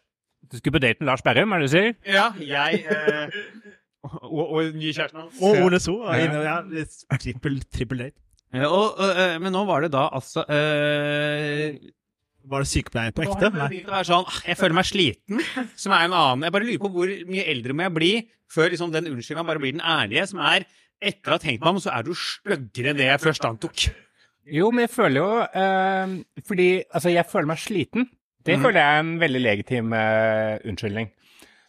Du 0.49 0.57
skulle 0.57 0.79
på 0.79 0.83
date 0.87 1.01
med 1.01 1.09
Lars 1.09 1.25
Berrum, 1.25 1.53
er 1.53 1.63
det 1.63 1.69
du 1.69 1.73
sier? 1.73 1.93
Ja, 2.09 2.27
jeg 2.41 2.85
eh, 2.89 3.37
og, 4.05 4.45
og 4.45 4.77
nye 4.77 4.93
kjæresten 4.93 5.23
hans. 5.23 5.41
Og 5.41 5.65
Ole 5.65 5.81
So. 5.83 5.97
Ja, 6.13 6.61
trippel, 7.17 7.63
trippel 7.73 8.07
date. 8.07 8.19
Ja, 8.55 8.69
og, 8.71 9.01
øh, 9.03 9.41
men 9.43 9.53
nå 9.55 9.65
var 9.67 9.83
det 9.83 9.91
da 9.95 10.05
altså 10.15 10.45
øh, 10.47 11.75
Var 12.51 12.63
det 12.63 12.69
sykepleier 12.71 13.15
på 13.17 13.25
ekte? 13.25 13.51
Nei. 13.51 13.81
sånn, 14.07 14.29
ah, 14.29 14.37
Jeg 14.47 14.59
føler 14.61 14.77
meg 14.79 14.87
sliten, 14.87 15.43
som 15.81 15.95
er 15.97 16.07
en 16.07 16.15
annen 16.15 16.47
Jeg 16.47 16.55
bare 16.55 16.69
lurer 16.69 16.83
på 16.85 16.93
hvor 16.95 17.11
mye 17.33 17.47
eldre 17.51 17.75
må 17.75 17.89
jeg 17.89 17.95
bli 17.97 18.13
før 18.55 18.71
liksom, 18.71 18.93
den 18.95 19.09
unnskyldninga 19.11 19.49
bare 19.49 19.63
blir 19.63 19.75
den 19.75 19.83
ærlige, 19.83 20.29
som 20.31 20.39
er 20.45 20.69
etter 21.03 21.33
å 21.33 21.35
ha 21.35 21.43
tenkt 21.43 21.65
meg 21.65 21.73
om, 21.73 21.81
så 21.83 21.91
er 21.97 22.05
du 22.07 22.13
styggere 22.15 22.93
enn 22.93 23.01
det 23.01 23.09
jeg 23.09 23.23
først 23.25 23.47
antok. 23.49 23.87
Jo, 24.55 24.69
men 24.71 24.85
jeg 24.85 24.93
føler 24.93 25.19
jo 25.19 25.29
øh, 25.43 26.15
Fordi 26.47 26.69
altså, 26.85 27.11
jeg 27.11 27.27
føler 27.33 27.49
meg 27.51 27.63
sliten. 27.65 28.07
Det 28.45 28.61
føler 28.61 28.79
jeg 28.79 28.93
er 28.93 29.03
en 29.03 29.15
veldig 29.19 29.41
legitim 29.41 29.95
unnskyldning. 29.97 31.09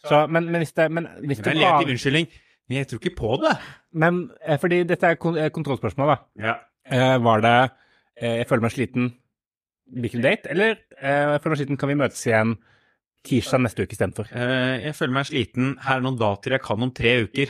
Så, 0.08 0.26
men, 0.26 0.48
men 0.50 0.62
hvis 0.62 0.72
det, 0.76 0.90
men 0.92 1.08
hvis 1.26 1.38
Det 1.44 1.54
er 1.54 1.78
du 1.80 1.86
en 1.86 1.94
unnskyldning, 1.96 2.28
men 2.68 2.78
jeg 2.78 2.88
tror 2.90 3.02
ikke 3.02 3.16
på 3.18 3.36
det. 3.42 3.52
Men 3.92 4.30
eh, 4.44 4.58
fordi 4.58 4.82
dette 4.88 5.06
er 5.06 5.18
kon 5.22 5.38
eh, 5.38 5.50
kontrollspørsmål, 5.54 6.14
da. 6.14 6.16
Ja. 6.48 6.54
Eh, 6.86 7.16
var 7.24 7.42
det 7.44 7.54
eh, 8.16 8.36
'jeg 8.38 8.48
føler 8.48 8.62
meg 8.66 8.74
sliten', 8.74 9.12
hvilken 10.00 10.22
date? 10.22 10.50
Eller 10.50 10.76
eh, 11.00 11.34
'jeg 11.34 11.40
føler 11.42 11.54
meg 11.54 11.58
sliten, 11.62 11.76
kan 11.76 11.88
vi 11.88 11.94
møtes 11.94 12.26
igjen 12.26 12.56
tirsdag 13.26 13.60
neste 13.60 13.82
uke 13.82 13.94
istedenfor'? 13.94 14.30
Eh, 14.32 14.84
jeg 14.86 14.94
føler 14.94 15.12
meg 15.12 15.26
sliten. 15.26 15.78
Her 15.82 15.96
er 15.96 16.00
noen 16.06 16.18
datoer 16.18 16.58
jeg 16.58 16.62
kan 16.62 16.82
om 16.82 16.90
tre 16.94 17.22
uker. 17.26 17.46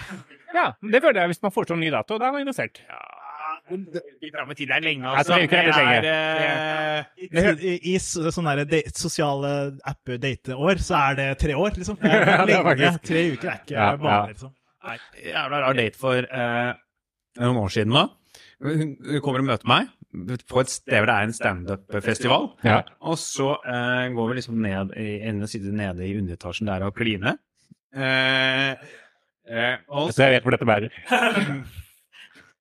Ja, 0.54 0.72
det 0.80 1.02
føler 1.02 1.20
jeg. 1.20 1.28
Hvis 1.34 1.42
man 1.42 1.52
foreslår 1.52 1.76
en 1.76 1.84
ny 1.84 1.90
dato, 1.92 2.18
da 2.18 2.28
er 2.28 2.32
man 2.32 2.40
interessert. 2.46 2.80
Vi 3.68 4.30
fram 4.34 4.50
i 4.50 4.54
tid 4.58 4.70
er 4.70 4.80
lenge, 4.84 5.12
Jeg 5.16 5.26
tror 5.26 5.42
ikke 5.42 5.56
det 5.56 5.58
er 5.58 5.66
litt 5.66 5.78
lenge. 5.80 6.12
eh, 6.12 7.64
I, 7.66 7.74
i, 7.74 7.94
i 7.94 7.98
sånne 7.98 8.54
der 8.60 8.70
sosiale 8.70 8.92
sosiale 9.00 9.52
apper 9.90 10.20
dateår, 10.22 10.78
så 10.86 10.94
er 11.00 11.14
det 11.18 11.28
tre 11.42 11.56
år, 11.58 11.74
liksom. 11.76 11.98
Det 12.02 12.12
Ja, 12.12 12.20
er 12.44 12.52
er 12.54 12.70
lenge. 12.70 12.92
Tre 13.02 13.22
uker 13.32 13.50
er 13.50 13.58
ikke 13.64 13.74
Ja, 13.76 13.88
vanlig, 13.96 14.36
liksom. 14.36 14.52
Nei, 14.86 14.96
jævla 15.32 15.60
rar 15.64 15.74
date 15.74 15.98
for 15.98 16.22
eh, 16.30 16.72
noen 17.42 17.56
år 17.64 17.72
siden 17.74 17.92
nå. 17.96 18.04
Hun 18.62 18.96
hun 19.04 19.20
kommer 19.20 19.42
og 19.42 19.48
møter 19.50 19.66
meg 19.68 19.88
på 20.48 20.60
et 20.62 20.70
sted 20.72 20.94
hvor 20.96 21.06
det 21.10 21.14
er 21.16 21.26
en 21.26 21.34
standup-festival. 21.36 22.46
Ja. 22.64 22.78
Og 23.04 23.18
så 23.20 23.50
eh, 23.66 24.06
går 24.14 24.28
vi 24.30 24.36
liksom 24.38 24.62
ned 24.62 24.94
i 24.96 25.18
ene 25.28 25.48
side 25.50 25.74
nede 25.76 26.06
i 26.06 26.14
underetasjen 26.16 26.70
der 26.70 26.86
og 26.86 26.94
kline. 26.96 27.34
Eh, 27.96 28.70
eh, 29.50 29.76
og 29.88 30.12
Så 30.14 30.22
jeg 30.24 30.38
vet 30.38 30.46
hvor 30.46 30.54
dette 30.56 30.68
bærer. 30.68 30.88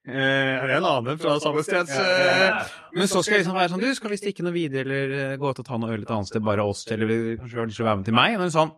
Eh, 0.05 0.75
en 0.77 0.85
annen 0.85 1.17
fra 1.17 1.35
samme 1.41 1.63
sted? 1.65 1.89
Eh, 1.89 2.73
men 2.93 3.07
så 3.09 3.23
skal 3.25 3.39
jeg 3.39 3.41
liksom 3.45 3.55
være 3.57 3.71
sånn 3.73 3.81
Du, 3.81 3.87
skal 3.97 4.11
vi 4.13 4.19
stikke 4.21 4.45
noe 4.45 4.53
videre, 4.53 4.85
eller 4.85 5.13
eh, 5.33 5.37
gå 5.41 5.49
ut 5.49 5.61
og 5.63 5.65
ta 5.65 5.79
noe 5.81 5.95
øl 5.95 6.03
et 6.05 6.11
annet 6.13 6.29
sted, 6.29 6.43
bare 6.45 6.61
oss, 6.65 6.83
eller 6.93 7.09
vi 7.09 7.17
kanskje 7.39 7.57
har 7.57 7.71
lyst 7.71 7.79
til 7.81 7.87
å 7.87 7.89
være 7.89 8.01
med 8.03 8.09
til 8.11 8.17
meg? 8.19 8.35
Men 8.43 8.53
sånn 8.53 8.75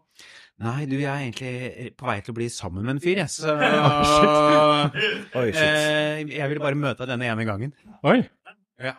Nei, 0.57 0.87
du, 0.89 0.95
jeg 0.97 1.05
er 1.11 1.19
egentlig 1.21 1.89
på 1.99 2.07
vei 2.09 2.15
til 2.25 2.33
å 2.33 2.37
bli 2.39 2.47
sammen 2.49 2.81
med 2.87 2.95
en 2.95 3.01
fyr, 3.03 3.19
jeg. 3.21 3.29
Så 3.29 3.51
Oi, 5.37 5.51
shit. 5.51 5.59
eh, 5.61 6.23
jeg 6.33 6.49
ville 6.49 6.63
bare 6.63 6.79
møte 6.79 7.03
deg 7.03 7.11
denne 7.11 7.27
ene 7.29 7.45
gangen. 7.45 7.75
Oi. 8.09 8.23
Ja. 8.81 8.95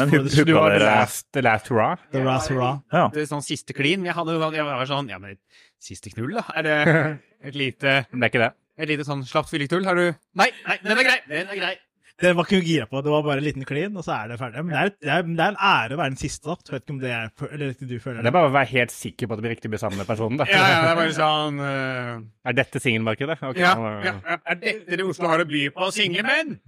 Men 0.00 0.10
hun 0.10 0.26
du 0.26 0.32
hooka 0.34 0.56
var 0.56 0.74
the 0.74 0.80
last, 0.82 1.28
the 1.36 1.44
last 1.46 1.70
hurrah? 1.70 2.02
The 2.10 2.24
last 2.26 2.50
Hurrah. 2.50 2.80
Ja. 2.90 3.04
Det 3.14 3.22
er 3.22 3.28
sånn 3.30 3.44
siste 3.46 3.76
klin. 3.76 4.02
Jeg, 4.08 4.16
hadde, 4.18 4.34
jeg 4.56 4.66
var 4.66 4.90
sånn 4.90 5.12
Ja, 5.12 5.20
men 5.22 5.38
siste 5.80 6.10
knull, 6.10 6.34
da? 6.40 6.42
Er 6.58 6.66
det 6.66 6.76
et 7.52 7.56
lite, 7.62 7.94
Men 8.10 8.24
det 8.24 8.26
er 8.26 8.34
ikke 8.34 8.42
det. 8.48 8.50
Et 8.80 8.90
lite 8.90 9.06
sånn 9.06 9.22
slapt 9.28 9.52
fylleknull? 9.52 9.86
Har 9.86 9.98
du 9.98 10.08
Nei, 10.10 10.50
nei, 10.66 10.76
den 10.82 10.98
er 10.98 11.06
grei! 11.06 11.20
Den 11.28 11.54
er 11.54 11.60
grei. 11.60 11.76
Det 12.20 12.34
var 12.36 12.44
ikke 12.44 12.58
noe 12.58 12.66
gira 12.66 12.84
på, 12.84 13.00
det 13.00 13.12
var 13.14 13.22
bare 13.24 13.40
en 13.40 13.46
liten 13.46 13.64
klin, 13.64 13.94
og 13.96 14.04
så 14.04 14.12
er 14.12 14.32
det 14.32 14.36
ferdig. 14.36 14.60
Men 14.66 14.74
det 14.74 14.80
er, 14.80 14.90
det 14.92 15.12
er, 15.14 15.22
det 15.24 15.44
er 15.44 15.54
en 15.54 15.62
ære 15.70 15.96
å 15.96 16.00
være 16.02 16.12
den 16.12 16.20
siste, 16.20 16.50
da. 16.50 16.56
Jeg 16.60 16.74
vet 16.74 16.84
ikke 16.84 16.92
om 16.92 16.98
det 17.00 17.12
er 17.16 17.46
Eller 17.46 17.72
ikke 17.72 17.88
du 17.88 17.94
føler 18.02 18.20
Det 18.20 18.28
er 18.28 18.34
bare 18.36 18.50
å 18.50 18.52
være 18.52 18.70
helt 18.74 18.92
sikker 18.92 19.30
på 19.30 19.32
at 19.32 19.40
det 19.40 19.46
blir 19.46 19.54
riktig 19.54 19.70
blir 19.72 19.80
sammen 19.80 20.02
med 20.02 20.08
personen. 20.10 20.40
da. 20.40 20.46
Ja, 20.50 20.58
ja, 20.60 20.82
det 20.84 20.90
er 20.90 20.98
bare 21.00 21.14
sånn 21.16 21.62
uh... 21.64 22.12
Er 22.44 22.58
dette 22.58 22.82
singelmarkedet? 22.84 23.38
Okay. 23.40 23.62
ja, 23.64 23.72
ja, 23.72 23.94
ja. 24.10 24.36
Er 24.44 24.60
dette 24.60 25.00
det 25.00 25.06
Oslo 25.06 25.32
har 25.32 25.40
å 25.40 25.48
by 25.48 25.62
på, 25.78 25.88
single 25.96 26.26
menn? 26.28 26.58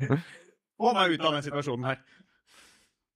Få 0.81 0.95
meg 0.97 1.19
ut 1.19 1.29
av 1.29 1.37
den 1.37 1.45
situasjonen 1.51 1.91
her. 1.91 2.01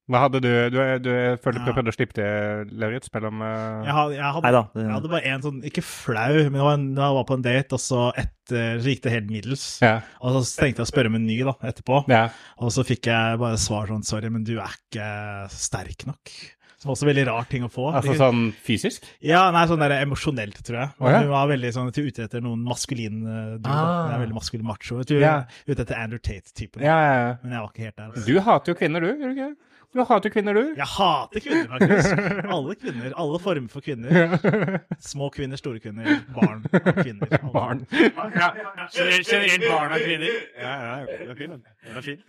Hva 0.06 0.20
hadde 0.22 0.38
du 0.44 0.48
Du, 0.70 0.76
du 1.02 1.10
følte 1.42 1.58
du 1.64 1.66
Ja. 1.66 1.72
prøvde 1.74 1.90
å 1.90 1.96
slippe 1.96 2.14
til, 2.14 2.68
Lauritz, 2.78 3.08
mellom 3.14 3.40
eh, 3.42 3.86
Jeg 3.88 3.94
hadde, 3.96 4.14
jeg 4.14 4.32
hadde, 4.36 4.62
jeg 4.78 4.92
hadde 4.94 5.10
bare 5.10 5.32
en 5.32 5.42
sånn 5.42 5.58
Ikke 5.66 5.82
flau, 5.82 6.36
men 6.46 6.52
det 6.60 6.62
var 6.68 6.76
en, 6.78 6.86
jeg 6.94 7.16
var 7.18 7.26
på 7.26 7.34
en 7.40 7.42
date, 7.46 7.72
og 7.74 7.82
så 7.82 8.02
etter 8.14 8.36
så 8.78 8.86
gikk 8.86 9.00
det 9.02 9.10
helt 9.10 9.30
middels. 9.34 9.62
Ja. 9.82 9.96
Og 10.22 10.36
så 10.38 10.60
tenkte 10.62 10.78
jeg 10.84 10.86
å 10.86 10.90
spørre 10.92 11.10
om 11.10 11.16
en 11.18 11.26
ny 11.26 11.40
da, 11.42 11.56
etterpå. 11.66 12.04
ja. 12.12 12.28
Og 12.62 12.70
så 12.70 12.84
fikk 12.86 13.08
jeg 13.10 13.40
bare 13.42 13.58
svar 13.58 13.90
sånn 13.90 14.04
Sorry, 14.06 14.30
men 14.30 14.44
du 14.46 14.52
er 14.62 14.70
ikke 14.78 15.08
sterk 15.50 16.06
nok. 16.06 16.30
Som 16.76 16.90
også 16.92 17.06
veldig 17.08 17.22
rar 17.30 17.46
ting 17.48 17.62
å 17.64 17.70
få. 17.72 17.86
Altså 17.96 18.12
sånn 18.18 18.50
fysisk? 18.66 19.04
Ja, 19.24 19.46
nei, 19.54 19.62
sånn 19.70 19.80
der 19.80 19.94
emosjonelt, 20.02 20.58
tror 20.66 20.76
jeg. 20.82 20.90
Ja. 21.00 21.20
Hun 21.22 21.30
var 21.32 21.46
veldig 21.48 21.70
sånn 21.72 21.88
til 21.96 22.10
ute 22.10 22.26
etter 22.26 22.42
noen 22.44 22.60
maskulin 22.68 23.22
uh, 23.24 23.54
dude. 23.56 23.72
Ah. 23.72 24.10
Er 24.12 24.20
veldig 24.26 24.36
maskulin 24.36 24.66
macho. 24.68 25.00
Du 25.08 25.14
Ja. 25.16 25.38
er 25.48 25.72
ute 25.72 25.86
etter 25.86 25.96
Andrew 25.96 26.20
Tate-typen. 26.20 26.84
Ja, 26.84 26.98
ja, 27.00 27.14
ja. 27.22 27.30
Men 27.42 27.56
jeg 27.56 27.64
var 27.64 27.72
ikke 27.72 27.86
helt 27.88 27.96
der. 27.96 28.10
Altså. 28.12 28.26
Du 28.28 28.40
hater 28.50 28.72
jo 28.74 28.76
kvinner, 28.82 29.00
du. 29.00 29.08
Gjør 29.14 29.32
du 29.32 29.40
ikke? 29.40 29.54
Du 29.96 30.02
hater 30.04 30.28
jo 30.28 30.32
kvinner, 30.34 30.52
du. 30.58 30.74
Jeg 30.76 30.88
hater 30.92 31.40
kvinner, 31.40 31.68
faktisk. 31.72 32.20
Alle 32.58 32.74
kvinner. 32.82 33.12
Alle 33.24 33.38
former 33.40 33.72
for 33.72 33.80
kvinner. 33.86 34.76
Små 35.00 35.30
kvinner, 35.32 35.56
store 35.56 35.80
kvinner, 35.80 36.18
barn 36.36 36.66
og 36.76 36.98
kvinner. 37.00 37.30
Alle. 37.40 37.52
Barn. 37.54 37.86
Ja, 37.96 38.50
generelt, 38.92 39.30
generelt 39.30 39.64
barn 39.70 39.96
og 39.96 40.04
kvinner. 40.04 40.36
Ja, 40.60 40.74
ja, 40.84 40.98
det 41.08 41.30
er 41.32 41.40
fin. 41.40 41.56
Den 41.56 41.96
er 41.96 42.04
fin. 42.04 42.20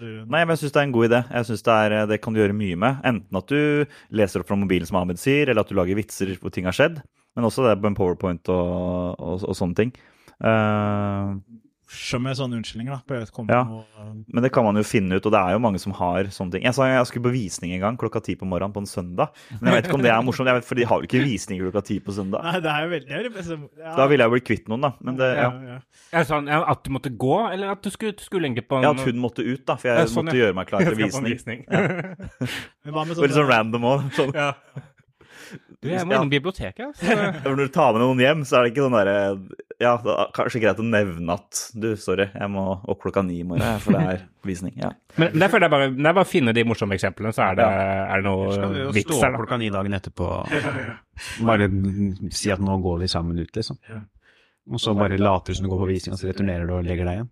Nei, 0.00 0.42
men 0.42 0.54
jeg 0.54 0.62
syns 0.62 0.74
det 0.74 0.80
er 0.80 0.86
en 0.88 0.94
god 0.94 1.08
idé. 1.08 1.20
Jeg 1.28 1.48
synes 1.48 1.64
det, 1.66 1.78
er, 1.86 1.94
det 2.10 2.20
kan 2.24 2.34
du 2.34 2.40
gjøre 2.40 2.56
mye 2.56 2.78
med. 2.80 3.00
Enten 3.06 3.40
at 3.40 3.52
du 3.52 3.86
leser 4.16 4.42
opp 4.42 4.50
fra 4.50 4.58
mobilen, 4.60 4.88
som 4.88 5.00
Ahmed 5.00 5.20
sier, 5.20 5.50
eller 5.50 5.64
at 5.64 5.70
du 5.72 5.76
lager 5.78 5.98
vitser 5.98 6.32
hvor 6.40 6.54
ting 6.54 6.68
har 6.68 6.76
skjedd. 6.76 7.00
Men 7.38 7.46
også 7.46 7.66
det 7.68 7.76
med 7.84 7.98
powerpoint 7.98 8.50
og, 8.52 9.18
og, 9.20 9.44
og 9.46 9.56
sånne 9.58 9.78
ting. 9.78 9.92
Eh, 10.40 11.34
Som 11.90 12.22
med 12.22 12.36
sånne 12.38 12.54
unnskyldninger, 12.60 13.00
da. 13.08 13.20
Ja. 13.50 13.62
men 14.30 14.44
det 14.44 14.52
kan 14.54 14.62
man 14.62 14.78
jo 14.78 14.84
finne 14.86 15.16
ut, 15.18 15.24
og 15.26 15.32
det 15.34 15.40
er 15.40 15.56
jo 15.56 15.62
mange 15.62 15.80
som 15.82 15.90
har 15.98 16.28
sånne 16.30 16.54
ting. 16.54 16.62
Jeg 16.62 16.76
sa 16.76 16.86
jeg 16.86 17.08
skulle 17.10 17.24
på 17.26 17.32
visning 17.34 17.72
en 17.74 17.80
gang 17.82 17.96
klokka 17.98 18.22
ti 18.22 18.36
på 18.38 18.46
morgenen 18.46 18.74
på 18.76 18.84
en 18.84 18.86
søndag. 18.86 19.32
Men 19.58 19.72
jeg 19.72 19.76
vet 19.80 19.88
ikke 19.88 19.98
om 19.98 20.04
det 20.04 20.12
er 20.14 20.22
morsomt, 20.22 20.46
jeg 20.46 20.60
vet, 20.60 20.68
for 20.68 20.78
de 20.78 20.86
har 20.86 21.02
jo 21.02 21.08
ikke 21.08 21.22
visning 21.24 21.58
klokka 21.64 21.82
ti 21.88 21.98
på 21.98 22.14
søndag. 22.14 22.46
Nei, 22.46 22.60
det 22.62 22.70
er 22.70 22.86
jo 22.86 22.92
veldig 22.94 23.10
det 23.10 23.32
liksom, 23.40 23.64
ja. 23.82 23.96
Da 23.98 24.06
ville 24.06 24.22
jeg 24.22 24.30
jo 24.30 24.36
blitt 24.36 24.46
kvitt 24.46 24.70
noen, 24.70 24.86
da. 24.86 24.92
Men 25.02 25.18
det, 25.18 25.30
ja. 25.34 25.48
ja, 25.50 25.74
ja. 25.74 25.80
Ja, 26.14 26.22
sånn, 26.30 26.46
ja, 26.50 26.60
at 26.70 26.84
du 26.86 26.94
måtte 26.94 27.10
gå, 27.10 27.34
eller 27.50 27.74
at 27.74 27.82
du 27.82 27.90
skulle, 27.90 28.14
skulle 28.22 28.46
egentlig 28.46 28.68
på 28.70 28.78
en 28.78 28.86
ja, 28.86 28.94
at 28.94 29.02
hun 29.10 29.18
måtte 29.22 29.42
ut, 29.42 29.66
da. 29.66 29.74
For 29.80 29.90
jeg 29.90 29.98
Ja, 30.04 30.06
sånn, 30.14 30.30
måtte 30.30 30.38
gjøre 30.38 30.58
meg 30.60 30.70
klar 30.70 30.86
til 30.86 30.98
visning. 31.04 31.34
visning. 31.34 31.66
Men 31.70 32.94
hva 32.94 33.04
med 33.06 33.18
Og 33.18 33.26
litt 33.26 33.36
sånn 33.36 33.50
random 33.50 33.90
òg. 33.90 34.06
Sånn. 34.14 34.32
Du, 35.80 35.88
jeg 35.88 36.04
må 36.04 36.12
Ja. 36.12 36.18
innom 36.18 36.28
biblioteket. 36.28 36.98
Når 37.46 37.56
du 37.56 37.68
tar 37.72 37.94
med 37.96 38.02
noen 38.04 38.18
hjem, 38.20 38.42
så 38.44 38.58
er 38.58 38.66
det 38.66 38.72
ikke 38.74 38.84
sånn 38.84 38.96
derre 38.98 39.14
Ja, 39.80 39.94
det 40.04 40.12
er 40.12 40.32
kanskje 40.36 40.60
greit 40.60 40.82
å 40.82 40.84
nevne 40.84 41.36
at 41.38 41.60
du, 41.72 41.94
sorry, 41.96 42.26
jeg 42.34 42.50
må 42.52 42.64
opp 42.84 43.00
klokka 43.00 43.22
ni 43.24 43.38
i 43.40 43.46
morgen, 43.48 43.78
for 43.80 43.96
det 43.96 44.02
er 44.12 44.20
visning. 44.44 44.74
Ja. 44.76 44.90
Men 45.22 45.38
derfor 45.40 45.56
er 45.56 45.64
det 45.64 45.70
bare, 45.72 45.88
jeg 45.88 46.16
bare 46.20 46.28
finner 46.28 46.52
de 46.58 46.66
morsomme 46.68 46.98
eksemplene, 46.98 47.32
så 47.32 47.46
er 47.48 47.56
det, 47.62 47.68
er 47.72 48.20
det 48.20 48.28
noe 48.28 48.76
jo 48.82 48.92
vits 48.92 49.08
stå 49.08 49.30
opp 49.32 49.40
klokka 49.40 49.56
ni 49.62 49.72
dagen 49.72 49.96
etterpå 49.96 50.28
Bare 51.48 51.70
si 52.36 52.52
at 52.52 52.60
nå 52.60 52.76
går 52.84 53.00
vi 53.06 53.08
sammen 53.16 53.40
ut, 53.40 53.56
liksom. 53.56 53.80
Og 54.70 54.80
så 54.84 54.92
bare 54.94 55.16
later 55.18 55.54
du 55.54 55.56
som 55.58 55.64
du 55.64 55.72
går 55.72 55.80
på 55.86 55.92
visning, 55.94 56.12
og 56.12 56.20
så 56.20 56.28
returnerer 56.28 56.68
du 56.68 56.76
og 56.76 56.84
legger 56.84 57.08
deg 57.08 57.22
igjen. 57.22 57.30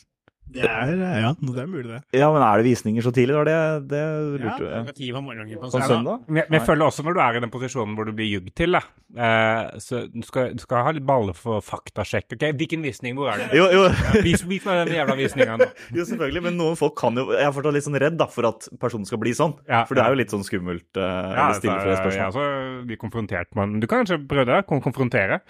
Det 0.50 0.64
er, 0.66 0.90
ja, 1.22 1.30
det 1.38 1.62
er 1.62 1.68
mulig, 1.70 1.86
det. 1.92 2.00
ja, 2.18 2.26
men 2.34 2.42
er 2.42 2.58
det 2.58 2.66
visninger 2.66 3.04
så 3.06 3.12
tidlig? 3.14 3.36
Det, 3.46 3.56
det 3.90 4.00
lurte 4.42 4.64
Ja. 4.66 4.80
ja. 4.88 4.94
ti 4.96 5.10
på 5.14 5.20
morgenen 5.22 5.60
på 5.62 5.70
søndag? 5.70 6.24
Men 6.26 6.42
jeg, 6.50 6.62
føler 6.66 6.88
også 6.88 7.04
når 7.06 7.14
du 7.14 7.20
er 7.22 7.38
i 7.38 7.42
den 7.44 7.52
posisjonen 7.54 7.94
hvor 7.94 8.08
du 8.08 8.12
blir 8.18 8.26
jugd 8.26 8.50
til, 8.58 8.74
da, 8.74 8.82
eh, 9.14 9.78
så 9.82 10.02
du 10.10 10.22
skal, 10.26 10.52
du 10.58 10.62
skal 10.64 10.82
ha 10.88 10.94
litt 10.96 11.06
baller 11.06 11.36
for 11.38 11.62
faktasjekk. 11.62 12.34
ok? 12.34 12.44
Hvilken 12.58 12.82
visning? 12.82 13.14
Hvor 13.18 13.30
er 13.30 13.44
det? 13.44 13.48
Jo, 13.60 13.68
jo. 13.74 13.86
Vis, 14.26 14.42
vis 14.50 14.66
meg 14.66 14.82
den 14.84 14.96
jævla 14.98 15.16
visninga 15.22 15.58
nå. 15.62 15.70
jo, 15.96 16.04
selvfølgelig, 16.10 16.44
men 16.48 16.58
noen 16.58 16.78
folk 16.80 16.96
kan 16.98 17.14
jo 17.20 17.28
Jeg 17.36 17.46
er 17.46 17.54
fortsatt 17.54 17.76
litt 17.78 17.86
sånn 17.86 18.00
redd 18.02 18.18
da, 18.20 18.26
for 18.30 18.50
at 18.50 18.66
personen 18.82 19.06
skal 19.08 19.22
bli 19.22 19.34
sånn. 19.36 19.54
Ja, 19.70 19.84
For 19.88 19.94
det 19.98 20.04
er 20.04 20.14
jo 20.16 20.20
litt 20.20 20.34
sånn 20.34 20.46
skummelt 20.46 20.98
eh, 20.98 21.34
Ja, 21.36 21.50
å 21.50 21.58
stille 21.58 21.78
flere 21.78 21.94
jeg 21.94 22.02
spørsmål. 22.02 22.32
også 22.34 22.88
blir 22.90 23.00
konfrontert 23.00 23.54
med 23.58 23.78
Du 23.82 23.86
kan 23.86 24.02
kanskje 24.02 24.18
prøve 24.26 24.50
det? 24.50 24.64
Kon 24.70 24.82
konfrontere? 24.84 25.40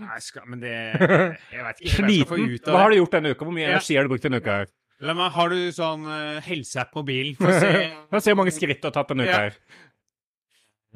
Nei, 0.00 0.18
skal, 0.24 0.44
men 0.48 0.60
det 0.62 0.70
Jeg 1.54 1.64
vet 1.66 1.80
ikke 1.84 2.04
hva 2.04 2.10
jeg 2.10 2.24
skal 2.24 2.28
få 2.30 2.38
ut 2.40 2.68
av 2.68 2.74
Hva 2.76 2.82
har 2.84 2.92
du 2.94 2.96
gjort 3.00 3.16
denne 3.18 3.32
uka? 3.34 3.44
Hvor 3.48 3.54
mye 3.56 3.66
Ja. 3.66 3.74
energi 3.76 3.96
har 3.98 4.06
du 4.08 4.12
brukt 4.14 4.24
denne 4.26 4.40
uka? 4.40 4.56
her? 4.62 4.70
La 5.00 5.14
meg, 5.16 5.30
har 5.32 5.48
du 5.52 5.58
sånn 5.72 6.02
uh, 6.04 6.40
helseapp 6.44 6.90
på 6.92 7.04
bilen? 7.08 7.36
For 7.38 7.48
å 7.48 7.60
se 7.60 7.70
La 8.12 8.20
se 8.20 8.32
hvor 8.34 8.40
mange 8.42 8.52
skritt 8.56 8.82
du 8.82 8.88
har 8.90 8.94
tatt 8.96 9.12
denne 9.14 9.24
uka. 9.28 9.38
Her. 9.46 9.58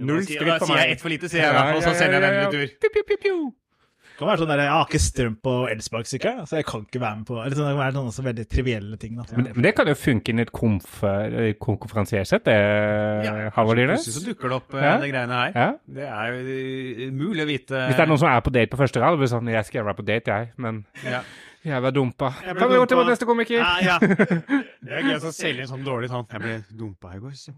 Null 0.05 0.25
skritt 0.27 0.43
Da 0.45 0.59
for 0.61 0.69
sier 0.73 0.83
jeg 0.83 0.97
ett 0.97 1.05
for 1.05 1.13
lite, 1.15 1.31
sier 1.33 1.45
jeg 1.45 1.53
i 1.53 1.57
hvert 1.57 1.71
fall, 1.77 1.85
så 1.87 1.95
sender 2.01 2.19
jeg 2.19 2.25
den 2.25 2.41
en 2.45 2.57
tur. 2.57 3.53
Det 4.15 4.21
kan 4.21 4.29
være 4.31 4.39
sånn 4.45 4.51
der, 4.53 4.61
Jeg 4.63 4.71
har 4.71 4.85
ikke 4.87 4.99
strøm 5.03 5.33
på 5.43 5.53
elsparkesykkel, 5.73 6.37
så 6.47 6.59
jeg 6.61 6.67
kan 6.69 6.85
ikke 6.87 7.01
være 7.03 7.17
med 7.19 7.27
på 7.27 7.39
Eller 7.43 7.57
sånn, 7.59 7.65
det 7.67 7.73
kan 7.75 7.81
være 7.81 7.95
noen 7.97 8.13
sånn 8.15 8.27
veldig 8.29 8.45
trivielle 8.53 8.99
ting. 9.03 9.17
da. 9.19 9.25
Men, 9.35 9.49
men 9.57 9.65
det 9.67 9.73
kan 9.75 9.89
jo 9.91 9.95
funke 9.99 10.31
inn 10.31 10.39
i 10.39 10.45
et 10.45 10.53
konf 10.55 11.01
kon 11.65 11.79
konferansiersett, 11.83 12.45
det, 12.47 12.55
Halvard 13.57 13.81
Dyrnes? 13.81 14.05
Plutselig 14.05 14.15
så 14.21 14.23
dukker 14.29 14.53
det 14.53 14.59
opp, 14.61 14.77
uh, 14.77 14.85
Ja. 14.85 14.93
de 15.03 15.09
greiene 15.11 15.41
her. 15.41 15.57
Ja. 15.59 15.67
Det 15.99 16.07
er 16.07 16.31
jo 16.31 16.45
uh, 16.47 17.17
mulig 17.19 17.43
å 17.43 17.49
vite 17.51 17.81
Hvis 17.89 17.99
det 17.99 18.05
er 18.07 18.13
noen 18.13 18.23
som 18.23 18.31
er 18.31 18.45
på 18.47 18.55
date 18.55 18.71
på 18.71 18.79
første 18.85 19.03
rad, 19.03 19.19
blir 19.19 19.27
det 19.27 19.33
sånn 19.35 19.51
Jeg 19.51 19.67
skal 19.67 19.89
være 19.89 19.99
på 19.99 20.07
date, 20.07 20.39
jeg, 20.39 20.53
men 20.63 20.85
ja. 21.03 21.25
jævla 21.75 21.91
dumpa. 21.97 22.31
Jeg 22.45 22.55
ble 22.55 22.63
Kan 22.63 22.71
vi 22.71 22.79
gå 22.79 22.87
til 22.87 22.95
dumpa. 22.95 23.03
vår 23.03 23.11
neste 23.11 23.29
komiker? 23.33 23.65
Ja, 23.65 23.75
ja. 23.83 23.99
Det 24.85 24.95
er 24.95 25.11
gøy 25.11 25.19
å 25.19 25.33
selge 25.35 25.67
en 25.67 25.73
sånn 25.75 25.83
dårlig 25.83 26.13
sånn 26.15 26.29
Jeg 26.31 26.45
ble 26.45 26.61
dumpa 26.71 27.17
i 27.17 27.23
går. 27.25 27.35
så. 27.35 27.51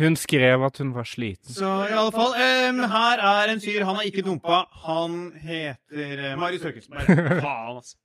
Hun 0.00 0.14
skrev 0.16 0.62
at 0.64 0.78
hun 0.80 0.94
var 0.96 1.04
sliten. 1.04 1.52
Så 1.52 1.68
i 1.84 1.92
alle 1.92 2.12
fall, 2.14 2.32
um, 2.32 2.78
her 2.94 3.20
er 3.28 3.50
en 3.52 3.60
fyr. 3.60 3.82
Han 3.84 3.98
er 4.00 4.06
ikke 4.08 4.22
dumpa. 4.24 4.62
Han 4.86 5.18
heter 5.42 6.22
uh, 6.32 6.38
Marius 6.40 6.62
Høkelsberg. 6.64 7.10
Faen, 7.44 7.76
altså. 7.76 7.98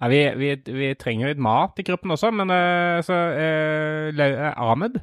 Ja, 0.00 0.08
vi, 0.10 0.20
vi, 0.38 0.52
vi 0.74 0.92
trenger 1.00 1.32
litt 1.32 1.42
mat 1.42 1.78
i 1.82 1.86
kroppen 1.86 2.14
også, 2.14 2.30
men 2.34 2.50
uh, 2.52 3.00
så 3.06 3.14
uh, 3.14 4.52
Ahmed, 4.54 5.00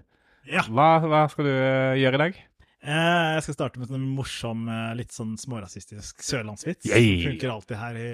Ja. 0.51 0.63
hva, 0.71 0.93
hva 1.03 1.25
skal 1.31 1.45
du 1.47 1.51
gjøre 1.99 2.17
i 2.17 2.23
dag? 2.25 2.39
Eh, 2.81 3.35
Jeg 3.35 3.43
skal 3.45 3.53
starte 3.53 3.77
med 3.77 3.91
en 3.93 4.07
morsom, 4.17 4.63
litt 4.97 5.11
sånn 5.13 5.35
smårasistisk 5.37 6.23
sørlandsvits. 6.25 6.87
Yay. 6.89 7.19
Funker 7.27 7.51
alltid 7.53 7.77
her 7.77 7.99
i 7.99 8.07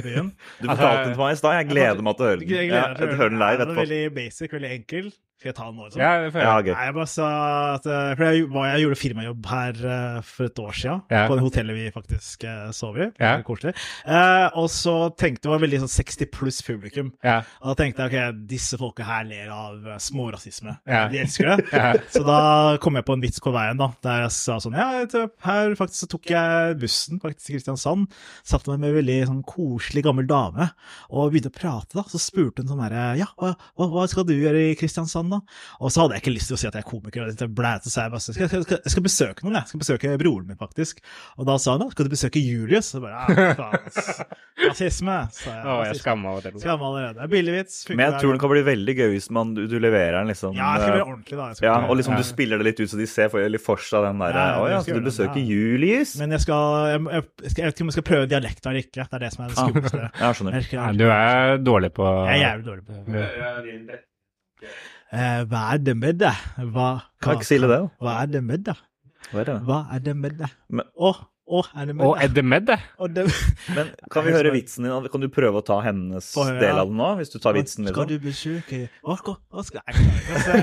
byen. 0.00 0.30
Du 0.62 0.70
fortalte 0.70 1.02
den 1.02 1.12
til 1.12 1.20
meg 1.20 1.34
i 1.34 1.40
stad. 1.42 1.58
Jeg 1.58 1.68
gleder 1.74 2.00
meg 2.06 2.16
til 2.16 2.24
å 2.24 2.30
høre 2.30 2.40
den. 2.40 2.54
Jeg 2.54 2.70
Ja, 2.70 2.86
gleder 2.86 2.88
meg 2.88 2.96
til 2.96 3.04
å 3.04 3.10
jeg 3.10 3.18
hører 3.20 3.34
den 3.34 3.42
live 3.42 3.66
etterpå. 3.66 3.80
Veldig 3.82 4.00
basic, 4.16 4.54
veldig 4.56 4.70
enkel. 4.78 5.10
Skal 5.40 5.50
jeg 5.50 5.56
ta 5.58 5.64
den 5.66 5.76
nå? 5.76 5.84
Liksom? 5.88 6.00
Ja, 6.00 6.10
jeg. 6.22 6.32
Ja. 6.38 6.52
Nei, 6.78 6.84
jeg 6.86 6.94
bare 6.96 7.10
sa 7.10 7.28
at 7.74 7.86
eh, 7.90 8.12
For 8.16 8.24
jeg, 8.28 8.44
jeg 8.46 8.82
gjorde 8.84 8.98
firmajobb 9.00 9.48
her 9.50 9.80
eh, 9.90 10.18
for 10.24 10.46
et 10.46 10.60
år 10.62 10.76
siden, 10.78 11.00
Ja. 11.10 11.24
på 11.28 11.34
det 11.36 11.42
hotellet 11.44 11.76
vi 11.76 11.86
faktisk 11.92 12.44
eh, 12.48 12.68
sov 12.76 12.96
i. 13.02 13.08
Ja. 13.20 13.32
Koselig. 13.44 13.74
Eh, 14.06 14.46
og 14.60 14.68
så 14.72 14.94
tenkte 15.18 15.34
jeg 15.34 15.42
det 15.44 15.52
var 15.52 15.62
veldig 15.66 15.80
sånn 15.82 15.92
60 15.92 16.30
pluss 16.32 16.60
publikum. 16.64 17.10
Ja. 17.26 17.40
Og 17.60 17.72
da 17.72 17.74
tenkte 17.82 18.06
jeg 18.06 18.14
ok, 18.14 18.38
disse 18.54 18.78
folka 18.80 19.04
her 19.08 19.26
ler 19.28 19.50
av 19.52 19.88
smårasisme. 20.00 20.76
Ja. 20.88 21.02
De 21.12 21.20
elsker 21.24 21.50
det. 21.50 21.58
Ja. 21.74 21.90
Så 22.14 22.22
da 22.24 22.38
kom 22.80 22.94
jeg 22.96 23.04
på 23.08 23.16
en 23.16 23.22
vits 23.24 23.42
på 23.42 23.50
veien, 23.52 23.76
da, 23.80 23.90
der 24.06 24.22
jeg 24.24 24.32
sa 24.36 24.56
sånn 24.62 24.76
Ja, 24.78 25.02
her 25.44 25.74
faktisk 25.76 26.04
så 26.04 26.08
tok 26.14 26.30
jeg 26.30 26.76
bussen 26.80 27.18
faktisk 27.20 27.48
til 27.50 27.56
Kristiansand. 27.58 28.06
Satt 28.46 28.68
meg 28.70 28.78
med 28.80 28.92
en 28.92 28.98
veldig 29.00 29.18
sånn 29.32 29.42
koselig 29.48 30.04
gammel 30.06 30.28
dame 30.30 30.70
og 31.10 31.32
begynte 31.34 31.50
å 31.50 31.56
prate, 31.58 31.98
da. 31.98 32.04
Så 32.08 32.20
spurte 32.22 32.62
hun 32.62 32.70
sånn 32.70 32.82
herre 32.86 33.04
Ja, 33.20 33.28
hva, 33.40 33.52
hva 33.76 34.06
skal 34.10 34.24
du 34.28 34.32
gjøre 34.36 34.62
i 34.70 34.76
Kristiansand, 34.78 35.23
da? 35.32 35.40
Og 35.80 35.92
så 35.94 36.04
hadde 36.04 36.16
jeg 36.18 36.24
ikke 36.24 36.34
lyst 36.36 36.50
til 36.50 36.56
å 36.56 36.60
si 36.60 36.66
at 36.68 36.74
jeg 36.78 36.84
er 36.84 36.88
komiker. 36.90 37.24
og 37.24 37.40
Jeg 37.40 37.50
blæte, 37.54 37.90
så 37.92 38.04
jeg 38.04 38.12
bare 38.14 38.22
jeg 38.24 38.34
skal, 38.36 38.48
jeg, 38.58 38.66
skal, 38.68 38.80
skal 38.94 39.04
besøke 39.06 39.44
noen, 39.46 39.54
jeg. 39.54 39.62
jeg 39.64 39.72
skal 39.72 39.82
besøke 39.84 40.12
broren 40.20 40.46
min, 40.50 40.58
faktisk. 40.60 41.00
Og 41.38 41.46
da 41.48 41.56
sa 41.58 41.74
hun 41.76 41.84
da 41.84 41.90
skal 41.94 42.08
du 42.08 42.12
besøke 42.14 42.42
Julius? 42.42 42.92
Og 42.98 43.04
bare 43.06 43.24
ja, 43.28 43.54
faen. 43.58 43.80
Rasisme. 44.68 45.16
jeg. 45.44 45.62
Å, 45.64 45.78
jeg 45.88 45.98
skamma. 46.00 46.36
Allerede. 46.38 47.16
Det 47.18 47.24
er 47.26 47.30
billig 47.32 47.54
vits. 47.56 47.80
Men 47.90 48.04
jeg 48.06 48.20
tror 48.22 48.34
den 48.34 48.40
kan 48.42 48.52
bli 48.52 48.62
veldig 48.66 48.94
gøy 49.00 49.10
hvis 49.14 49.28
man, 49.34 49.52
du, 49.56 49.64
du 49.70 49.76
leverer 49.82 50.20
den 50.20 50.30
liksom 50.32 50.54
Ja, 50.56 50.72
jeg 50.76 50.84
skal 50.84 50.94
bli 50.96 51.04
ordentlig, 51.04 51.38
da. 51.40 51.48
Jeg 51.50 51.58
skal 51.60 51.68
ja, 51.68 51.74
og 51.88 51.98
liksom 51.98 52.14
Ja. 52.14 52.20
du 52.22 52.28
spiller 52.28 52.60
det 52.62 52.68
litt 52.70 52.80
ut 52.84 52.92
så 52.92 53.00
de 53.00 53.08
ser 53.10 53.30
for, 53.32 53.58
for 53.64 53.82
seg 53.82 54.06
den 54.06 54.22
derre 54.22 54.44
Å 54.62 54.68
ja, 54.70 54.78
så 54.84 54.94
du 54.96 55.04
besøker 55.04 55.34
den, 55.34 55.48
ja. 55.50 55.58
Julius? 55.58 56.14
Men 56.20 56.36
jeg 56.36 56.44
skal 56.46 56.76
jeg, 56.94 57.02
jeg, 57.16 57.26
jeg, 57.44 57.54
vet 57.58 57.74
ikke 57.74 57.84
om 57.86 57.90
jeg 57.92 57.96
skal 57.98 58.06
prøve 58.10 58.30
dialekta 58.30 58.70
eller 58.72 58.84
ikke. 58.86 59.06
Det 59.10 59.18
er 59.18 59.24
det 59.26 59.32
som 59.34 59.44
er 59.44 59.52
det 59.52 59.58
skumleste. 59.60 60.02
Ja, 60.22 60.32
skjønner. 60.38 60.66
Skal- 60.68 60.98
du 61.00 61.06
er 61.10 61.58
dårlig 61.64 61.92
på 61.96 62.08
jeg 62.14 62.34
er 62.38 62.42
jævlig 62.44 62.66
dårlig 62.70 62.84
på 62.86 62.92
det. 63.10 64.00
Eh, 65.12 65.44
hva 65.50 65.66
er 65.74 65.84
det 65.84 65.94
med 65.98 66.18
deg? 66.22 66.40
Hva, 66.72 66.88
hva, 67.22 67.36
hva, 67.36 67.84
hva 68.00 68.16
er 68.22 68.32
det 68.32 68.42
med 68.42 68.64
deg? 68.66 68.80
Hva 69.32 69.84
er 69.92 70.02
det? 70.04 70.16
Med 70.16 70.36
deg? 70.40 70.52
Å, 70.94 71.12
Å, 71.44 71.60
er 71.76 71.90
det 71.90 71.94
med? 71.98 72.06
Og 72.06 72.14
er 72.24 72.30
det 72.32 72.42
med 72.44 72.64
det? 72.70 72.76
Men 73.76 73.90
kan 74.12 74.24
vi 74.24 74.32
høre 74.32 74.52
vitsen 74.54 74.86
din? 74.86 75.08
Kan 75.12 75.20
du 75.20 75.28
prøve 75.32 75.60
å 75.60 75.64
ta 75.66 75.76
hennes 75.84 76.30
del 76.32 76.80
av 76.80 76.88
den 76.88 76.96
nå? 76.96 77.10
Hvis 77.18 77.34
du 77.34 77.36
tar 77.36 77.52
vitsen, 77.56 77.84
Skal 77.84 78.08
liksom? 78.08 78.08
du 78.08 78.24
besøke 78.24 78.78
skal, 79.20 79.36
skal? 79.68 79.82
Altså, 79.84 80.56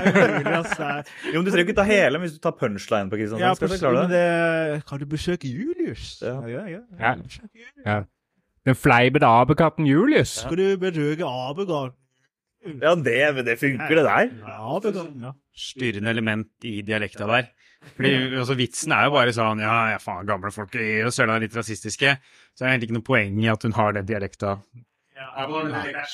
altså. 0.56 0.88
Jo, 1.30 1.38
men 1.38 1.46
Du 1.46 1.52
trenger 1.52 1.68
ikke 1.68 1.78
ta 1.78 1.86
hele, 1.86 2.18
men 2.18 2.26
hvis 2.26 2.34
du 2.34 2.42
tar 2.42 2.56
punchline 2.58 3.12
på 3.12 3.20
Kristiansand, 3.20 3.46
Ja, 3.46 3.54
skal 3.54 3.70
du 3.70 3.78
klare 3.78 4.08
det? 4.10 4.18
det 4.18 4.82
Kan 4.90 4.98
du 4.98 5.06
besøke 5.06 5.46
Julius? 5.46 6.16
Ja. 6.18 6.40
ja, 6.50 6.66
ja. 6.74 6.82
Ja. 6.98 7.14
Ja. 7.86 7.98
Den 8.66 8.78
fleipete 8.78 9.26
abekatten 9.26 9.86
Julius. 9.86 10.40
Skal 10.42 10.58
du 10.58 10.66
besøke 10.82 11.26
Abegarden? 11.26 11.94
Ja, 12.62 12.94
det, 12.94 13.44
det 13.46 13.56
funker, 13.58 13.98
det 13.98 14.04
der. 14.06 14.30
det 14.84 14.92
ja. 15.24 15.32
Styrende 15.52 16.12
element 16.14 16.68
i 16.68 16.80
dialekta 16.86 17.26
der. 17.30 17.50
Fordi 17.96 18.12
altså, 18.38 18.54
Vitsen 18.54 18.94
er 18.94 19.08
jo 19.08 19.14
bare 19.16 19.32
sånn 19.34 19.60
Ja, 19.62 19.74
ja 19.90 19.98
faen, 19.98 20.26
gamle 20.28 20.52
folk 20.54 20.76
i 20.78 21.02
Sørlandet 21.10 21.40
er 21.40 21.44
litt 21.48 21.58
rasistiske. 21.58 22.14
Så 22.54 22.62
er 22.62 22.68
det 22.68 22.72
egentlig 22.72 22.90
ikke 22.90 22.98
noe 23.00 23.08
poeng 23.08 23.40
i 23.42 23.50
at 23.50 23.66
hun 23.66 23.74
har 23.76 23.96
den 23.96 24.06
dialekta. 24.08 24.56
Ja, 25.18 25.46
det 25.46 25.94
er 25.94 26.06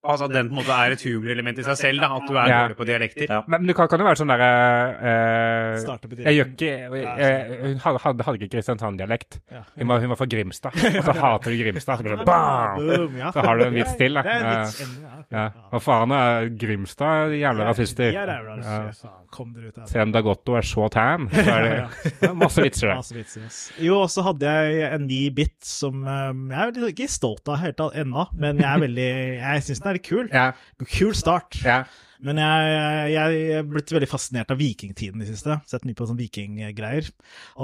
såpass 0.00 0.22
at 0.24 0.32
den 0.32 0.48
på 0.48 0.54
en 0.54 0.58
måte 0.62 0.72
er 0.72 0.94
et 0.94 1.02
humorelement 1.04 1.58
i 1.60 1.64
seg 1.66 1.76
selv, 1.76 2.00
da, 2.00 2.08
at 2.16 2.26
du 2.28 2.34
er 2.36 2.48
Ja. 2.48 2.60
dårlig 2.64 2.76
på 2.78 2.86
dialekter. 2.88 3.26
Ja. 3.28 3.42
Men 3.46 3.66
det 3.66 3.76
kan, 3.76 3.88
kan 3.88 4.00
jo 4.00 4.06
være 4.06 4.16
sånn 4.16 4.32
derre 4.32 4.48
uh, 4.96 5.76
Starte 5.82 6.08
på 6.08 6.16
Jeg 6.16 6.34
gjør 6.38 6.48
ikke 6.54 6.70
jeg, 6.70 7.04
jeg, 7.20 7.58
Hun 7.66 7.76
hadde, 7.84 7.98
hadde 8.04 8.24
hadde 8.24 8.38
ikke 8.40 8.54
Kristiansand-dialekt. 8.56 9.40
Ja. 9.52 9.62
Hun, 9.76 9.88
var- 9.88 10.00
hun 10.00 10.08
var 10.14 10.16
fra 10.16 10.26
Grimstad, 10.32 10.72
og 10.72 11.04
så 11.04 11.12
hater 11.20 11.50
du 11.52 11.58
Grimstad. 11.62 12.00
Så, 12.00 12.02
blir 12.06 12.16
det 12.16 12.24
bam! 12.26 13.32
Så 13.34 13.44
har 13.44 13.60
du 13.60 13.64
en 13.66 13.74
vits 13.76 13.96
til, 14.00 14.14
da. 14.16 14.22
Det 14.22 14.88
Ja. 15.30 15.44
Ja. 15.70 15.78
Faen 15.78 16.10
er 16.16 16.48
Grimstad, 16.58 17.36
jævla 17.38 17.68
rasister? 17.68 18.10
Det 18.10 18.16
er 18.16 18.92
Kom 19.30 19.52
dere 19.54 19.68
ut 19.70 19.76
her. 19.78 19.86
Selv 19.86 20.08
om 20.08 20.12
Dagotto 20.16 20.56
er 20.58 20.64
så 20.66 20.88
tan, 20.90 21.28
så 21.30 21.44
det 21.44 22.14
det 22.20 22.30
masse 22.40 22.62
vitser 22.64 22.90
der. 22.90 23.52
Jo, 23.78 24.00
og 24.02 24.08
så 24.10 24.24
hadde 24.26 24.50
jeg 24.50 24.88
en 24.96 25.04
ny 25.06 25.20
bit 25.34 25.54
som 25.62 26.02
jeg 26.50 26.72
er 26.74 26.88
ikke 26.90 27.06
stolt 27.10 27.46
av 27.52 27.60
helt 27.62 27.78
ennå, 27.94 28.26
men 28.34 28.58
jeg 28.58 28.66
er 28.66 28.82
veldig 28.82 29.06
Jeg 29.38 29.62
syns 29.68 29.80
den 29.84 29.89
er 29.90 29.98
litt 29.98 30.06
kul. 30.08 30.30
Ja, 30.32 30.50
Kul 30.86 31.12
start. 31.18 31.60
ja. 31.66 31.82
Men 32.20 32.36
jeg, 32.36 32.64
jeg, 32.68 33.12
jeg 33.14 33.44
er 33.56 33.62
blitt 33.64 33.90
veldig 33.94 34.08
fascinert 34.10 34.50
av 34.52 34.58
vikingtiden 34.60 35.22
i 35.22 35.24
det 35.24 35.32
siste. 35.38 35.54
Sett 35.70 35.86
mye 35.88 35.96
på 35.96 36.04
sånn 36.04 36.18
vikinggreier. 36.18 37.06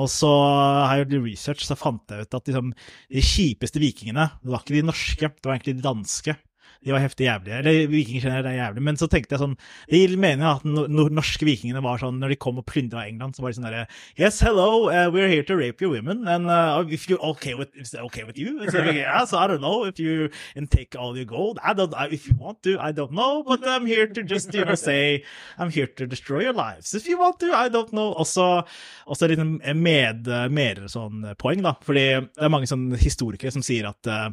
Og 0.00 0.08
så 0.08 0.30
har 0.32 0.94
jeg 0.96 1.02
gjort 1.10 1.26
research, 1.26 1.66
så 1.68 1.76
fant 1.76 2.08
jeg 2.08 2.24
ut 2.24 2.36
at 2.38 2.48
liksom, 2.48 2.70
de 3.12 3.24
kjipeste 3.28 3.82
vikingene, 3.82 4.30
det 4.40 4.54
var 4.54 4.64
ikke 4.64 4.78
de 4.78 4.86
norske, 4.88 5.28
det 5.28 5.44
var 5.50 5.58
egentlig 5.58 5.76
de 5.76 5.84
danske. 5.84 6.36
De 6.84 6.94
var 6.94 7.02
heftig 7.04 7.28
jævlige. 7.28 7.60
Eller 7.62 7.90
vikinger 7.92 8.26
generelt 8.26 8.50
er 8.50 8.58
jævlige. 8.58 8.86
Men 8.88 9.00
så 9.00 9.08
tenkte 9.10 9.36
jeg 9.36 9.42
sånn 9.42 9.56
Det 9.90 10.00
gir 10.02 10.16
mening 10.20 10.46
at 10.46 10.64
no, 10.66 10.86
no, 10.90 11.08
norske 11.12 11.46
vikingene 11.48 11.82
var 11.84 12.00
sånn 12.02 12.20
Når 12.22 12.34
de 12.34 12.40
kom 12.42 12.60
og 12.60 12.66
plyndra 12.68 13.06
England, 13.06 13.36
så 13.36 13.44
var 13.44 13.52
de 13.52 13.58
sånn 13.60 13.68
derre 13.68 13.86
Yes, 14.18 14.40
hello, 14.44 14.88
uh, 14.88 15.08
we're 15.12 15.28
here 15.28 15.44
to 15.46 15.56
rape 15.56 15.80
your 15.80 15.92
women. 15.92 16.26
And 16.28 16.50
uh, 16.50 16.84
if 16.88 17.08
you're 17.08 17.22
okay 17.32 17.54
with, 17.54 17.68
okay 17.94 18.24
with 18.24 18.38
you? 18.38 18.68
So, 18.70 18.82
yeah, 18.82 19.24
so 19.24 19.38
I 19.38 19.46
don't 19.46 19.60
know 19.60 19.84
if 19.84 19.98
you 19.98 20.30
and 20.54 20.70
take 20.70 20.96
all 20.98 21.16
your 21.16 21.26
gold. 21.26 21.58
I 21.62 21.74
don't. 21.74 21.92
If 22.12 22.26
you 22.28 22.34
want 22.38 22.62
to, 22.64 22.78
I 22.80 22.92
don't 22.92 23.12
know. 23.12 23.42
But 23.42 23.66
I'm 23.66 23.86
here 23.86 24.06
to 24.06 24.22
just 24.22 24.54
you 24.54 24.64
know 24.64 24.74
say 24.74 25.24
I'm 25.58 25.70
here 25.70 25.86
to 25.86 26.06
destroy 26.06 26.42
your 26.42 26.52
lives. 26.52 26.94
If 26.94 27.06
you 27.08 27.18
want 27.18 27.38
to, 27.40 27.52
I 27.52 27.68
don't 27.68 27.92
know. 27.92 28.14
Også, 28.16 28.64
også 29.06 29.28
litt 29.30 29.42
med, 29.76 30.28
mer 30.50 30.82
sånn 30.90 31.24
poeng, 31.38 31.62
da. 31.66 31.76
Fordi 31.86 32.06
det 32.26 32.46
er 32.46 32.52
mange 32.52 32.68
sånne 32.70 32.98
historikere 33.00 33.52
som 33.54 33.64
sier 33.64 33.88
at 33.90 34.10
uh, 34.10 34.30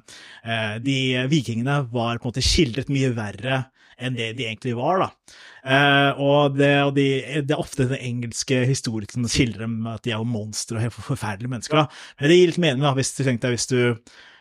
de 0.84 0.97
vikingene 1.32 1.84
var 1.91 2.17
på 2.17 2.27
en 2.27 2.32
måte 2.32 2.33
skildret 2.41 2.89
mye 2.89 3.12
verre 3.13 3.65
enn 4.02 4.17
det 4.17 4.32
de 4.39 4.48
egentlig 4.48 4.74
var, 4.76 5.04
da. 5.04 5.38
Eh, 5.63 6.19
og 6.19 6.58
det, 6.58 6.74
og 6.84 6.96
de, 6.98 7.08
det 7.46 7.54
er 7.54 7.62
ofte 7.62 7.86
den 7.88 8.02
engelske 8.02 8.63
historikeren 8.67 9.28
som 9.28 9.32
skildrer 9.32 9.67
dem 9.67 9.86
at 9.88 10.04
de 10.04 10.12
er 10.12 10.17
jo 10.19 10.28
monstre 10.28 10.80
og 10.80 10.88
helt 10.88 10.98
forferdelige 10.98 11.54
mennesker, 11.54 11.84
da. 11.84 12.04
Men 12.19 12.32
det 12.32 12.39
gir 12.39 12.52
litt 12.52 12.63
mening, 12.65 12.84
da, 12.84 12.96
hvis 12.98 13.13
du 13.15 13.22
tenkte 13.24 13.48
deg 13.48 13.58
hvis 13.60 13.69
du 13.69 13.80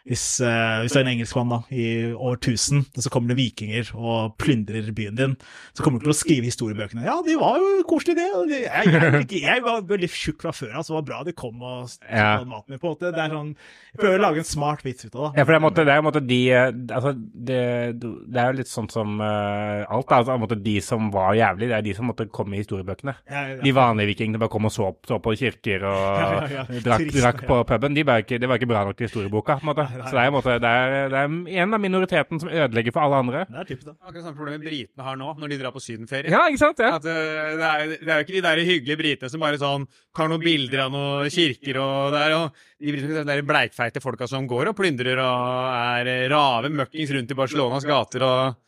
hvis, 0.08 0.24
uh, 0.42 0.82
hvis 0.82 0.94
du 0.94 0.98
er 0.98 1.04
en 1.04 1.12
engelskmann 1.12 1.52
da, 1.52 1.60
i 1.70 1.86
år 2.10 2.38
1000, 2.40 2.84
og 2.96 3.04
så 3.04 3.12
kommer 3.12 3.32
det 3.32 3.38
vikinger 3.38 3.92
og 3.94 4.34
plyndrer 4.42 4.88
byen 4.96 5.18
din, 5.18 5.36
så 5.76 5.84
kommer 5.84 6.00
du 6.00 6.08
til 6.08 6.14
å 6.14 6.18
skrive 6.18 6.48
historiebøkene. 6.50 7.04
Ja, 7.06 7.20
de 7.22 7.36
var 7.38 7.60
jo 7.62 7.84
koselige, 7.86 8.26
det. 8.50 8.62
Jeg, 8.66 8.90
jeg, 8.90 9.42
jeg, 9.44 9.62
var 9.62 9.84
veldig 9.86 10.10
tjukk 10.10 10.42
fra 10.42 10.54
før 10.56 10.74
av, 10.74 10.86
så 10.86 10.92
det 10.92 10.98
var 10.98 11.06
bra 11.10 11.20
de 11.28 11.36
kom 11.38 11.62
og 11.62 11.92
Ja. 12.08 12.42
maten 12.42 12.74
min. 12.74 12.80
på 12.82 12.90
en. 12.90 12.98
Det 13.02 13.22
er 13.22 13.30
sånn, 13.30 13.54
Jeg 13.92 14.00
prøver 14.00 14.18
å 14.18 14.22
lage 14.22 14.42
en 14.42 14.48
smart 14.48 14.82
vits 14.84 15.06
ut 15.06 15.14
av 15.14 15.22
det. 15.22 15.38
Ja, 15.38 15.44
for 15.44 15.52
det 15.52 15.54
er, 15.54 15.60
en 15.60 15.66
måte, 15.66 15.84
det 15.86 15.94
er 15.94 16.02
en 16.02 16.08
måte 16.08 16.22
de 16.26 16.40
eh, 16.50 16.72
Altså, 16.92 17.12
det, 17.14 17.60
det 18.00 18.40
er 18.42 18.50
jo 18.50 18.58
litt 18.58 18.70
sånn 18.70 18.90
som 18.90 19.20
uh, 19.20 19.86
alt. 19.86 20.08
da, 20.08 20.18
Altså, 20.22 20.34
en 20.34 20.42
måte 20.42 20.58
de 20.62 20.76
som 20.84 21.10
var 21.14 21.36
jævlig, 21.38 21.70
det 21.70 21.78
er 21.78 21.86
de 21.86 21.94
som 21.94 22.10
måtte 22.10 22.26
komme 22.32 22.56
i 22.56 22.62
historiebøkene. 22.62 23.14
Ja, 23.30 23.44
ja. 23.52 23.60
De 23.62 23.74
vanlige 23.76 24.12
vikingene 24.12 24.42
bare 24.42 24.52
kom 24.52 24.66
og 24.66 24.74
så, 24.74 24.90
så 25.06 25.20
på 25.22 25.36
kirker 25.38 25.86
og 25.86 26.82
drakk, 26.82 27.06
drakk 27.14 27.44
på 27.46 27.62
puben. 27.68 27.94
De 27.94 28.06
var 28.06 28.24
ikke, 28.24 28.40
det 28.42 28.50
var 28.50 28.60
ikke 28.60 28.70
bra 28.72 28.84
nok 28.88 28.98
til 28.98 29.08
historieboka. 29.08 29.60
på 29.60 29.66
en 29.66 29.72
måte. 29.72 29.88
Så 29.92 30.14
det 30.14 30.22
er, 30.22 30.28
en 30.30 30.34
måte, 30.34 30.56
det 30.62 30.70
er, 30.70 30.94
det 31.12 31.20
er 31.20 31.62
en 31.62 31.76
av 31.76 31.82
minoriteten 31.82 32.40
som 32.42 32.50
ødelegger 32.50 32.94
for 32.94 33.04
alle 33.04 33.20
andre. 33.22 33.44
Det 33.48 33.60
er 33.62 33.68
typisk, 33.68 33.88
da. 33.90 33.94
Akkurat 34.00 34.26
samme 34.26 34.38
problem 34.38 34.64
britene 34.64 35.06
har 35.06 35.18
nå, 35.20 35.34
når 35.42 35.52
de 35.52 35.58
drar 35.60 35.74
på 35.74 35.82
sydenferie. 35.84 36.32
Ja, 36.32 36.42
ikke 36.48 36.62
sant? 36.62 36.82
Ja. 36.82 36.94
At, 36.98 37.08
eh, 37.08 37.52
det, 37.60 37.68
er, 37.68 37.94
det 37.98 38.08
er 38.08 38.20
jo 38.20 38.26
ikke 38.26 38.36
de 38.38 38.44
der 38.48 38.62
hyggelige 38.68 39.00
britene 39.02 39.32
som 39.32 39.44
bare 39.44 39.60
sånn 39.60 39.86
har 40.18 40.32
noen 40.32 40.44
bilder 40.44 40.84
av 40.86 40.92
noen 40.94 41.32
kirker 41.32 41.80
og 41.82 42.16
der, 42.16 42.36
og 42.38 42.64
de 42.82 42.96
britene, 42.96 43.24
de 43.28 43.46
bleikfeite 43.52 44.02
folka 44.04 44.28
som 44.30 44.48
går 44.50 44.72
og 44.72 44.78
plyndrer 44.78 45.22
og 45.22 46.02
er 46.02 46.12
rave 46.32 46.72
møkkings 46.72 47.14
rundt 47.16 47.34
i 47.34 47.38
Barcelonas 47.38 47.88
gater 47.88 48.26
og 48.26 48.58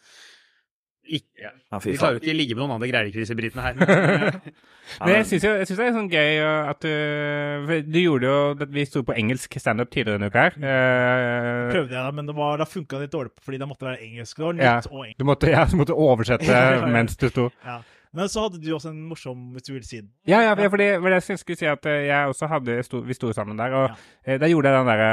ikke, 1.07 1.45
Ja, 1.45 1.79
De 1.79 1.97
klarer 1.99 2.17
jo 2.17 2.21
ikke 2.23 2.33
å 2.33 2.37
ligge 2.39 2.55
med 2.57 2.63
noen 2.65 2.75
andre, 2.77 2.89
greier 2.89 3.11
disse 3.13 3.37
britene 3.37 3.63
her. 3.63 3.75
Men, 5.01 5.15
jeg 5.17 5.27
syns 5.31 5.45
synes 5.45 5.79
det 5.81 5.85
er 5.87 5.95
sånn 5.97 6.11
gøy 6.13 6.41
at 6.45 6.85
du 6.85 7.83
Du 7.89 7.99
gjorde 8.03 8.29
jo 8.29 8.55
det- 8.61 8.69
Vi 8.75 8.85
sto 8.85 9.01
på 9.03 9.15
engelsk 9.17 9.57
standup 9.61 9.89
tidligere 9.91 10.19
denne 10.19 10.29
uka 10.29 10.45
her. 10.45 10.59
Uh, 10.61 11.73
Prøvde 11.73 11.95
jeg, 11.97 12.03
da, 12.05 12.11
men 12.13 12.27
det, 12.29 12.35
var, 12.37 12.59
da 12.61 12.67
funka 12.69 12.99
det 13.01 13.07
litt 13.09 13.15
dårlig, 13.17 13.33
fordi 13.45 13.61
det 13.63 13.69
måtte 13.71 13.89
være 13.89 14.03
engelsk. 14.05 14.37
Det 14.37 14.45
var 14.45 14.53
nytt 14.59 14.65
Ja. 14.69 14.77
og 14.91 15.01
engelsk. 15.07 15.19
du 15.19 15.25
måtte, 15.25 15.51
ja, 15.51 15.65
du 15.65 15.77
måtte 15.81 15.97
oversette 15.97 16.61
mens 16.97 17.17
du 17.17 17.29
sto. 17.33 17.51
Ja. 17.65 17.79
Men 18.15 18.31
så 18.31 18.45
hadde 18.45 18.61
du 18.63 18.69
også 18.77 18.93
en 18.93 19.01
morsom, 19.11 19.49
hvis 19.55 19.67
du 19.67 19.73
vil 19.75 19.85
si 19.87 19.99
den. 19.99 20.11
Ja, 20.31 20.39
ja, 20.45 20.53
for 20.55 20.79
det, 20.79 20.89
for 21.03 21.11
det 21.11 21.19
jeg 21.19 21.39
skulle 21.41 21.59
si 21.59 21.67
at 21.67 21.87
eh, 21.91 22.05
jeg 22.07 22.31
også 22.31 22.47
hadde 22.51 22.77
Vi 23.09 23.17
sto 23.17 23.33
sammen 23.35 23.59
der, 23.59 23.75
og 23.75 23.89
ja. 24.27 24.37
da 24.39 24.51
gjorde 24.51 24.71
jeg 24.71 24.79
den 24.79 24.91
derre 24.93 25.09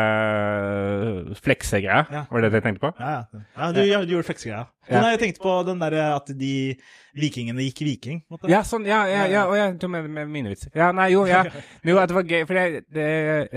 uh, 1.31 1.39
fleksegreia. 1.41 2.03
Ja. 2.13 2.23
Var 2.29 2.45
det 2.45 2.51
det 2.51 2.61
jeg 2.61 2.67
tenkte 2.67 2.85
på? 2.85 2.91
Ja, 2.99 3.15
ja. 3.17 3.41
ja 3.57 3.71
du, 3.73 3.81
du 3.81 4.13
gjorde 4.15 4.29
fleksegreia. 4.29 4.65
Ja. 4.89 4.99
Men 4.99 5.11
jeg 5.13 5.21
tenkte 5.23 5.43
på 5.43 5.55
den 5.65 5.81
derre 5.81 6.05
at 6.15 6.29
de 6.37 6.53
vikingene 7.17 7.65
gikk 7.67 7.81
viking. 7.87 8.21
Måtte. 8.31 8.49
Ja, 8.51 8.61
sånn, 8.67 8.85
ja, 8.89 9.01
ja, 9.09 9.25
ja, 9.29 9.47
og 9.49 9.57
jeg 9.57 9.77
tok 9.81 9.93
med, 9.95 10.09
med 10.13 10.29
mine 10.31 10.53
vitser. 10.53 10.73
Ja, 10.77 10.91
nei, 10.95 11.11
jo, 11.15 11.25
ja. 11.29 11.43
Jo, 11.87 11.97
at 12.01 12.11
det 12.11 12.17
var 12.17 12.27
gøy, 12.29 12.45
for 12.49 12.59
jeg, 12.59 12.85
det, 12.93 13.07
jeg, 13.07 13.49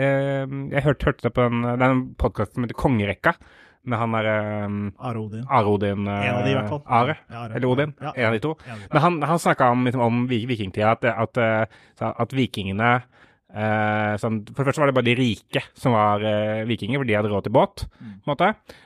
jeg 0.73 0.85
hørte, 0.89 1.11
hørte 1.11 1.29
det 1.29 1.35
på 1.37 1.47
den, 1.49 1.69
den 1.85 2.03
podkasten 2.21 2.59
som 2.59 2.67
heter 2.67 2.81
Kongerekka, 2.81 3.35
med 3.85 3.99
han 4.01 4.15
derre 4.17 4.35
um, 4.65 4.79
Are 4.99 5.21
Odin. 5.21 5.45
Are 5.49 5.69
Odin 5.69 6.07
uh, 6.09 6.15
En 6.15 6.35
av 6.39 6.45
de, 6.45 6.51
i 6.51 6.55
hvert 6.57 6.71
fall. 6.73 6.83
Are, 6.87 7.17
Ja, 7.31 7.43
Are. 7.45 7.55
eller 7.59 7.69
Odin. 7.69 7.93
Ja. 8.01 8.13
En 8.17 8.27
av 8.31 8.33
de 8.37 8.41
to. 8.45 8.55
Men 8.93 9.03
han, 9.05 9.19
han 9.23 9.39
snakka 9.43 9.71
om, 9.75 9.85
liksom, 9.85 10.01
om 10.01 10.23
vikingtida, 10.31 10.95
at, 10.97 11.05
at, 11.05 11.37
eh, 11.37 12.13
at 12.15 12.33
vikingene 12.33 12.95
eh, 13.55 14.15
sånn, 14.21 14.41
For 14.51 14.63
det 14.63 14.69
første 14.69 14.83
var 14.83 14.91
det 14.91 14.97
bare 14.99 15.09
de 15.09 15.17
rike 15.19 15.63
som 15.79 15.95
var 15.95 16.25
eh, 16.27 16.65
vikinger, 16.69 17.01
for 17.01 17.09
de 17.09 17.17
hadde 17.17 17.31
råd 17.33 17.47
til 17.47 17.55
båt. 17.55 17.87
Mm. 18.01 18.15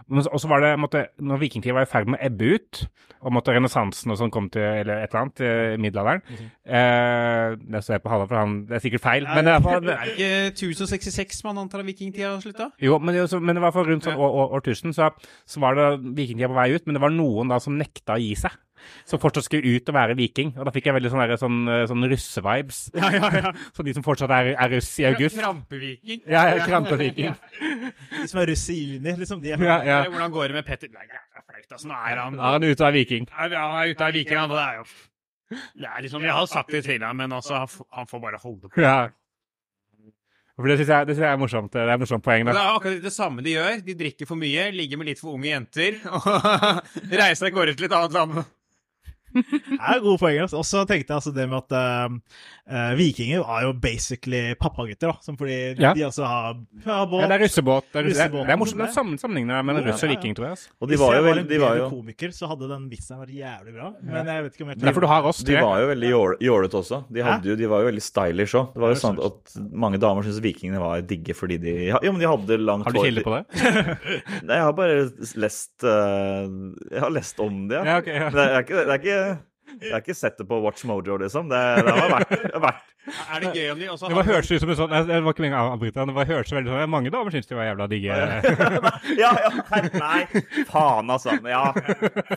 Men 0.08 0.22
så- 0.22 0.48
var 0.48 0.60
det, 0.60 0.78
måtte, 0.78 1.06
når 1.20 1.40
vikingtida 1.42 1.74
var 1.74 1.82
i 1.82 1.90
ferd 1.90 2.08
med 2.08 2.20
å 2.20 2.26
ebbe 2.26 2.54
ut, 2.54 2.86
og 3.20 3.32
måtte 3.34 3.52
renessansen 3.52 4.12
og 4.12 4.18
sånn 4.20 4.30
kom 4.30 4.48
til 4.48 4.62
eller 4.62 5.02
et 5.02 5.10
eller 5.12 5.24
annet, 5.24 5.40
eh, 5.42 5.76
middelalderen 5.76 6.22
eh, 6.68 7.56
Det 7.58 7.82
ser 7.84 7.98
på 7.98 8.12
Halvard, 8.12 8.28
for 8.30 8.38
han, 8.38 8.54
det 8.68 8.76
er 8.78 8.84
sikkert 8.84 9.02
feil. 9.02 9.26
Men 9.26 9.44
det 9.44 9.56
er, 9.56 10.12
ikke 10.14 10.30
1066 10.54 11.42
man 11.44 11.58
antar 11.64 11.82
vikingtida 11.82 12.36
slutta? 12.40 12.70
jo, 12.80 12.98
men 12.98 13.14
det, 13.16 13.26
men 13.42 13.56
det 13.58 13.62
var 13.64 13.74
for 13.74 13.88
rundt 13.88 14.06
sånn 14.06 14.16
år, 14.18 14.38
år, 14.44 14.54
årtusen, 14.60 14.94
så, 14.94 15.10
så 15.48 15.60
var 15.60 15.74
det 15.74 15.88
vikingtida 16.14 16.48
på 16.52 16.58
vei 16.60 16.70
ut, 16.76 16.86
men 16.86 16.94
det 16.98 17.02
var 17.02 17.14
noen 17.14 17.50
da 17.50 17.58
som 17.62 17.76
nekta 17.78 18.16
å 18.16 18.22
gi 18.22 18.34
seg. 18.38 18.54
Som 19.08 19.20
fortsatt 19.22 19.44
skulle 19.44 19.74
ut 19.76 19.88
og 19.88 19.94
være 19.94 20.16
viking. 20.18 20.52
Og 20.58 20.64
da 20.68 20.72
fikk 20.74 20.86
jeg 20.90 20.94
veldig 20.98 21.10
sånne, 21.12 21.26
der- 21.28 21.40
sånn, 21.40 21.58
eh, 21.68 21.84
sånn 21.90 22.06
russevibes. 22.10 22.80
Ja, 22.94 23.10
ja, 23.14 23.30
ja. 23.42 23.52
Så 23.76 23.84
de 23.84 23.94
som 23.94 24.02
fortsatt 24.06 24.30
er, 24.30 24.54
er 24.56 24.68
russ 24.76 24.90
i 25.00 25.04
august. 25.08 25.38
Krampeviking. 25.38 26.22
Ja, 26.26 26.46
ja, 26.54 26.64
krampeviking. 26.66 27.34
De 28.22 28.28
som 28.28 28.40
er 28.42 28.46
russ 28.52 28.66
i 28.70 28.78
juni, 28.94 29.16
liksom. 29.20 29.40
De 29.42 29.52
er, 29.52 29.58
Ja, 29.64 29.78
ja. 29.84 30.00
Hvordan 30.10 30.32
går 30.32 30.48
det 30.48 30.58
med 30.60 30.66
Petter? 30.66 30.88
Nei, 30.92 31.06
det 31.06 31.14
er 31.18 31.42
flaut, 31.46 31.70
altså. 31.78 31.86
Nå 31.88 31.94
er 31.94 32.16
han 32.22 32.34
Nå 32.36 32.42
er 32.42 32.52
han 32.58 32.64
ute 32.64 32.80
av 32.86 32.92
viking. 32.94 33.28
Ja, 33.30 33.48
Han 33.48 33.82
er 33.82 33.94
ute 33.94 34.04
av 34.04 34.12
viking, 34.12 34.36
han. 34.38 34.48
Det 34.50 34.58
er 34.64 34.76
jo 34.82 34.84
det 35.80 35.86
er 35.88 36.02
liksom, 36.04 36.20
Jeg 36.22 36.32
har 36.36 36.46
sagt 36.46 36.68
det 36.70 36.84
til 36.84 37.00
ham, 37.00 37.16
men 37.16 37.30
altså, 37.32 37.54
han 37.92 38.06
får- 38.06 38.20
bare 38.20 38.36
holde 38.42 38.68
på. 38.68 38.82
Ja. 38.82 39.08
For 40.58 40.66
det 40.66 40.74
syns 40.80 40.88
jeg, 40.90 41.06
det 41.06 41.14
synes 41.14 41.22
jeg 41.24 41.32
er 41.32 41.38
morsomt. 41.38 41.70
Det 41.72 41.80
er 41.84 41.88
et 41.94 42.00
morsomt 42.02 42.24
poeng. 42.26 42.44
Da. 42.48 42.52
Det 42.52 42.58
er 42.60 42.74
akkurat 42.74 43.02
det 43.04 43.12
samme 43.14 43.42
de 43.46 43.52
gjør. 43.54 43.76
De 43.86 43.94
drikker 43.94 44.26
for 44.26 44.34
mye, 44.40 44.64
ligger 44.74 44.98
med 44.98 45.06
litt 45.06 45.20
for 45.22 45.36
unge 45.36 45.46
jenter 45.52 46.00
og 46.10 46.26
reiser 47.14 47.46
av 47.46 47.52
gårde 47.54 47.76
til 47.78 47.86
et 47.86 47.94
annet 47.94 48.16
land. 48.16 48.40
Det 49.34 49.78
er 49.78 50.00
gode 50.04 50.18
poenger. 50.20 50.42
altså. 50.46 50.58
Og 50.62 50.64
så 50.68 50.84
tenkte 50.88 51.12
jeg 51.12 51.18
altså 51.18 51.32
det 51.36 51.46
med 51.50 51.58
at 51.58 51.74
eh, 51.78 52.16
eh, 52.72 52.92
vikinger 52.98 53.42
var 53.44 53.62
jo 53.66 53.72
basically 53.74 54.54
pappagutter, 54.60 55.12
da. 55.12 55.16
Som 55.24 55.36
fordi 55.40 55.58
Ja. 55.78 55.92
de 55.94 56.04
altså 56.08 56.24
har, 56.26 56.56
har 56.84 57.06
båt. 57.10 57.22
Ja, 57.22 57.28
det 57.28 57.36
er 57.38 57.44
russebåt. 57.46 57.88
Det 57.92 58.00
er, 58.00 58.08
russe, 58.08 58.18
Russebåten, 58.24 58.46
det 58.48 58.54
er 58.56 58.60
morsomt 58.62 58.84
å 58.86 59.18
sammenligne 59.22 59.60
med 59.62 59.76
en 59.76 59.82
Ja, 59.84 59.92
russ 59.92 60.04
og 60.04 60.12
viking, 60.14 60.34
tror 60.38 60.48
jeg. 60.48 60.56
Altså. 60.58 60.68
Og 60.80 60.88
de 60.88 60.94
Hvis 60.94 61.00
var 61.04 61.14
jeg 61.14 61.20
jo 61.20 61.26
var 61.26 61.30
veldig 61.34 61.44
en 61.44 61.50
de 61.52 61.58
var 61.62 61.74
bedre 61.74 61.84
jo, 61.84 61.90
komiker, 61.96 62.34
så 62.38 62.48
hadde 62.52 62.68
den 62.72 62.88
vitsen 62.92 63.20
vært 63.22 63.34
jævlig 63.38 63.74
bra. 63.78 63.90
Men 64.02 64.26
jeg 64.32 64.46
vet 64.48 64.54
ikke 64.58 64.64
om 64.66 64.72
jeg 64.74 64.78
Det 64.82 64.94
du 64.98 65.06
har 65.12 65.22
oss, 65.32 65.42
de 65.44 65.54
var 65.60 65.80
jo 65.82 65.86
veldig 65.92 66.10
jål- 66.10 66.38
jålete 66.48 66.78
også. 66.82 67.02
De, 67.12 67.20
hadde 67.22 67.48
jo, 67.52 67.56
de 67.56 67.66
var 67.70 67.84
jo 67.84 67.90
veldig 67.92 68.02
stylish 68.04 68.54
òg. 68.58 68.72
Det 68.74 68.80
var 68.82 68.94
jo 68.94 68.98
sant 68.98 69.18
sånn 69.18 69.26
at 69.32 69.54
mange 69.84 69.98
damer 70.02 70.22
syntes 70.26 70.40
vikingene 70.42 70.80
var 70.82 71.00
digge 71.02 71.34
fordi 71.36 71.56
de 71.62 71.74
Ja, 71.92 71.98
men 72.02 72.18
de 72.20 72.26
hadde 72.28 72.58
langt 72.58 72.84
hår. 72.86 72.92
Har 72.92 72.98
du 72.98 73.04
kilde 73.04 73.22
på 73.24 73.34
det? 73.36 73.44
Nei, 74.48 74.56
jeg 74.58 74.64
har 74.66 74.72
bare 74.76 74.98
lest 75.40 75.84
uh, 75.84 76.46
Jeg 76.92 77.00
har 77.04 77.10
lest 77.14 77.40
om 77.42 77.68
det, 77.70 77.78
ja. 77.78 77.84
Ja, 77.88 77.96
okay, 78.02 78.14
ja. 78.18 78.28
Det 78.34 78.44
er 78.44 78.62
ikke, 78.64 78.82
det 78.84 78.92
er 78.94 79.00
ikke 79.02 79.17
jeg 79.78 79.92
har 79.92 80.00
ikke 80.00 80.14
sett 80.16 80.38
det 80.40 80.46
på 80.48 80.56
Watch 80.64 80.84
Mojo, 80.88 81.18
liksom. 81.20 81.50
Det, 81.52 81.58
det 81.84 81.92
har 81.92 82.08
vært, 82.14 82.30
det 82.40 82.52
har 82.54 82.62
vært. 82.64 82.84
Er 83.08 83.40
det 83.40 83.50
gøy 83.56 83.66
om 83.72 83.78
de 83.80 83.86
også 83.88 84.08
Det 84.10 84.16
var 84.18 84.26
hørtes 84.28 84.50
ut 84.52 84.60
som 84.60 84.70
en 84.72 84.76
sånn 84.76 84.90
Det 85.08 85.18
var 85.24 85.32
ikke 85.32 85.40
meningen 85.44 85.60
å 85.64 85.70
avbryte, 85.78 85.96
men 86.02 86.10
det 86.10 86.16
var 86.18 86.26
hørtes 86.28 86.52
veldig 86.52 86.72
sånn 86.74 86.90
Mange 86.92 87.12
damer 87.14 87.32
syntes 87.32 87.48
de 87.48 87.56
var 87.56 87.64
jævla 87.70 87.86
digge. 87.88 88.16
Ja, 89.16 89.30
ja, 89.32 89.52
her- 89.70 89.86
nei, 89.94 90.42
faen, 90.68 91.12
altså. 91.14 91.36
Ja, 91.48 91.62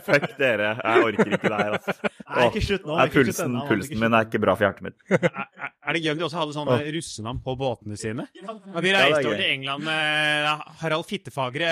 fuck 0.06 0.24
dere. 0.38 0.70
Jeg 0.78 1.04
orker 1.10 1.34
ikke 1.36 1.50
det 1.52 1.58
her, 1.58 1.76
altså. 1.76 1.96
Nei, 2.22 2.46
ikke 2.48 2.62
slutt 2.68 2.86
nå. 2.88 2.96
Nei, 2.96 3.04
ikke 3.10 3.18
slutt 3.18 3.28
pulsen, 3.28 3.50
ennå, 3.50 3.66
pulsen 3.68 4.00
min 4.04 4.16
er 4.20 4.28
ikke 4.30 4.40
bra 4.46 4.54
for 4.56 4.68
hjertet 4.68 4.86
mitt. 4.88 4.96
Er, 5.12 5.72
er 5.90 5.98
det 5.98 6.04
gøy 6.06 6.12
om 6.14 6.22
de 6.22 6.26
også 6.28 6.40
hadde 6.40 6.56
sånne 6.56 6.78
russenavn 6.96 7.42
på 7.44 7.56
båtene 7.60 8.00
sine? 8.00 8.28
At 8.46 8.80
de 8.86 8.94
reiste 8.96 9.24
over 9.28 9.40
til 9.42 9.48
England 9.50 9.88
med 9.90 10.66
Harald 10.80 11.08
Fittefagre 11.10 11.68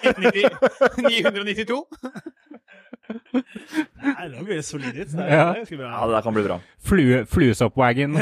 1990 0.00 1.04
992? 1.04 1.82
Nei, 3.10 4.28
det 4.32 4.44
blir 4.46 4.62
solid 4.66 4.96
ut. 4.96 5.12
Det 5.12 5.20
er, 5.24 5.30
Ja. 5.30 5.52
det. 5.54 5.78
Ja, 5.78 6.06
det 6.06 6.14
der 6.16 6.22
kan 6.26 6.34
bli 6.36 6.44
bra. 6.46 6.58
Flue, 6.82 7.22
Fluesoppwagon. 7.30 8.16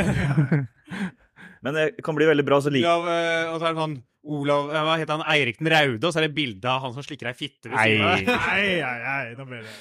Men 1.63 1.75
det 1.75 1.87
kan 2.07 2.15
bli 2.15 2.27
veldig 2.29 2.45
bra, 2.47 2.61
så 2.63 2.71
like. 2.71 2.87
Olav, 2.87 3.09
eh, 3.11 3.49
og 3.53 3.59
så 3.61 3.67
er 3.67 3.75
det 3.75 3.83
sånn 3.83 3.97
Olav, 4.29 4.69
eh, 4.71 4.85
Hva 4.87 4.95
heter 5.01 5.17
han? 5.17 5.25
Eirik 5.33 5.59
den 5.59 5.71
Raude, 5.73 6.05
og 6.07 6.13
så 6.15 6.21
er 6.21 6.29
det 6.29 6.35
bilde 6.37 6.69
av 6.71 6.83
han 6.85 6.93
som 6.95 7.03
slikker 7.07 7.31
ei 7.31 7.35
fitte 7.39 7.71
ved 7.73 7.79
siden 7.81 8.05
av. 8.07 8.23
Nei. 8.23 8.39
Nei, 8.79 8.95
nei, 9.03 9.35
nå 9.39 9.47
ble 9.49 9.61
det. 9.65 9.75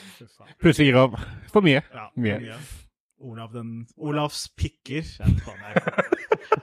Plutselig 0.63 0.89
gir 0.91 0.99
opp. 1.03 1.17
For 1.53 1.65
mye. 1.65 1.83
Ja, 1.93 2.07
Mye. 2.17 2.39
mye. 2.47 2.59
Olav 3.27 3.49
den 3.53 3.71
Olavs 3.97 4.43
pikker. 4.57 5.01
Ja. 5.17 5.25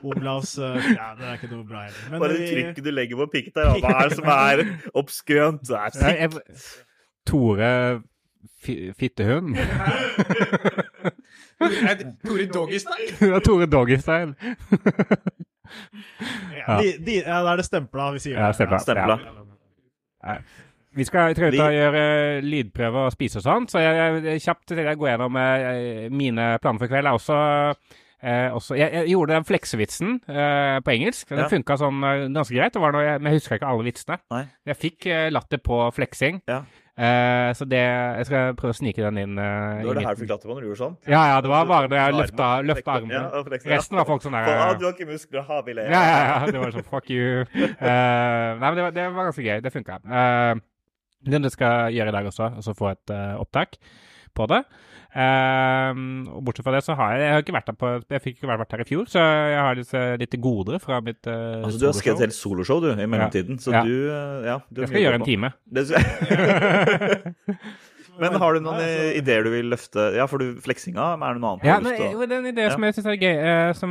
Olavs 0.06 0.52
uh, 0.62 0.76
Ja, 0.94 1.08
det 1.18 1.26
er 1.26 1.38
ikke 1.40 1.50
noe 1.50 1.64
bra 1.66 1.80
heller. 1.88 2.10
Men 2.12 2.22
Bare 2.22 2.36
det 2.38 2.50
trykket 2.52 2.86
du 2.86 2.90
legger 2.94 3.18
på 3.24 3.26
pikk 3.32 3.48
der, 3.56 3.72
hva 3.82 3.94
er 4.04 4.10
det 4.12 4.18
som 4.20 4.28
er 4.30 4.62
obskrønt? 5.02 5.64
Det 5.66 5.80
er 6.10 6.28
Ja, 6.28 6.28
Tore 7.26 7.70
fi, 8.64 8.74
Fittehund. 8.98 9.54
Nei, 11.60 11.94
Tore 12.26 12.46
Doggystyle. 12.50 13.10
Det 13.20 13.30
er 13.30 13.44
Tore 13.44 13.66
Doggystyle. 13.70 14.34
ja, 16.58 16.76
de, 16.80 16.92
de, 17.04 17.16
ja, 17.22 17.40
da 17.44 17.54
er 17.54 17.60
det 17.62 17.66
stempla 17.68 18.10
vi 18.14 18.22
sier 18.24 18.38
Ja, 18.40 18.50
stempla. 18.56 18.78
Stempla. 18.84 19.18
Ja. 20.24 20.38
Vi 20.94 21.02
skal 21.08 21.32
jeg 21.32 21.36
tror 21.40 21.50
ut 21.50 21.58
og 21.64 21.72
gjøre 21.74 22.02
lydprøver 22.46 23.08
og 23.08 23.14
spise 23.16 23.40
og 23.40 23.44
sånn, 23.48 23.64
så 23.70 23.80
jeg, 23.82 24.20
jeg 24.28 24.42
kjapt 24.44 24.76
jeg 24.78 24.94
går 25.00 25.08
gjennom 25.10 25.38
eh, 25.40 26.04
mine 26.14 26.52
planer 26.62 26.78
for 26.84 26.92
kveld. 26.92 27.08
er 27.10 27.16
også, 27.18 27.38
eh, 28.22 28.54
også 28.54 28.76
jeg, 28.78 28.92
jeg 29.00 29.10
gjorde 29.10 29.34
den 29.34 29.48
fleksevitsen 29.48 30.12
eh, 30.30 30.76
på 30.86 30.94
engelsk. 30.94 31.32
Den 31.34 31.42
Ja. 31.42 31.48
funka 31.50 31.76
sånn 31.82 31.98
eh, 32.06 32.22
ganske 32.30 32.54
greit, 32.54 32.76
det 32.78 32.84
var 32.84 32.94
noe, 32.94 33.02
jeg- 33.08 33.18
men 33.24 33.32
jeg 33.32 33.40
husker 33.42 33.58
ikke 33.58 33.72
alle 33.74 33.88
vitsene. 33.88 34.20
Nei. 34.36 34.44
Jeg 34.70 34.78
fikk 34.84 35.06
eh, 35.10 35.26
latter 35.34 35.58
på 35.66 35.80
fleksing, 35.98 36.38
Ja. 36.46 36.60
Eh, 36.98 37.50
så 37.58 37.66
det, 37.68 37.80
jeg 38.18 38.26
skal 38.28 38.54
prøve 38.58 38.74
å 38.74 38.78
snike 38.78 39.02
den 39.02 39.18
inn. 39.22 39.38
eh, 39.38 39.80
Det 39.80 39.86
var 39.88 39.98
det 39.98 40.04
her 40.06 40.18
du 40.18 40.22
fikk 40.22 40.30
latter 40.30 40.50
på 40.50 40.54
når 40.54 40.60
du 40.60 40.68
gjorde 40.68 40.80
sånn? 40.82 40.96
Ja, 41.10 41.22
ja, 41.32 41.40
det 41.44 41.50
var 41.52 41.66
bare 41.70 41.90
det. 41.90 41.98
jeg 41.98 42.16
løfta, 42.18 42.48
løfta 42.62 42.96
armen. 42.98 43.14
Ja. 43.14 43.42
Resten 43.74 43.98
var 44.00 44.08
folk 44.08 44.22
sånn 44.26 44.36
der 44.38 44.46
Faen, 44.50 44.78
du 44.78 44.86
har 44.86 44.94
ikke 44.94 45.10
muskler, 45.10 45.42
ha 45.48 45.60
vi 45.66 45.76
ler. 45.78 45.90
ja, 45.90 46.02
ja, 46.10 46.22
ja. 46.30 46.38
Det 46.52 46.62
var 46.62 46.74
sånn 46.76 46.88
fuck 46.88 47.10
you. 47.10 47.44
Eh, 47.54 47.68
nei, 47.84 48.68
men 48.68 48.78
det 48.78 48.86
var, 48.88 48.96
det 48.96 49.08
var 49.16 49.30
ganske 49.30 49.46
gøy. 49.46 49.60
Det 49.64 49.74
funka. 49.74 50.00
Uh, 50.06 50.62
det 51.24 51.52
skal 51.52 51.94
gjøre 51.94 52.12
i 52.12 52.16
dag 52.18 52.26
også, 52.28 52.50
og 52.58 52.64
så 52.66 52.74
få 52.76 52.90
et 52.92 53.14
opptak 53.40 53.78
på 54.36 54.46
det. 54.50 54.64
Eh, 55.14 55.90
og 56.34 56.40
bortsett 56.42 56.66
fra 56.66 56.72
det, 56.74 56.80
så 56.82 56.96
har 56.98 57.12
jeg, 57.14 57.20
jeg 57.22 57.34
har 57.36 57.42
ikke 57.44 57.54
vært 57.54 57.68
der 57.70 57.76
på 57.78 57.90
Jeg 58.10 58.22
fikk 58.24 58.40
ikke 58.40 58.48
vært 58.50 58.72
her 58.74 58.80
i 58.82 58.86
fjor, 58.88 59.04
så 59.06 59.22
jeg 59.22 59.60
har 59.62 59.76
litt, 59.78 59.92
eh, 59.94 60.14
litt 60.18 60.34
goder 60.42 60.80
fra 60.82 60.98
mitt 61.06 61.22
uh, 61.30 61.62
Altså, 61.62 61.78
du 61.78 61.84
har 61.86 61.94
skrevet 61.94 62.18
et 62.18 62.24
helt 62.26 62.34
soloshow, 62.36 62.82
du, 62.82 62.88
i 62.90 63.06
mellomtiden, 63.06 63.60
så 63.62 63.70
Ja. 63.76 63.84
du 63.86 63.94
eh, 64.10 64.48
Ja. 64.48 64.56
Du 64.74 64.82
Jeg 64.82 64.90
skal 64.90 65.04
gjøre 65.06 65.20
en 65.20 65.28
time. 65.28 65.52
Det 65.70 65.86
skal... 65.86 66.02
Men 68.20 68.36
har 68.38 68.54
du 68.54 68.60
noen 68.62 68.78
eh, 68.82 69.16
ideer 69.18 69.42
du 69.46 69.50
vil 69.54 69.66
løfte? 69.70 70.10
Ja, 70.14 70.26
for 70.30 70.42
du 70.42 70.58
fleksinga, 70.62 71.12
er 71.18 71.36
det 71.38 71.42
noe 71.42 71.54
annet? 71.56 71.66
Ja, 71.66 71.78
du 71.78 71.88
har 71.88 71.94
lyst 71.94 72.02
til 72.02 72.30
det 72.30 72.36
er 72.36 72.42
en 72.42 72.50
idé 72.50 72.66
som 72.70 72.82
Ja. 72.82 72.86
jeg 72.90 72.96
syns 72.98 73.08
er 73.10 73.20
gøy. 73.22 73.36
eh, 73.52 73.70
som, 73.78 73.90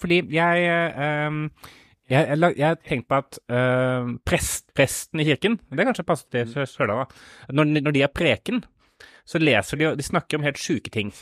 fordi 0.00 0.18
jeg 0.36 0.66
eh, 0.68 1.26
um, 1.28 1.40
jeg, 2.12 2.26
jeg, 2.28 2.38
jeg 2.58 2.66
har 2.66 2.78
tenkt 2.84 3.06
på 3.08 3.16
at 3.22 3.38
eh, 3.48 4.08
prest, 4.28 4.66
presten 4.76 5.22
i 5.22 5.24
kirken 5.28 5.54
Det 5.70 5.80
er 5.80 5.88
kanskje 5.88 6.04
passet 6.08 6.28
til 6.34 6.66
Sørlandet. 6.68 7.12
Når, 7.52 7.64
når 7.80 7.92
de 7.96 8.02
har 8.04 8.12
preken, 8.12 8.58
så 9.28 9.40
leser 9.42 9.78
de 9.78 9.92
De 9.98 10.06
snakker 10.06 10.38
om 10.38 10.46
helt 10.46 10.60
sjuke 10.60 10.92
ting. 10.92 11.12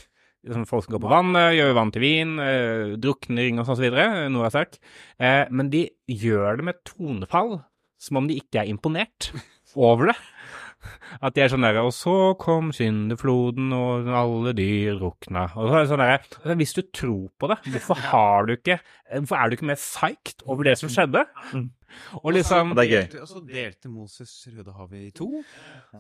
Som 0.49 0.65
folk 0.65 0.87
som 0.87 0.95
går 0.95 1.03
på 1.05 1.13
vannet, 1.13 1.55
gjør 1.59 1.75
vann 1.77 1.91
til 1.93 2.05
vin, 2.05 2.39
eh, 2.41 2.97
drukning 2.97 3.61
og 3.61 3.67
sånn 3.69 3.77
så 3.77 3.85
videre. 3.85 4.29
Noe 4.33 4.47
har 4.49 4.55
sagt. 4.55 4.79
Eh, 5.21 5.45
men 5.53 5.69
de 5.73 5.85
gjør 6.09 6.61
det 6.61 6.69
med 6.71 6.81
tonefall 6.89 7.59
som 8.01 8.17
om 8.17 8.29
de 8.29 8.39
ikke 8.41 8.63
er 8.63 8.71
imponert 8.73 9.31
over 9.77 10.13
det. 10.13 10.17
At 11.21 11.35
de 11.37 11.43
er 11.45 11.51
sånn 11.53 11.65
derre 11.67 11.83
Og 11.85 11.93
så 11.93 12.13
kom 12.41 12.71
syndefloden, 12.77 13.73
og 13.77 14.09
alle 14.17 14.53
dyr 14.57 14.97
drukna. 15.01 15.49
Og 15.57 15.69
så 15.69 15.75
er 15.77 15.83
det 15.85 15.91
sånn 15.93 16.03
derre 16.05 16.21
altså, 16.23 16.57
Hvis 16.63 16.73
du 16.79 16.83
tror 16.97 17.27
på 17.41 17.51
det, 17.53 17.59
hvorfor 17.75 18.01
har 18.11 18.49
du 18.49 18.55
ikke 18.57 18.79
Hvorfor 19.11 19.37
er 19.43 19.51
du 19.53 19.57
ikke 19.59 19.69
mer 19.73 19.81
psyched 19.81 20.45
over 20.47 20.69
det 20.71 20.77
som 20.81 20.89
skjedde? 20.93 21.25
Og 22.23 22.31
liksom 22.37 22.71
Det 22.79 22.85
er 22.85 22.91
gøy. 22.93 23.21
Og 23.25 23.27
så 23.33 23.41
delte 23.49 23.91
Moses 23.91 24.33
Rødehavet 24.55 25.01
i 25.09 25.11
to. 25.19 25.27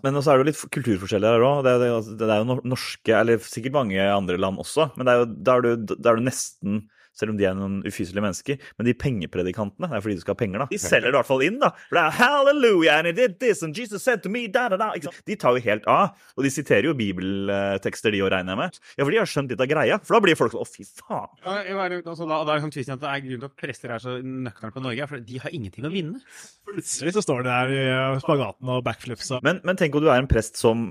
Men 0.04 0.14
også 0.20 0.30
er 0.30 0.38
det 0.38 0.44
jo 0.44 0.48
litt 0.52 0.60
kulturforskjeller 0.76 1.34
her 1.34 1.42
òg. 1.48 1.64
Det, 1.66 1.72
er- 1.74 1.82
det, 1.82 2.14
det 2.20 2.28
er 2.30 2.44
jo 2.44 2.60
norske, 2.70 3.16
eller 3.18 3.42
sikkert 3.42 3.74
mange 3.80 3.98
andre 4.06 4.38
land 4.38 4.62
også, 4.62 4.86
men 4.94 5.08
det 5.08 5.12
er 5.16 5.24
jo, 5.24 5.26
da 5.50 5.56
er 5.58 5.66
du, 5.66 5.94
da 5.98 6.12
er 6.12 6.20
du 6.20 6.26
nesten 6.28 6.84
selv 7.20 7.34
om 7.34 7.40
de 7.40 7.46
er 7.48 7.56
noen 7.58 7.80
ufyselige 7.86 8.24
mennesker. 8.24 8.60
Men 8.78 8.88
de 8.88 8.96
pengepredikantene, 8.96 9.90
det 9.90 9.98
er 9.98 10.04
fordi 10.04 10.18
du 10.18 10.24
skal 10.24 10.36
ha 10.36 10.40
penger, 10.42 10.64
da. 10.64 10.68
De 10.72 10.80
selger 10.80 11.08
det 11.10 11.14
i 11.14 11.18
hvert 11.18 11.30
fall 11.30 11.44
inn, 11.46 11.60
da. 11.62 11.72
For 11.88 11.98
det 11.98 12.04
er 12.06 12.18
hallelujah, 12.20 13.00
and 13.00 13.10
he 13.10 13.14
did 13.16 13.38
this, 13.42 13.64
and 13.66 13.76
Jesus 13.76 14.04
said 14.06 14.24
to 14.24 14.32
me, 14.32 14.46
da, 14.48 14.68
da, 14.72 14.80
da. 14.80 15.14
De 15.28 15.38
tar 15.40 15.58
jo 15.58 15.64
helt 15.64 15.88
av. 15.90 16.16
Og 16.36 16.46
de 16.46 16.52
siterer 16.52 16.88
jo 16.88 16.96
bibeltekster, 16.98 18.14
de 18.14 18.22
òg, 18.24 18.32
regner 18.34 18.56
jeg 18.56 18.62
med. 18.62 18.80
Ja, 18.96 19.04
for 19.04 19.14
de 19.14 19.20
har 19.20 19.30
skjønt 19.30 19.52
litt 19.54 19.64
av 19.64 19.70
greia. 19.70 20.00
For 20.04 20.16
da 20.16 20.22
blir 20.24 20.38
folk 20.38 20.54
sånn 20.54 20.64
å, 20.64 20.68
fy 20.68 20.86
faen. 20.86 21.30
Ja, 21.44 21.58
jeg 21.66 22.00
altså, 22.00 22.26
da, 22.26 22.40
da 22.46 22.54
er 22.54 22.60
det 22.60 22.64
sånn 22.66 22.74
tvisten 22.74 22.96
at 22.96 23.04
det 23.04 23.10
er 23.12 23.24
grunnen 23.26 23.44
til 23.44 23.50
at 23.50 23.58
prester 23.60 23.94
er 23.94 24.02
så 24.02 24.16
nøkterne 24.20 24.74
på 24.74 24.84
Norge, 24.84 25.04
er 25.04 25.10
for 25.10 25.28
de 25.30 25.42
har 25.42 25.54
ingenting 25.56 25.88
å 25.88 25.92
vinne. 25.92 26.22
Plutselig 26.70 27.14
så 27.16 27.24
står 27.24 27.44
de 27.44 27.50
der 27.50 27.74
i 27.74 27.84
uh, 27.90 28.20
spagaten 28.22 28.70
og 28.70 28.82
backflips 28.86 29.32
og 29.34 29.46
Men, 29.46 29.60
men 29.66 29.78
tenk 29.78 29.96
om 29.96 30.04
du 30.04 30.10
er 30.10 30.20
en 30.20 30.30
prest 30.30 30.60
som 30.60 30.88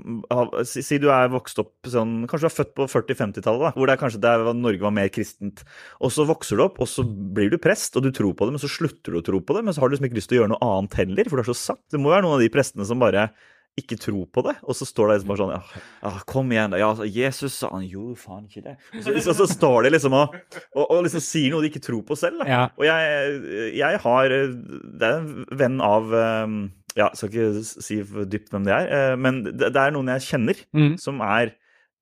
Si, 0.68 0.82
si 0.84 0.98
du 1.00 1.08
er 1.12 1.30
vokst 1.32 1.58
opp 1.62 1.88
sånn 1.88 2.26
Kanskje 2.28 2.46
du 2.46 2.50
er 2.50 2.54
født 2.54 2.72
på 2.76 2.86
40-50-tallet, 2.90 3.62
da, 3.64 3.72
hvor 3.76 3.88
det 3.88 3.94
er 3.94 4.00
kanskje 4.02 4.22
der 4.22 4.44
Norge 4.56 4.84
var 4.84 4.94
mer 4.94 5.10
kristent. 5.12 5.62
Og 6.00 6.12
så 6.14 6.19
vokser 6.28 6.58
du 6.60 6.64
opp, 6.66 6.80
og 6.82 6.88
så 6.90 7.04
blir 7.06 7.50
du 7.52 7.58
prest, 7.62 7.96
og 7.96 8.04
du 8.04 8.10
tror 8.14 8.34
på 8.36 8.46
det, 8.48 8.56
men 8.56 8.62
så 8.62 8.68
slutter 8.70 9.14
du 9.14 9.20
å 9.20 9.24
tro 9.26 9.40
på 9.40 9.56
det. 9.56 9.64
Men 9.64 9.74
så 9.76 9.80
har 9.82 9.88
du 9.88 9.94
liksom 9.96 10.10
ikke 10.10 10.18
lyst 10.20 10.30
til 10.32 10.40
å 10.40 10.42
gjøre 10.42 10.52
noe 10.56 10.68
annet 10.74 10.98
heller, 11.00 11.30
for 11.30 11.40
du 11.40 11.44
er 11.44 11.50
så 11.52 11.58
satt. 11.62 11.82
Det 11.92 12.00
må 12.02 12.12
være 12.12 12.26
noen 12.26 12.36
av 12.38 12.44
de 12.44 12.50
prestene 12.52 12.86
som 12.88 13.00
bare 13.02 13.30
ikke 13.78 13.96
tror 14.02 14.24
på 14.34 14.42
det, 14.44 14.56
og 14.66 14.74
så 14.76 14.84
står 14.84 15.06
det 15.08 15.14
liksom 15.14 15.28
bare 15.30 15.40
sånn 15.40 15.52
ja, 15.54 15.82
ja, 16.02 16.10
kom 16.28 16.50
igjen, 16.52 16.72
da. 16.74 16.80
Ja, 16.82 16.88
altså, 16.90 17.06
Jesus 17.06 17.54
sa 17.54 17.68
han 17.70 17.84
gjorde 17.86 18.18
faen 18.18 18.48
ikke 18.48 18.64
det. 18.66 18.74
Og 18.98 19.04
så, 19.06 19.14
så, 19.22 19.34
så 19.38 19.46
står 19.48 19.86
de 19.86 19.92
liksom 19.94 20.16
og, 20.18 20.34
og, 20.74 20.82
og 20.96 21.04
liksom 21.06 21.22
sier 21.22 21.54
noe 21.54 21.62
de 21.62 21.70
ikke 21.70 21.84
tror 21.86 22.02
på 22.08 22.18
selv. 22.18 22.42
Ja. 22.50 22.64
Og 22.74 22.84
jeg, 22.88 23.70
jeg 23.78 24.00
har 24.02 24.34
Det 24.34 25.06
er 25.06 25.14
en 25.20 25.30
venn 25.62 25.78
av 25.86 26.10
um, 26.12 26.58
Ja, 26.98 27.06
skal 27.14 27.30
ikke 27.30 27.62
si 27.86 28.00
for 28.02 28.26
dypt 28.28 28.50
hvem 28.50 28.66
det 28.66 28.74
er, 28.74 28.90
eh, 28.98 29.14
men 29.22 29.44
det, 29.46 29.70
det 29.70 29.78
er 29.86 29.94
noen 29.94 30.10
jeg 30.16 30.26
kjenner 30.26 30.64
Mm. 30.74 30.96
som 31.00 31.22
er 31.24 31.54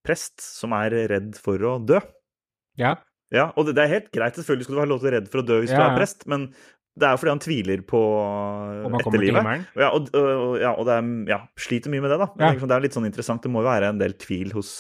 prest, 0.09 0.41
som 0.41 0.73
er 0.73 0.97
redd 1.13 1.37
for 1.37 1.61
å 1.69 1.77
dø. 1.85 2.01
Ja. 2.81 2.95
Ja, 3.35 3.51
og 3.55 3.69
det, 3.69 3.75
det 3.77 3.85
er 3.85 3.95
helt 3.99 4.11
greit, 4.15 4.37
selvfølgelig 4.39 4.67
skal 4.69 4.79
du 4.79 4.81
ha 4.81 4.89
lov 4.89 5.01
til 5.01 5.07
å 5.07 5.11
være 5.11 5.21
redd 5.21 5.31
for 5.33 5.43
å 5.43 5.47
dø 5.49 5.59
hvis 5.61 5.73
du 5.73 5.77
Ja, 5.77 5.85
du 5.85 5.93
er 5.93 5.99
prest, 6.01 6.25
men 6.31 6.49
det 6.99 7.07
er 7.07 7.15
jo 7.15 7.21
fordi 7.23 7.31
han 7.35 7.43
tviler 7.45 7.83
på 7.87 7.99
etterlivet. 8.99 9.67
Ja, 9.79 9.91
og, 9.95 10.09
og, 10.19 10.55
ja, 10.59 10.73
og 10.75 10.89
det 10.89 10.95
er, 10.97 11.11
ja, 11.31 11.41
sliter 11.61 11.93
mye 11.93 12.03
med 12.03 12.11
det, 12.15 12.19
da. 12.25 12.31
Men 12.41 12.59
sånn, 12.59 12.71
Det 12.71 12.77
er 12.79 12.85
litt 12.89 12.97
sånn 12.97 13.07
interessant. 13.07 13.45
Det 13.45 13.53
må 13.53 13.63
jo 13.63 13.69
være 13.69 13.93
en 13.93 14.01
del 14.01 14.17
tvil 14.19 14.51
hos 14.57 14.73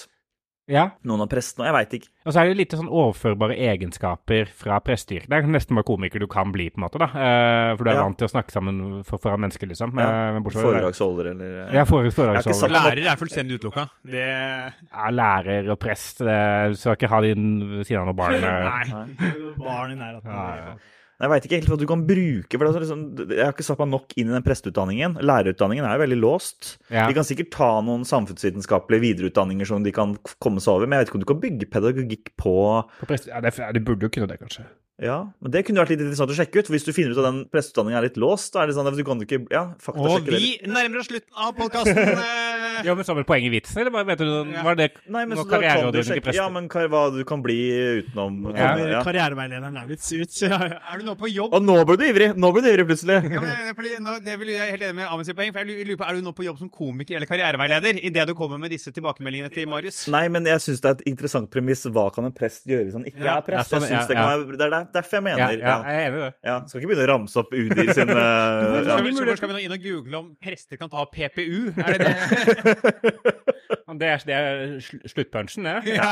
Ja. 0.68 0.90
noen 1.04 1.22
av 1.24 1.28
prestene. 1.32 1.64
og 1.64 1.66
Jeg 1.70 1.74
veit 1.78 1.92
ikke. 1.98 2.08
Og 2.26 2.32
så 2.34 2.40
er 2.42 2.48
det 2.50 2.56
litt 2.58 2.74
sånn 2.76 2.88
overførbare 2.92 3.56
egenskaper 3.56 4.48
fra 4.52 4.78
presteyrket. 4.84 5.28
Det 5.28 5.38
er 5.38 5.48
nesten 5.48 5.74
bare 5.78 5.84
komiker 5.88 6.20
du 6.20 6.26
kan 6.28 6.52
bli, 6.52 6.68
på 6.70 6.76
en 6.76 6.84
måte, 6.84 6.98
da. 7.00 7.06
Eh, 7.08 7.76
for 7.76 7.84
du 7.84 7.90
er 7.90 7.94
Ja. 7.94 8.02
vant 8.04 8.18
til 8.18 8.28
å 8.28 8.30
snakke 8.30 8.50
sammen 8.52 9.02
for, 9.04 9.18
foran 9.18 9.40
mennesker, 9.40 9.66
liksom. 9.66 9.96
Ja. 9.98 10.36
Eh, 10.36 10.40
det- 10.42 10.52
Foredragsholder 10.52 11.30
eller 11.30 11.72
Ja, 11.72 11.84
fore- 11.84 12.12
foredragsholder. 12.12 12.68
Lærer 12.68 13.06
er 13.12 13.16
fullstendig 13.16 13.58
utelukka. 13.58 13.88
Det 14.04 14.72
Ja, 14.92 15.10
lærer 15.10 15.70
og 15.70 15.78
prest. 15.80 16.18
Det, 16.18 16.70
du 16.70 16.74
skal 16.76 16.96
ikke 16.96 17.08
ha 17.08 17.20
din 17.22 17.78
ved 17.78 17.86
siden 17.86 18.00
av 18.00 18.06
noen 18.06 18.16
barn. 18.16 18.40
Nei. 18.40 18.84
Barn 19.58 19.90
i 19.92 19.94
nærheten. 19.96 20.24
Ja, 20.24 20.56
ja. 20.56 20.74
Jeg 21.18 21.30
veit 21.32 21.46
ikke 21.48 21.56
helt 21.58 21.70
hva 21.72 21.78
du 21.80 21.86
kan 21.90 22.02
bruke. 22.06 22.58
for 22.58 22.64
det 22.68 22.82
er 22.82 22.86
sånn, 22.86 23.04
Jeg 23.34 23.42
har 23.42 23.52
ikke 23.52 23.66
satt 23.66 23.80
meg 23.82 23.88
nok 23.90 24.12
inn 24.16 24.28
i 24.30 24.36
den 24.36 24.44
presteutdanningen. 24.46 25.16
Lærerutdanningen 25.18 25.84
er 25.84 25.96
jo 25.98 26.04
veldig 26.04 26.18
låst. 26.22 26.76
Ja. 26.94 27.08
De 27.10 27.14
kan 27.16 27.26
sikkert 27.26 27.50
ta 27.50 27.70
noen 27.82 28.04
samfunnsvitenskapelige 28.06 29.02
videreutdanninger 29.02 29.66
som 29.66 29.82
de 29.82 29.90
kan 29.92 30.14
komme 30.38 30.62
seg 30.62 30.76
over, 30.76 30.86
men 30.86 30.98
jeg 30.98 31.06
vet 31.06 31.10
ikke 31.10 31.18
om 31.18 31.24
du 31.26 31.30
kan 31.32 31.40
bygge 31.42 31.70
pedagogikk 31.74 32.30
på 32.38 32.54
På 33.00 33.06
prest- 33.10 33.26
Ja, 33.26 33.40
det, 33.42 33.54
det 33.74 33.84
burde 33.84 34.06
jo 34.06 34.12
kunne 34.14 34.28
det, 34.30 34.38
kanskje. 34.38 34.64
Ja, 34.98 35.18
men 35.38 35.52
det 35.54 35.62
kunne 35.66 35.78
vært 35.84 35.92
litt 35.94 36.00
interessant 36.02 36.32
å 36.32 36.34
sjekke 36.34 36.58
ut. 36.58 36.66
For 36.66 36.74
hvis 36.74 36.86
du 36.88 36.90
finner 36.94 37.14
ut 37.14 37.20
at 37.22 37.28
den 37.28 37.40
presteutdanningen 37.52 38.00
er 38.00 38.06
litt 38.08 38.18
låst, 38.18 38.50
da 38.54 38.64
er 38.64 38.70
det 38.72 38.74
sånn 38.74 38.88
at 38.90 38.96
du 38.98 39.04
kan 39.06 39.20
ikke 39.22 39.44
ja, 39.54 39.68
Og 39.94 40.26
det. 40.26 40.40
vi 40.42 40.56
nærmer 40.66 41.04
oss 41.04 41.10
slutten 41.12 41.38
av 41.38 41.54
podkasten. 41.58 42.14
Ja, 42.86 42.94
men 42.94 43.02
så 43.02 43.10
var 43.10 43.22
vel 43.22 43.26
poenget 43.26 43.48
i 43.48 43.56
vitsen, 43.56 43.80
eller 43.82 44.04
vet 44.06 44.20
du? 44.22 44.28
Var 44.62 44.76
det 44.78 44.84
Nei, 45.10 45.24
men 45.26 45.38
noe 45.38 45.48
karriererådgivning 45.50 46.34
ja, 46.36 46.44
men 46.54 46.68
hva, 46.70 46.84
hva 46.92 47.00
du 47.10 47.24
kan 47.26 47.40
bli 47.42 47.56
utenom. 48.04 48.36
Ja. 48.54 48.68
Ja. 48.78 49.00
Karriereveilederen 49.02 49.74
Lauritz 49.74 50.06
ut. 50.14 50.30
så 50.30 50.46
Ja. 50.52 50.58
Er 50.92 51.00
du 51.00 51.08
nå 51.08 51.16
på 51.18 51.26
jobb? 51.30 51.56
Og 51.58 51.64
nå 51.64 51.74
ble 51.88 51.96
du 51.98 52.04
ivrig! 52.06 52.28
Nå 52.38 52.52
ble 52.54 52.62
du 52.62 52.68
ivrig, 52.70 52.86
plutselig. 52.86 53.18
Ja, 53.34 53.42
men, 53.42 53.72
fordi, 53.78 53.96
nå, 54.04 54.14
det 54.22 54.36
vil 54.40 54.52
jeg 54.54 54.70
helt 54.76 54.84
enig 54.88 54.98
med 55.00 55.08
Amund 55.10 55.26
sitt 55.26 55.36
poeng. 55.38 55.50
For 55.56 55.64
jeg 55.64 55.88
lurer 55.88 55.98
på, 56.00 56.06
Er 56.08 56.18
du 56.20 56.28
nå 56.28 56.34
på 56.38 56.46
jobb 56.46 56.60
som 56.62 56.70
komiker 56.70 57.18
eller 57.18 57.30
karriereveileder 57.30 57.98
idet 58.12 58.28
du 58.30 58.34
kommer 58.38 58.62
med 58.62 58.70
disse 58.74 58.94
tilbakemeldingene 58.94 59.50
til 59.54 59.66
Marius? 59.70 60.04
Nei, 60.14 60.24
men 60.32 60.46
jeg 60.46 60.62
syns 60.68 60.84
det 60.84 60.92
er 60.92 60.98
et 61.00 61.04
interessant 61.10 61.50
premiss. 61.50 61.82
Hva 61.90 62.06
kan 62.14 62.30
en 62.30 62.36
prest 62.36 62.62
gjøre 62.70 62.86
hvis 62.88 62.98
han 63.00 63.08
ikke 63.10 63.24
Ja, 63.26 63.40
er 63.40 63.46
prest? 63.48 63.74
sånn, 63.74 63.88
jeg 63.88 63.96
synes 63.96 64.12
det, 64.12 64.20
kan 64.20 64.30
være, 64.30 64.54
det 64.54 64.66
er 64.68 64.74
der- 64.76 64.87
derfor 64.94 65.16
jeg 65.18 65.24
Ja, 65.24 65.28
mener. 65.28 65.52
ja, 65.58 65.66
Ja, 65.68 65.76
jeg 65.84 65.96
er 65.98 66.06
enig 66.08 66.18
i 66.18 66.22
det. 66.24 66.32
ja. 66.48 66.56
Skal 66.66 66.80
ikke 66.80 66.90
begynne 66.92 67.06
å 67.06 67.10
ramse 67.12 67.36
opp 67.42 67.52
UDIR 67.52 67.92
sin 67.98 68.08
Skal 68.08 68.16
uh, 68.16 68.22
ja. 68.88 68.96
vi, 69.04 69.12
skal, 69.16 69.36
skal 69.40 69.48
vi 69.52 69.54
nå 69.58 69.62
inn 69.66 69.76
og 69.76 69.82
google 69.84 70.18
om 70.22 70.30
prester 70.42 70.76
kan 70.80 70.90
ta 70.92 71.04
PPU? 71.12 71.72
Er 71.76 71.98
det 71.98 72.00
det? 72.08 72.14
Det 73.98 74.08
er, 74.12 74.22
det 74.28 74.34
er 74.36 75.08
sluttpunchen, 75.08 75.64
det. 75.64 75.94
ja. 75.96 76.08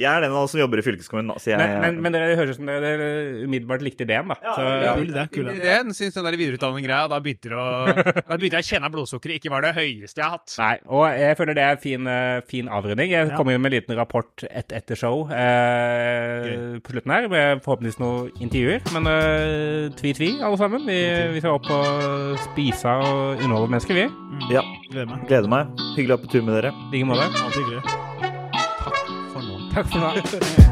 Jeg 0.00 0.08
er 0.10 0.24
den 0.24 0.32
av 0.34 0.40
oss 0.46 0.50
som 0.54 0.60
jobber 0.60 0.80
i 0.80 0.84
fylkeskommunen, 0.86 1.30
da, 1.30 1.38
så 1.38 1.52
jeg 1.52 1.60
Men, 1.62 1.80
men, 1.84 2.00
men 2.02 2.16
det 2.16 2.22
høres 2.40 2.56
ut 2.56 2.58
som 2.58 2.66
dere 2.66 2.80
dere 2.82 3.08
umiddelbart 3.46 3.84
likte 3.86 4.02
ideen, 4.06 4.32
da. 4.32 4.36
Så, 4.42 4.64
Kul 4.98 5.12
idé, 5.12 5.24
kul 5.34 5.48
det. 5.52 5.54
Den 5.62 5.94
syns 5.94 6.16
den 6.18 6.26
der 6.26 6.36
videreutdanning-greia 6.40 7.06
Da 7.12 7.20
begynte 7.22 7.52
jeg 8.58 8.64
å 8.64 8.66
kjenne 8.66 8.90
at 8.90 8.94
blodsukkeret 8.96 9.38
ikke 9.38 9.52
var 9.54 9.62
det 9.68 9.74
høyeste 9.78 10.18
jeg 10.20 10.26
har 10.26 10.34
hatt. 10.40 10.56
Nei, 10.58 10.74
og 10.90 11.04
jeg 11.22 11.38
føler 11.38 11.58
det 11.60 11.64
er 11.68 11.78
fin, 11.84 12.06
eh, 12.10 12.40
fin 12.50 12.68
avrunding. 12.72 13.12
Jeg 13.14 13.30
Ja. 13.30 13.36
kommer 13.38 13.54
jo 13.54 13.62
med 13.62 13.70
en 13.72 13.76
liten 13.78 13.96
rapport 13.98 14.44
et, 14.50 14.72
etter 14.74 14.98
show 14.98 15.28
eh, 15.30 16.78
på 16.84 16.92
slutten 16.94 17.12
her, 17.14 17.28
med 17.30 17.62
forhåpentligvis 17.64 18.00
noen 18.02 18.30
intervjuer. 18.44 18.82
Men 18.96 19.08
eh, 19.10 19.88
tvi-tvi, 19.98 20.30
alle 20.44 20.58
sammen. 20.60 20.84
Vi, 20.88 20.98
vi 21.34 21.42
skal 21.44 21.56
opp 21.58 21.70
og 21.74 22.38
spise 22.48 22.90
og 23.04 23.40
underholde 23.44 23.70
mennesker, 23.74 23.98
vi. 24.02 24.08
Ja, 24.52 24.62
Gleder 24.90 25.08
meg. 25.10 25.24
gleder 25.30 25.50
meg. 25.50 25.70
Hyggelig 25.96 26.12
å 26.12 26.16
være 26.18 26.24
på 26.26 26.32
tur 26.34 26.44
med 26.46 26.56
dere. 26.58 26.72
Like 27.08 27.30
måte. 27.30 27.44
Alltid 27.44 27.62
hyggelig. 27.62 27.82
Takk 29.74 29.88
for 29.92 29.98
nå. 29.98 30.12